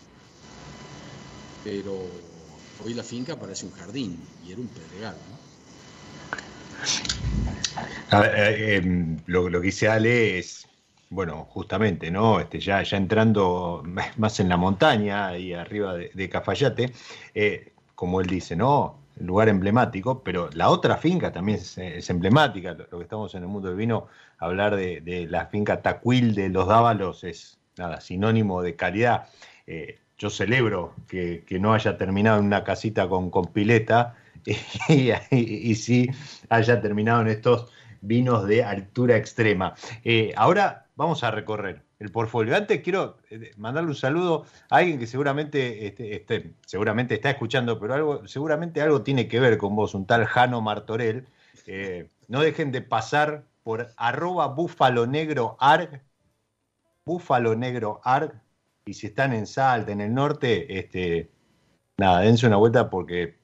Pero 1.64 2.10
Hoy 2.80 2.94
la 2.94 3.04
finca 3.04 3.40
parece 3.40 3.66
un 3.66 3.72
jardín 3.72 4.18
y 4.44 4.52
era 4.52 4.60
un 4.60 4.68
pedregal, 4.68 5.16
¿no? 8.12 8.24
Eh, 8.26 8.76
em, 8.76 9.18
lo, 9.28 9.50
que 9.50 9.60
dice 9.60 9.88
Ale 9.88 10.40
es, 10.40 10.68
bueno, 11.10 11.48
justamente, 11.50 12.12
¿no? 12.12 12.40
Este, 12.40 12.60
ya, 12.60 12.84
ya 12.84 12.98
entrando 12.98 13.84
más 14.18 14.40
en 14.40 14.50
la 14.50 14.58
montaña 14.58 15.38
y 15.38 15.54
arriba 15.54 15.96
de, 15.96 16.30
Cafayate, 16.30 16.92
eh, 17.34 17.74
como 17.96 18.20
él 18.22 18.28
dice, 18.28 18.56
¿no? 18.56 19.03
Lugar 19.18 19.50
emblemático, 19.50 20.24
pero 20.24 20.50
la 20.54 20.70
otra 20.70 20.98
finca 20.98 21.32
también 21.32 21.60
es, 21.60 22.10
emblemática. 22.10 22.74
Lo, 22.74 22.98
que 22.98 23.04
estamos 23.04 23.34
en 23.36 23.44
el 23.44 23.50
mundo 23.50 23.70
del 23.70 23.78
vino, 23.78 24.08
hablar 24.38 24.76
de, 24.76 25.28
la 25.30 25.48
finca 25.48 25.82
Tacuil 25.82 26.36
de 26.36 26.50
los 26.50 26.68
Dávalos 26.68 27.24
es 27.24 27.60
nada, 27.78 28.02
sinónimo 28.02 28.62
de 28.62 28.76
calidad. 28.76 29.28
Eh, 29.68 30.00
yo 30.18 30.30
celebro 30.30 30.94
que, 31.08 31.46
no 31.60 31.74
haya 31.74 31.98
terminado 31.98 32.40
en 32.40 32.46
una 32.46 32.64
casita 32.64 33.08
con, 33.08 33.30
con 33.30 33.46
pileta 33.48 34.16
y, 34.88 35.76
sí 35.76 36.10
haya 36.50 36.82
terminado 36.82 37.22
en 37.22 37.28
estos 37.28 37.72
vinos 38.02 38.48
de 38.48 38.64
altura 38.64 39.18
extrema. 39.18 39.76
Eh, 40.04 40.34
ahora 40.36 40.88
vamos 40.96 41.24
a 41.24 41.32
recorrer 41.32 41.84
el 42.04 42.12
portfolio. 42.12 42.56
Antes 42.56 42.82
quiero 42.82 43.18
eh, 43.30 43.52
mandarle 43.58 43.90
un 43.90 43.96
saludo 43.96 44.46
a 44.70 44.78
alguien 44.78 45.00
que 45.00 45.08
seguramente, 45.08 45.88
este, 45.88 46.54
seguramente 46.66 47.16
está 47.16 47.32
escuchando, 47.32 47.80
pero 47.80 47.94
algo, 47.94 48.28
seguramente 48.28 48.82
algo 48.82 49.02
tiene 49.04 49.28
que 49.28 49.40
ver 49.40 49.58
con 49.58 49.76
vos, 49.76 49.96
un 49.96 50.06
tal 50.06 50.26
Jano 50.26 50.62
Martorell. 50.62 51.26
Eh, 51.66 52.10
no 52.28 52.42
dejen 52.42 52.72
de 52.72 52.82
pasar 52.82 53.46
por 53.64 53.94
arroba 53.96 54.48
búfalo 54.48 55.08
negro 55.08 55.58
y 58.86 58.94
si 58.94 59.08
están 59.08 59.34
en 59.34 59.48
Salta, 59.48 59.92
en 59.92 60.02
el 60.02 60.14
norte, 60.14 60.78
este, 60.78 61.32
nada, 61.98 62.22
dense 62.22 62.48
una 62.48 62.58
vuelta 62.58 62.90
porque 62.90 63.36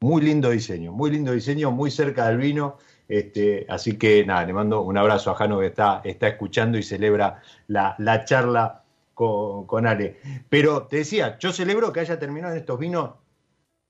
muy 0.00 0.22
lindo 0.22 0.50
diseño, 0.50 0.92
muy 0.92 1.10
lindo 1.10 1.32
diseño, 1.32 1.70
muy 1.72 1.90
cerca 1.90 2.28
del 2.28 2.38
vino. 2.38 2.78
Este, 3.08 3.66
así 3.68 3.98
que 3.98 4.24
nada, 4.24 4.44
le 4.46 4.52
mando 4.52 4.80
un 4.82 4.96
abrazo 4.96 5.30
a 5.30 5.34
Jano 5.34 5.60
que 5.60 5.66
está, 5.66 6.00
está 6.04 6.28
escuchando 6.28 6.78
y 6.78 6.82
celebra 6.82 7.42
la, 7.66 8.24
charla 8.24 8.84
con, 9.14 9.86
Ale. 9.86 10.18
Pero 10.48 10.86
te 10.86 10.98
decía, 10.98 11.38
yo 11.38 11.52
celebro 11.52 11.92
que 11.92 12.00
haya 12.00 12.18
terminado 12.18 12.54
en 12.54 12.60
estos 12.60 12.78
vinos 12.78 13.10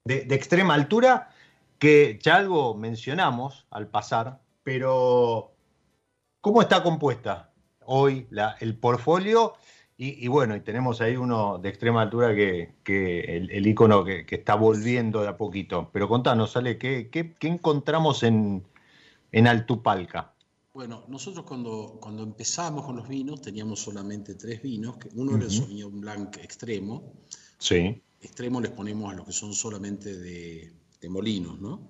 de, 0.04 0.26
extrema 0.34 0.74
altura, 0.74 1.30
que 1.78 2.18
ya 2.20 2.36
algo 2.36 2.74
mencionamos 2.74 3.66
al 3.70 3.88
pasar, 3.88 4.40
pero 4.62 5.52
¿cómo 6.40 6.62
está 6.62 6.82
compuesta 6.82 7.52
hoy 7.84 8.26
la, 8.30 8.56
el 8.60 8.76
portfolio? 8.76 9.54
Y, 10.04 10.26
bueno, 10.26 10.56
y 10.56 10.60
tenemos 10.60 11.00
ahí 11.00 11.16
uno 11.16 11.58
de 11.58 11.68
extrema 11.68 12.02
altura 12.02 12.34
que, 12.34 12.74
el, 12.88 13.66
icono 13.68 14.04
que, 14.04 14.26
está 14.28 14.56
volviendo 14.56 15.22
de 15.22 15.28
a 15.28 15.36
poquito. 15.36 15.90
Pero 15.92 16.08
contanos, 16.08 16.50
sale 16.50 16.76
¿qué, 16.76 17.08
qué, 17.08 17.36
encontramos 17.46 18.24
en, 18.24 18.64
en, 19.32 19.46
Altupalca? 19.46 20.34
Bueno, 20.74 21.04
nosotros 21.08 21.44
cuando, 21.44 21.98
cuando 22.00 22.22
empezamos 22.22 22.86
con 22.86 22.96
los 22.96 23.08
vinos 23.08 23.42
teníamos 23.42 23.80
solamente 23.80 24.34
tres 24.36 24.62
vinos, 24.62 24.96
que 24.96 25.10
uno 25.14 25.36
era 25.36 25.44
el 25.44 25.50
Sauvignon 25.50 26.00
Blanc 26.00 26.36
extremo. 26.38 27.12
Sí. 27.58 28.00
Extremo 28.20 28.60
les 28.60 28.70
ponemos 28.70 29.12
a 29.12 29.16
los 29.16 29.26
que 29.26 29.32
son 29.32 29.52
solamente 29.52 30.16
de, 30.16 30.72
molinos, 31.08 31.60
¿no? 31.60 31.80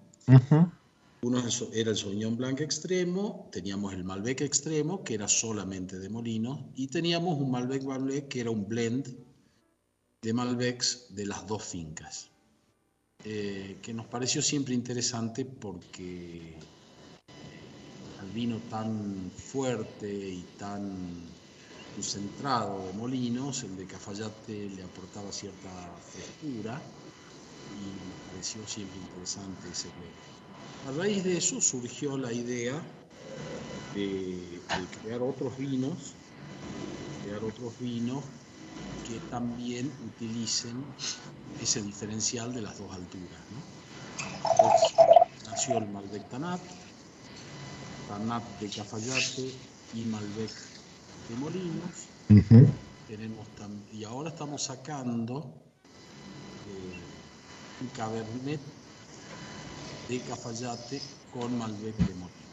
Uno 1.24 1.40
era 1.72 1.90
el 1.90 1.96
Sauvignon 1.96 2.36
Blanc 2.36 2.60
extremo, 2.60 3.48
teníamos 3.52 3.92
el 3.92 4.02
Malbec 4.02 4.40
extremo, 4.40 5.04
que 5.04 5.14
era 5.14 5.28
solamente 5.28 6.00
de 6.00 6.08
molinos, 6.08 6.60
y 6.74 6.88
teníamos 6.88 7.38
un 7.38 7.52
Malbec 7.52 7.84
Malbec, 7.84 8.26
que 8.26 8.40
era 8.40 8.50
un 8.50 8.66
blend 8.66 9.14
de 10.22 10.32
Malbecs 10.32 11.14
de 11.14 11.26
las 11.26 11.46
dos 11.46 11.62
fincas, 11.62 12.30
eh, 13.24 13.78
que 13.82 13.94
nos 13.94 14.06
pareció 14.06 14.42
siempre 14.42 14.74
interesante 14.74 15.44
porque 15.44 16.56
al 18.22 18.30
vino 18.30 18.56
tan 18.70 19.30
fuerte 19.36 20.08
y 20.08 20.44
tan 20.58 20.92
concentrado 21.94 22.86
de 22.86 22.92
molinos, 22.94 23.64
el 23.64 23.76
de 23.76 23.84
Cafayate 23.86 24.70
le 24.70 24.82
aportaba 24.82 25.30
cierta 25.32 25.68
frescura 26.12 26.80
y 27.70 28.08
nos 28.08 28.20
pareció 28.30 28.66
siempre 28.66 28.98
interesante 28.98 29.68
ese 29.70 29.88
blend. 29.88 30.96
A 30.96 31.00
raíz 31.00 31.24
de 31.24 31.36
eso 31.36 31.60
surgió 31.60 32.16
la 32.16 32.32
idea 32.32 32.80
de, 33.94 34.60
crear 35.02 35.22
otros 35.22 35.56
vinos, 35.58 36.14
crear 37.22 37.42
otros 37.44 37.72
vinos 37.80 38.22
que 39.06 39.18
también 39.30 39.90
utilicen 40.06 40.84
ese 41.60 41.82
diferencial 41.82 42.54
de 42.54 42.62
las 42.62 42.78
dos 42.78 42.92
alturas. 42.92 43.40
nació 45.50 45.78
el 45.78 45.88
Malbec 45.88 46.28
Tanat, 46.30 46.60
Tanat 48.12 48.60
de 48.60 48.68
Cafayate 48.68 49.46
y 49.94 50.04
Malbec 50.04 50.52
de 51.28 51.34
Molinos. 51.34 52.08
Tenemos 53.08 53.48
y 53.90 54.04
ahora 54.04 54.28
estamos 54.28 54.64
sacando 54.64 55.54
eh, 56.68 56.92
un 57.80 57.88
Cabernet 57.88 58.60
de 60.10 60.20
Cafayate 60.28 61.00
con 61.32 61.56
Malbec 61.56 61.96
de 61.96 62.14
Molino. 62.14 62.52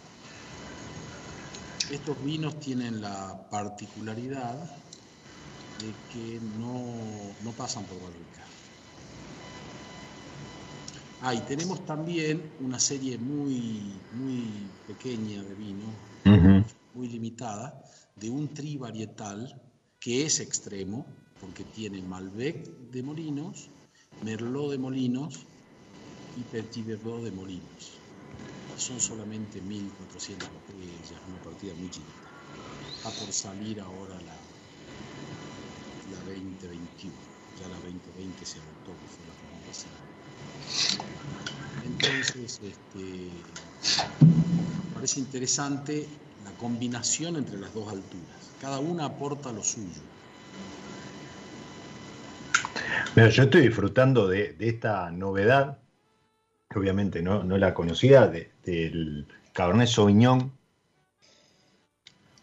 Estos 1.91 2.23
vinos 2.23 2.57
tienen 2.61 3.01
la 3.01 3.49
particularidad 3.51 4.77
de 5.81 5.93
que 6.07 6.39
no, 6.39 7.51
pasan 7.57 7.83
por 7.83 8.01
barrica. 8.01 8.47
Ah, 11.21 11.33
y 11.35 11.41
tenemos 11.41 11.85
también 11.85 12.55
una 12.61 12.79
serie 12.79 13.17
muy, 13.17 14.07
muy 14.11 14.71
pequeña 14.87 15.43
de 15.43 15.53
vino, 15.53 15.93
muy 16.93 17.09
limitada, 17.09 17.83
de 18.15 18.29
un 18.29 18.53
tri 18.53 18.77
varietal 18.77 19.61
que 19.99 20.25
es 20.25 20.39
extremo, 20.39 21.05
porque 21.37 21.65
tiene 21.65 22.01
Malbec 22.01 22.65
de 22.89 23.03
Molinos, 23.03 23.69
Merlot 24.21 24.71
de 24.71 24.77
Molinos 24.77 25.45
y 26.35 26.45
Petit 26.45 26.85
Verdot 26.85 27.23
de 27.25 27.31
Molinos. 27.31 28.01
Son 28.77 29.01
solamente 29.01 29.61
1.400 29.61 30.49
botellas, 30.53 31.21
una 31.27 31.41
partida 31.41 31.73
muy 31.75 31.89
chiquita. 31.89 32.29
Está 32.95 33.11
por 33.11 33.33
salir 33.33 33.81
ahora 33.81 34.21
la, 34.21 34.37
la 36.05 36.19
2021. 36.23 37.13
Ya 37.57 37.67
la 37.67 37.75
2020 37.75 38.45
se 38.45 38.59
agotó, 38.59 38.97
que 38.97 39.07
fue 39.07 39.25
la 39.25 39.33
primera 39.33 39.73
Entonces, 41.85 42.59
este, 42.63 43.29
parece 44.93 45.19
interesante 45.19 46.07
la 46.43 46.51
combinación 46.51 47.35
entre 47.35 47.59
las 47.59 47.73
dos 47.73 47.87
alturas. 47.89 48.51
Cada 48.61 48.79
una 48.79 49.05
aporta 49.05 49.51
lo 49.51 49.63
suyo. 49.63 50.01
yo 53.15 53.43
estoy 53.43 53.61
disfrutando 53.61 54.27
de, 54.27 54.53
de, 54.53 54.69
esta 54.69 55.11
novedad 55.11 55.79
obviamente 56.75 57.21
no, 57.21 57.43
no 57.43 57.57
la 57.57 57.73
conocía, 57.73 58.27
del 58.27 59.27
Cabernet 59.53 59.87
Sauvignon 59.87 60.51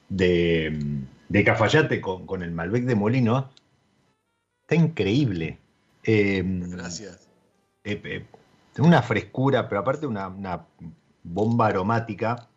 de, 0.08 0.78
de 1.28 1.44
Cafayate 1.44 2.00
con, 2.00 2.42
el 2.42 2.50
Malbec 2.50 2.84
de 2.84 2.94
Molino. 2.94 3.50
Está 4.62 4.74
increíble. 4.74 5.58
Em, 6.02 6.70
Gracias. 6.70 7.26
Eh, 7.87 8.01
eh, 8.05 8.24
una 8.78 9.01
frescura, 9.01 9.68
pero 9.68 9.80
aparte 9.80 10.07
una, 10.07 10.26
una 10.26 10.66
bomba 11.22 11.68
aromática. 11.68 12.49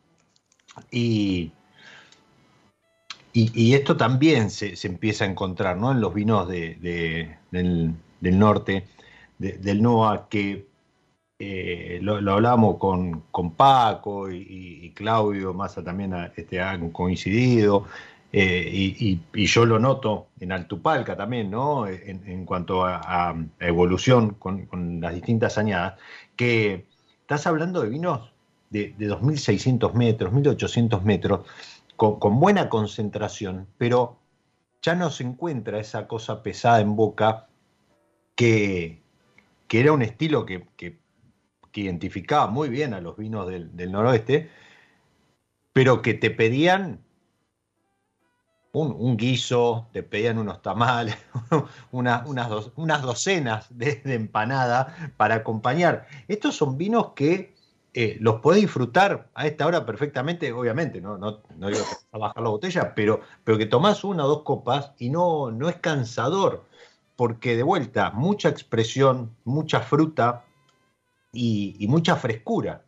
Y, 0.92 1.52
y, 3.34 3.74
esto 3.74 3.96
también 3.96 4.50
se, 4.50 4.76
empieza 4.88 5.24
a 5.26 5.28
encontrar 5.28 5.78
¿no? 5.78 5.92
en 5.92 6.02
los 6.02 6.14
vinos 6.14 6.48
de, 6.48 7.38
del, 7.52 8.40
norte, 8.40 8.88
del 9.38 9.82
NOA, 9.82 10.28
que 10.30 10.68
eh, 11.38 12.00
lo, 12.02 12.16
hablábamos 12.16 12.78
con, 12.78 13.22
con 13.32 13.52
Paco 13.52 14.32
y, 14.32 14.92
Claudio, 14.96 15.54
Massa 15.54 15.84
también 15.84 16.14
este, 16.36 16.60
han 16.60 16.90
coincidido, 16.90 17.86
eh, 18.32 18.70
y, 19.34 19.46
yo 19.46 19.66
lo 19.66 19.80
noto 19.80 20.28
en 20.40 20.52
Altupalca 20.52 21.16
también, 21.16 21.50
¿no? 21.50 21.88
En, 21.88 22.46
cuanto 22.46 22.86
a, 22.86 23.36
evolución 23.60 24.36
con, 24.36 25.00
las 25.02 25.16
distintas 25.16 25.58
añadas, 25.58 26.00
que 26.36 26.86
estás 27.22 27.48
hablando 27.48 27.82
de 27.82 27.90
vinos 27.90 28.32
de, 28.70 28.94
de 28.98 29.10
2.600 29.10 29.94
metros, 29.94 30.32
1.800 30.32 31.02
metros, 31.02 31.42
con, 32.00 32.40
buena 32.40 32.70
concentración, 32.70 33.68
pero 33.78 34.18
ya 34.82 34.96
no 34.96 35.10
se 35.10 35.24
encuentra 35.24 35.80
esa 35.80 36.08
cosa 36.08 36.42
pesada 36.42 36.80
en 36.80 36.96
boca 36.96 37.50
que, 38.36 39.02
era 39.70 39.92
un 39.92 40.02
estilo 40.02 40.46
que, 40.46 40.66
identificaba 41.74 42.48
muy 42.48 42.68
bien 42.68 42.94
a 42.94 43.02
los 43.02 43.18
vinos 43.18 43.48
del, 43.48 43.92
noroeste, 43.92 44.50
pero 45.74 46.02
que 46.02 46.14
te 46.14 46.30
pedían 46.30 47.02
un, 48.72 49.18
guiso, 49.18 49.88
te 49.92 50.04
pedían 50.04 50.38
unos 50.38 50.62
tamales, 50.62 51.18
unas, 51.92 52.28
unas, 52.76 53.02
docenas 53.02 53.68
de, 53.70 53.96
de, 54.04 54.16
empanada 54.16 55.14
para 55.18 55.36
acompañar. 55.36 56.08
Estos 56.28 56.56
son 56.56 56.78
vinos 56.78 57.14
que 57.16 57.56
eh, 57.94 58.18
los 58.22 58.40
podés 58.42 58.62
disfrutar 58.62 59.30
a 59.34 59.48
esta 59.48 59.66
hora 59.66 59.86
perfectamente, 59.86 60.52
obviamente, 60.54 61.02
no, 61.02 61.18
no, 61.18 61.42
no 61.58 61.68
digo 61.70 61.84
a 62.12 62.18
bajar 62.20 62.44
la 62.44 62.50
botella, 62.50 62.94
pero, 62.94 63.22
pero 63.44 63.58
que 63.58 63.66
tomás 63.66 64.04
una 64.04 64.26
o 64.26 64.28
dos 64.28 64.44
copas 64.44 64.92
y 65.00 65.10
no, 65.10 65.50
no 65.52 65.70
es 65.70 65.78
cansador, 65.78 66.66
porque 67.16 67.58
de 67.58 67.64
vuelta, 67.64 68.12
mucha 68.12 68.50
expresión, 68.50 69.36
mucha 69.44 69.80
fruta 69.80 70.46
y, 71.34 71.86
mucha 71.90 72.16
frescura. 72.16 72.86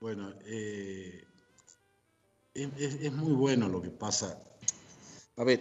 Bueno, 0.00 0.32
eh, 0.46 1.27
es, 2.64 3.12
muy 3.12 3.32
bueno 3.32 3.68
lo 3.68 3.80
que 3.80 3.90
pasa. 3.90 4.38
A 5.36 5.44
ver, 5.44 5.60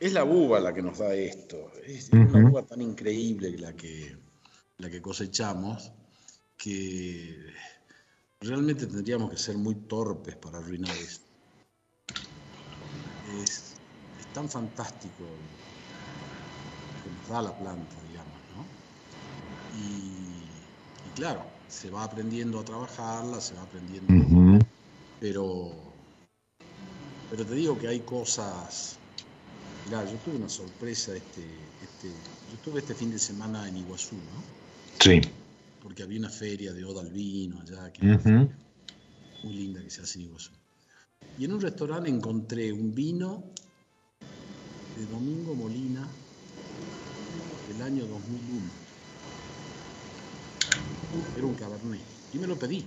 es 0.00 0.12
la 0.12 0.24
uva 0.24 0.60
la 0.60 0.74
que 0.74 0.82
nos 0.82 0.98
da 0.98 1.14
esto. 1.14 1.70
Es 1.86 2.10
una 2.10 2.50
uva 2.50 2.62
tan 2.62 2.82
increíble 2.82 3.56
la 3.58 3.74
que, 3.74 4.16
la 4.78 4.90
que 4.90 5.00
cosechamos 5.00 5.92
que 6.56 7.36
realmente 8.40 8.86
tendríamos 8.86 9.30
que 9.30 9.36
ser 9.36 9.56
muy 9.56 9.74
torpes 9.74 10.36
para 10.36 10.58
arruinar 10.58 10.96
esto. 10.96 11.24
Es, 13.42 13.74
tan 14.34 14.48
fantástico 14.48 15.24
que 17.02 17.10
nos 17.10 17.28
da 17.28 17.42
la 17.42 17.58
planta, 17.58 17.96
digamos, 18.08 18.38
¿no? 18.54 18.64
Y, 19.74 21.14
claro, 21.14 21.42
se 21.66 21.90
va 21.90 22.04
aprendiendo 22.04 22.60
a 22.60 22.64
trabajarla, 22.64 23.40
se 23.40 23.54
va 23.54 23.62
aprendiendo, 23.62 24.62
pero, 25.18 25.87
pero 27.30 27.44
te 27.44 27.54
digo 27.54 27.78
que 27.78 27.88
hay 27.88 28.00
cosas. 28.00 28.98
Mirá, 29.84 30.04
yo 30.04 30.18
tuve 30.18 30.36
una 30.36 30.48
sorpresa 30.48 31.14
este, 31.14 31.40
este, 31.40 32.08
yo 32.48 32.54
estuve 32.54 32.80
este 32.80 32.94
fin 32.94 33.10
de 33.10 33.18
semana 33.18 33.68
en 33.68 33.76
Iguazú, 33.76 34.16
¿no? 34.16 34.42
Sí 35.00 35.20
porque 35.82 36.02
había 36.02 36.18
una 36.18 36.30
feria 36.30 36.72
de 36.72 36.84
Oda 36.84 37.02
al 37.02 37.10
Vino 37.10 37.60
allá, 37.60 37.92
que 37.92 38.04
muy 38.04 39.54
linda 39.54 39.80
que 39.82 39.90
se 39.90 40.02
hace 40.02 40.18
en 40.18 40.26
Iguazú. 40.26 40.50
Y 41.38 41.44
en 41.44 41.52
un 41.52 41.60
restaurante 41.60 42.10
encontré 42.10 42.72
un 42.72 42.94
vino 42.94 43.44
de 44.96 45.06
Domingo 45.06 45.54
Molina 45.54 46.06
del 47.68 47.82
año 47.82 48.06
2001. 48.06 48.62
Era 51.36 51.46
un 51.46 51.54
cabernet. 51.54 52.00
Y 52.34 52.38
me 52.38 52.46
lo 52.46 52.56
pedí, 52.56 52.84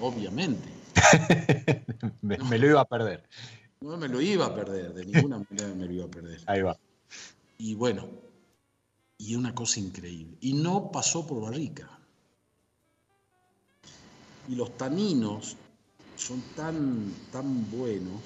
obviamente. 0.00 0.77
me, 2.22 2.38
me, 2.38 2.58
lo 2.58 2.66
iba 2.66 2.80
a 2.80 2.84
perder. 2.84 3.22
No 3.80 3.96
me 3.96 4.08
lo 4.08 4.20
iba 4.20 4.46
a 4.46 4.54
perder, 4.54 4.94
de 4.94 5.06
ninguna 5.06 5.38
manera 5.38 5.74
me 5.74 5.86
lo 5.86 5.92
iba 5.92 6.04
a 6.04 6.10
perder. 6.10 6.40
Ahí 6.46 6.62
va. 6.62 6.76
Y 7.58 7.74
bueno, 7.74 8.08
y 9.18 9.34
una 9.34 9.54
cosa 9.54 9.80
increíble. 9.80 10.36
Y 10.40 10.54
no 10.54 10.90
pasó 10.92 11.26
por 11.26 11.42
barrica 11.42 11.98
y 14.48 14.54
los 14.54 14.76
taninos 14.78 15.56
son 16.16 16.40
tan, 16.56 17.12
tan 17.30 17.70
buenos, 17.70 18.22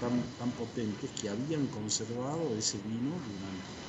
tan, 0.00 0.22
tan 0.38 0.50
potentes, 0.52 1.10
que 1.20 1.28
habían 1.28 1.66
conservado 1.66 2.56
ese 2.56 2.78
vino 2.78 3.10
durante 3.10 3.80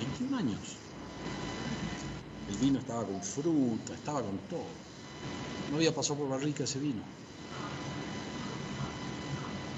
21 0.00 0.36
años. 0.36 0.76
El 2.48 2.56
vino 2.58 2.78
estaba 2.78 3.04
con 3.04 3.22
fruta, 3.22 3.94
estaba 3.94 4.22
con 4.22 4.38
todo. 4.48 4.70
No 5.70 5.76
había 5.76 5.94
pasado 5.94 6.18
por 6.18 6.28
barrica 6.28 6.64
ese 6.64 6.78
vino. 6.78 7.02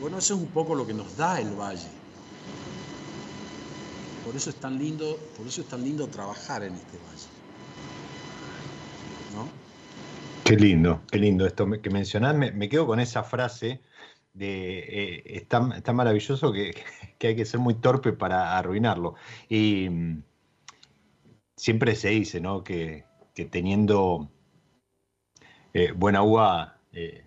Bueno, 0.01 0.19
eso 0.19 0.35
es 0.35 0.41
un 0.41 0.49
poco 0.49 0.75
lo 0.75 0.87
que 0.87 0.95
nos 0.95 1.17
da 1.17 1.41
el 1.41 1.55
valle. 1.55 1.89
Por 4.25 4.35
eso 4.37 4.51
es 4.51 4.57
tan 4.57 4.79
lindo, 4.79 5.19
por 5.37 5.47
eso 5.47 5.61
es 5.61 5.69
tan 5.69 5.85
lindo 5.85 6.07
trabajar 6.09 6.63
en 6.63 6.75
este 6.75 6.97
valle. 6.99 7.29
¿No? 9.35 9.49
Qué 10.45 10.57
lindo, 10.57 11.03
qué 11.11 11.19
lindo 11.19 11.47
esto 11.47 11.69
que 11.81 11.91
mencionás. 11.91 12.35
Me, 12.35 12.69
quedo 12.69 12.87
con 12.87 13.01
esa 13.01 13.23
frase 13.23 13.81
de 14.35 14.79
eh, 14.79 15.23
está, 15.27 15.61
maravilloso 15.93 16.53
que, 16.53 16.75
hay 17.21 17.37
que 17.37 17.45
ser 17.45 17.61
muy 17.61 17.75
torpe 17.75 18.13
para 18.13 18.59
arruinarlo. 18.59 19.15
Y 19.49 19.89
mm, 19.89 20.23
siempre 21.57 21.95
se 21.95 22.09
dice, 22.11 22.41
¿no? 22.41 22.65
Que, 22.65 23.05
teniendo 23.51 24.31
eh, 25.73 25.93
buena 25.93 26.23
uva, 26.23 26.79
eh, 26.93 27.25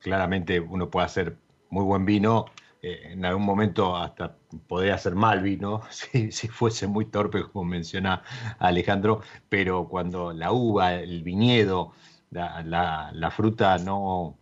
claramente 0.00 0.60
uno 0.60 0.90
puede 0.90 1.06
hacer 1.06 1.36
muy 1.70 1.84
buen 1.84 2.04
vino. 2.04 2.46
en 2.82 3.24
algún 3.24 3.44
momento 3.44 3.96
hasta 3.96 4.36
podría 4.68 4.94
hacer 4.94 5.14
mal 5.14 5.42
vino 5.42 5.82
si, 5.90 6.30
fuese 6.48 6.86
muy 6.86 7.06
torpe, 7.06 7.44
como 7.44 7.64
menciona 7.64 8.22
Alejandro, 8.58 9.20
pero 9.48 9.88
cuando 9.88 10.32
la 10.32 10.52
uva, 10.52 10.94
el 10.94 11.22
viñedo, 11.22 11.92
la, 12.30 13.32
fruta 13.34 13.78
no, 13.78 14.38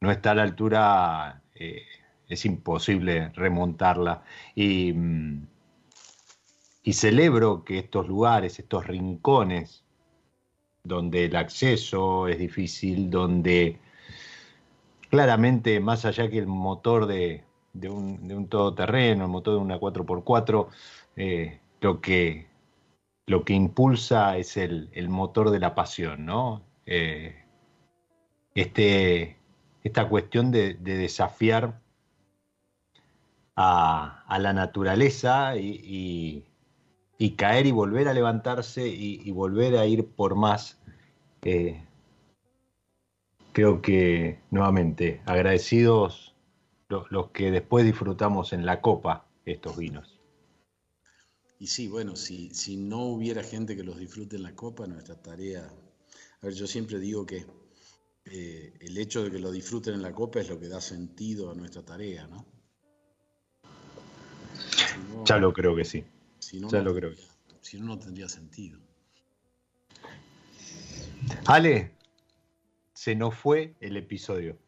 no, 0.00 0.10
está 0.10 0.32
a 0.32 0.34
la 0.34 0.42
altura, 0.42 1.42
eh, 1.54 1.82
es 2.28 2.44
imposible 2.46 3.30
remontarla. 3.34 4.22
Y, 4.54 4.92
mm, 4.92 5.46
y 6.82 6.92
celebro 6.94 7.64
que 7.64 7.78
estos 7.78 8.08
lugares, 8.08 8.58
estos 8.58 8.86
rincones, 8.86 9.84
donde 10.84 11.26
el 11.26 11.36
acceso 11.36 12.28
es 12.28 12.38
difícil, 12.38 13.10
donde 13.10 13.78
claramente, 15.10 15.80
más 15.80 16.04
allá 16.04 16.30
que 16.30 16.38
el 16.38 16.46
motor 16.46 17.06
de, 17.06 17.44
un, 17.88 18.26
de 18.28 18.36
un, 18.36 18.48
todoterreno, 18.48 19.24
el 19.24 19.30
motor 19.30 19.54
de 19.54 19.60
una 19.60 19.78
4x4, 19.78 20.68
eh, 21.16 21.60
lo, 21.80 22.00
que, 22.00 22.46
lo 23.26 23.44
que 23.44 23.54
impulsa 23.54 24.38
es 24.38 24.56
el, 24.56 24.88
el, 24.92 25.08
motor 25.08 25.50
de 25.50 25.58
la 25.58 25.74
pasión, 25.74 26.24
¿no? 26.26 26.62
Eh, 26.86 27.44
este, 28.54 29.36
esta 29.84 30.08
cuestión 30.08 30.50
de, 30.50 30.74
desafiar 30.74 31.80
a, 33.56 34.38
la 34.38 34.52
naturaleza 34.52 35.56
y, 35.56 36.46
caer 37.36 37.66
y 37.66 37.70
volver 37.70 38.08
a 38.08 38.14
levantarse 38.14 38.88
y, 38.88 39.30
volver 39.30 39.76
a 39.76 39.86
ir 39.86 40.06
por 40.06 40.34
más. 40.34 40.78
Eh, 41.42 41.84
creo 43.52 43.82
que 43.82 44.40
nuevamente 44.50 45.20
agradecidos 45.26 46.34
los, 46.88 47.30
que 47.30 47.50
después 47.50 47.84
disfrutamos 47.84 48.52
en 48.52 48.66
la 48.66 48.80
copa 48.80 49.26
estos 49.44 49.76
vinos. 49.76 50.18
Y 51.58 51.66
sí, 51.66 51.88
bueno, 51.88 52.16
si, 52.16 52.54
si 52.54 52.76
no 52.76 53.04
hubiera 53.04 53.42
gente 53.42 53.76
que 53.76 53.84
los 53.84 53.98
disfrute 53.98 54.36
en 54.36 54.42
la 54.42 54.54
copa, 54.54 54.86
nuestra 54.86 55.14
tarea 55.14 55.70
a 56.42 56.46
ver, 56.46 56.54
yo 56.54 56.66
siempre 56.66 56.98
digo 56.98 57.26
que 57.26 57.44
eh, 58.24 58.72
el 58.80 58.96
hecho 58.96 59.22
de 59.22 59.30
que 59.30 59.38
lo 59.38 59.50
disfruten 59.50 59.94
en 59.94 60.02
la 60.02 60.12
copa 60.12 60.40
es 60.40 60.48
lo 60.48 60.58
que 60.58 60.68
da 60.68 60.80
sentido 60.80 61.50
a 61.50 61.54
nuestra 61.54 61.82
tarea, 61.82 62.26
¿no? 62.28 62.46
ya 65.24 65.36
lo 65.36 65.52
creo 65.52 65.76
que 65.76 65.84
sí. 65.84 66.04
Ya 66.52 66.82
lo 66.82 66.94
creo. 66.94 67.12
Si 67.60 67.78
no, 67.78 67.86
no 67.86 67.98
tendría 67.98 68.28
sentido. 68.28 68.78
Ale, 71.46 71.92
se 72.94 73.14
nos 73.14 73.34
fue 73.34 73.74
el 73.80 73.96
episodio. 73.96 74.58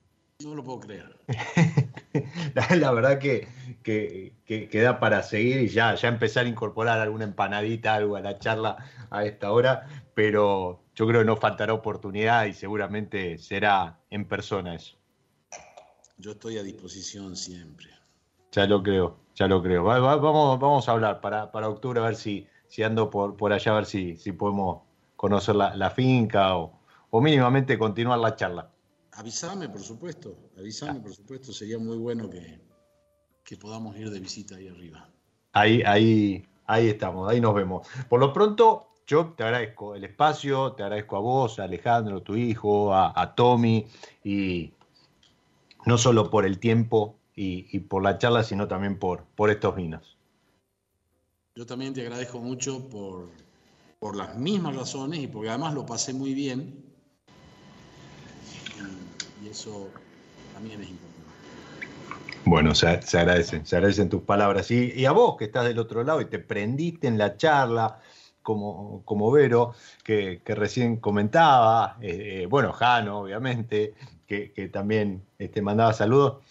No 0.43 0.55
lo 0.55 0.64
puedo 0.64 0.80
creer. 0.80 1.16
la, 2.76 2.91
verdad 2.93 3.18
que, 3.18 3.49
que, 3.83 4.35
que, 4.45 4.80
da 4.80 4.99
para 4.99 5.22
seguir 5.22 5.61
y 5.61 5.68
ya, 5.68 5.95
ya 5.95 6.09
empezar 6.09 6.47
a 6.47 6.49
incorporar 6.49 7.01
alguna 7.01 7.24
empanadita, 7.24 7.95
algo 7.95 8.16
a 8.16 8.20
la 8.20 8.39
charla 8.39 8.76
a 9.11 9.24
esta 9.24 9.53
hora, 9.53 9.87
pero 10.14 10.83
yo 10.95 11.07
creo 11.07 11.20
que 11.20 11.26
no 11.26 11.37
faltará 11.37 11.72
oportunidad 11.72 12.47
y 12.47 12.55
seguramente 12.55 13.39
será 13.39 14.01
en 14.11 14.26
persona 14.26 14.74
eso. 14.74 14.97
Yo 16.18 16.33
estoy 16.33 16.59
a 16.59 16.62
disposición 16.62 17.37
siempre. 17.37 17.91
Ya 18.53 18.66
lo 18.66 18.82
creo, 18.82 19.16
ya 19.34 19.48
lo 19.48 19.62
creo. 19.62 19.82
vamos, 19.84 20.61
vamos 20.61 20.88
a 20.88 20.92
hablar 20.92 21.20
para, 21.20 21.50
para 21.50 21.68
octubre 21.68 22.00
a 22.00 22.05
ver 22.05 22.16
si, 22.16 22.46
si 22.68 22.82
ando 22.82 23.11
por, 23.11 23.36
por 23.36 23.53
allá, 23.53 23.72
a 23.72 23.74
ver 23.76 23.86
si, 23.86 24.16
si 24.16 24.32
podemos 24.32 24.82
conocer 25.16 25.55
la, 25.55 25.90
finca 25.90 26.57
o, 26.57 26.78
o, 27.11 27.20
mínimamente 27.20 27.78
continuar 27.78 28.18
la 28.18 28.36
charla. 28.36 28.70
Avísame, 29.12 29.68
por 29.68 29.80
supuesto, 29.80 30.36
avísame, 30.59 31.00
por 31.00 31.14
supuesto, 31.14 31.53
sería 31.53 31.78
muy 31.78 31.96
bueno 31.96 32.28
que, 32.28 32.61
que 33.44 33.57
podamos 33.57 33.96
ir 33.96 34.11
de 34.11 34.20
visita 34.20 34.57
ahí 34.57 34.68
arriba. 34.68 35.09
Ahí, 35.53 35.82
ahí, 35.82 36.46
ahí 36.66 36.88
estamos, 36.88 37.30
ahí 37.30 37.40
nos 37.40 37.55
vemos. 37.55 37.86
Por 38.09 38.20
lo 38.20 38.32
pronto, 38.32 38.92
yo 39.07 39.34
te 39.36 39.44
agradezco 39.44 39.94
el 39.94 40.05
espacio, 40.05 40.72
te 40.72 40.82
agradezco 40.82 41.16
a 41.16 41.20
vos, 41.20 41.59
a 41.59 41.64
Alejandro, 41.64 42.22
tu 42.22 42.36
hijo, 42.36 42.94
a, 42.94 43.34
Tommy, 43.34 43.86
y 44.24 44.72
no 45.84 45.98
solo 45.98 46.30
por 46.30 46.46
el 46.46 46.59
tiempo 46.59 47.16
y, 47.35 47.78
por 47.80 48.03
la 48.03 48.18
charla, 48.18 48.43
sino 48.43 48.68
también 48.68 48.99
por, 48.99 49.24
por 49.35 49.51
estos 49.51 49.74
vinos. 49.74 50.16
Yo 51.55 51.66
también 51.66 51.93
te 51.93 52.03
agradezco 52.03 52.39
mucho 52.39 52.89
por, 52.89 53.28
por 53.99 54.16
las 54.16 54.37
mismas 54.37 54.76
razones 54.76 55.20
y 55.20 55.26
porque 55.26 55.49
además 55.49 55.74
lo 55.74 55.87
pasé 55.87 56.12
muy 56.12 56.35
bien. 56.35 56.85
Y, 59.43 59.49
eso 59.49 59.89
también 60.55 60.80
es 60.83 60.91
importante. 60.91 61.12
Bueno, 62.45 62.74
se, 62.74 62.87
agradecen, 62.87 63.64
se 63.66 63.76
agradecen 63.76 64.09
tus 64.09 64.22
palabras. 64.22 64.70
Y, 64.70 65.05
a 65.05 65.12
vos 65.12 65.37
que 65.37 65.45
estás 65.45 65.64
del 65.64 65.78
otro 65.78 66.03
lado 66.05 66.20
y 66.20 66.24
te 66.24 66.39
prendiste 66.39 67.07
en 67.07 67.18
la 67.18 67.37
charla, 67.37 68.01
como, 68.43 69.03
como 69.05 69.30
Vero, 69.30 69.74
que, 70.03 70.41
recién 70.47 70.97
comentaba, 70.97 71.97
eh, 72.01 72.43
eh, 72.43 72.47
bueno, 72.47 72.72
Jano, 72.72 73.20
obviamente, 73.20 73.95
que, 74.26 74.70
también 74.72 75.22
este, 75.39 75.62
mandaba 75.62 75.93
saludos. 75.93 76.43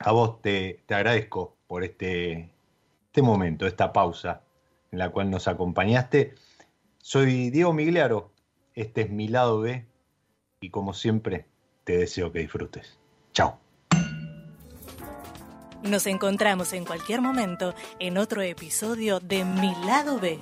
A 0.00 0.12
vos 0.12 0.40
te, 0.40 0.82
te 0.86 0.94
agradezco 0.94 1.56
por 1.66 1.84
este, 1.84 2.50
este 3.06 3.22
momento, 3.22 3.66
esta 3.66 3.92
pausa 3.92 4.42
en 4.92 4.98
la 4.98 5.10
cual 5.10 5.30
nos 5.30 5.48
acompañaste. 5.48 6.34
Soy 6.98 7.50
Diego 7.50 7.72
Migliaro, 7.72 8.30
este 8.74 9.02
es 9.02 9.10
mi 9.10 9.28
lado 9.28 9.60
B 9.60 9.86
y 10.60 10.70
como 10.70 10.94
siempre 10.94 11.46
te 11.84 11.98
deseo 11.98 12.32
que 12.32 12.40
disfrutes. 12.40 12.98
Chao. 13.32 13.58
Nos 15.82 16.06
encontramos 16.06 16.72
en 16.72 16.84
cualquier 16.84 17.20
momento 17.20 17.74
en 17.98 18.18
otro 18.18 18.42
episodio 18.42 19.20
de 19.20 19.44
Mi 19.44 19.74
lado 19.86 20.18
B. 20.18 20.38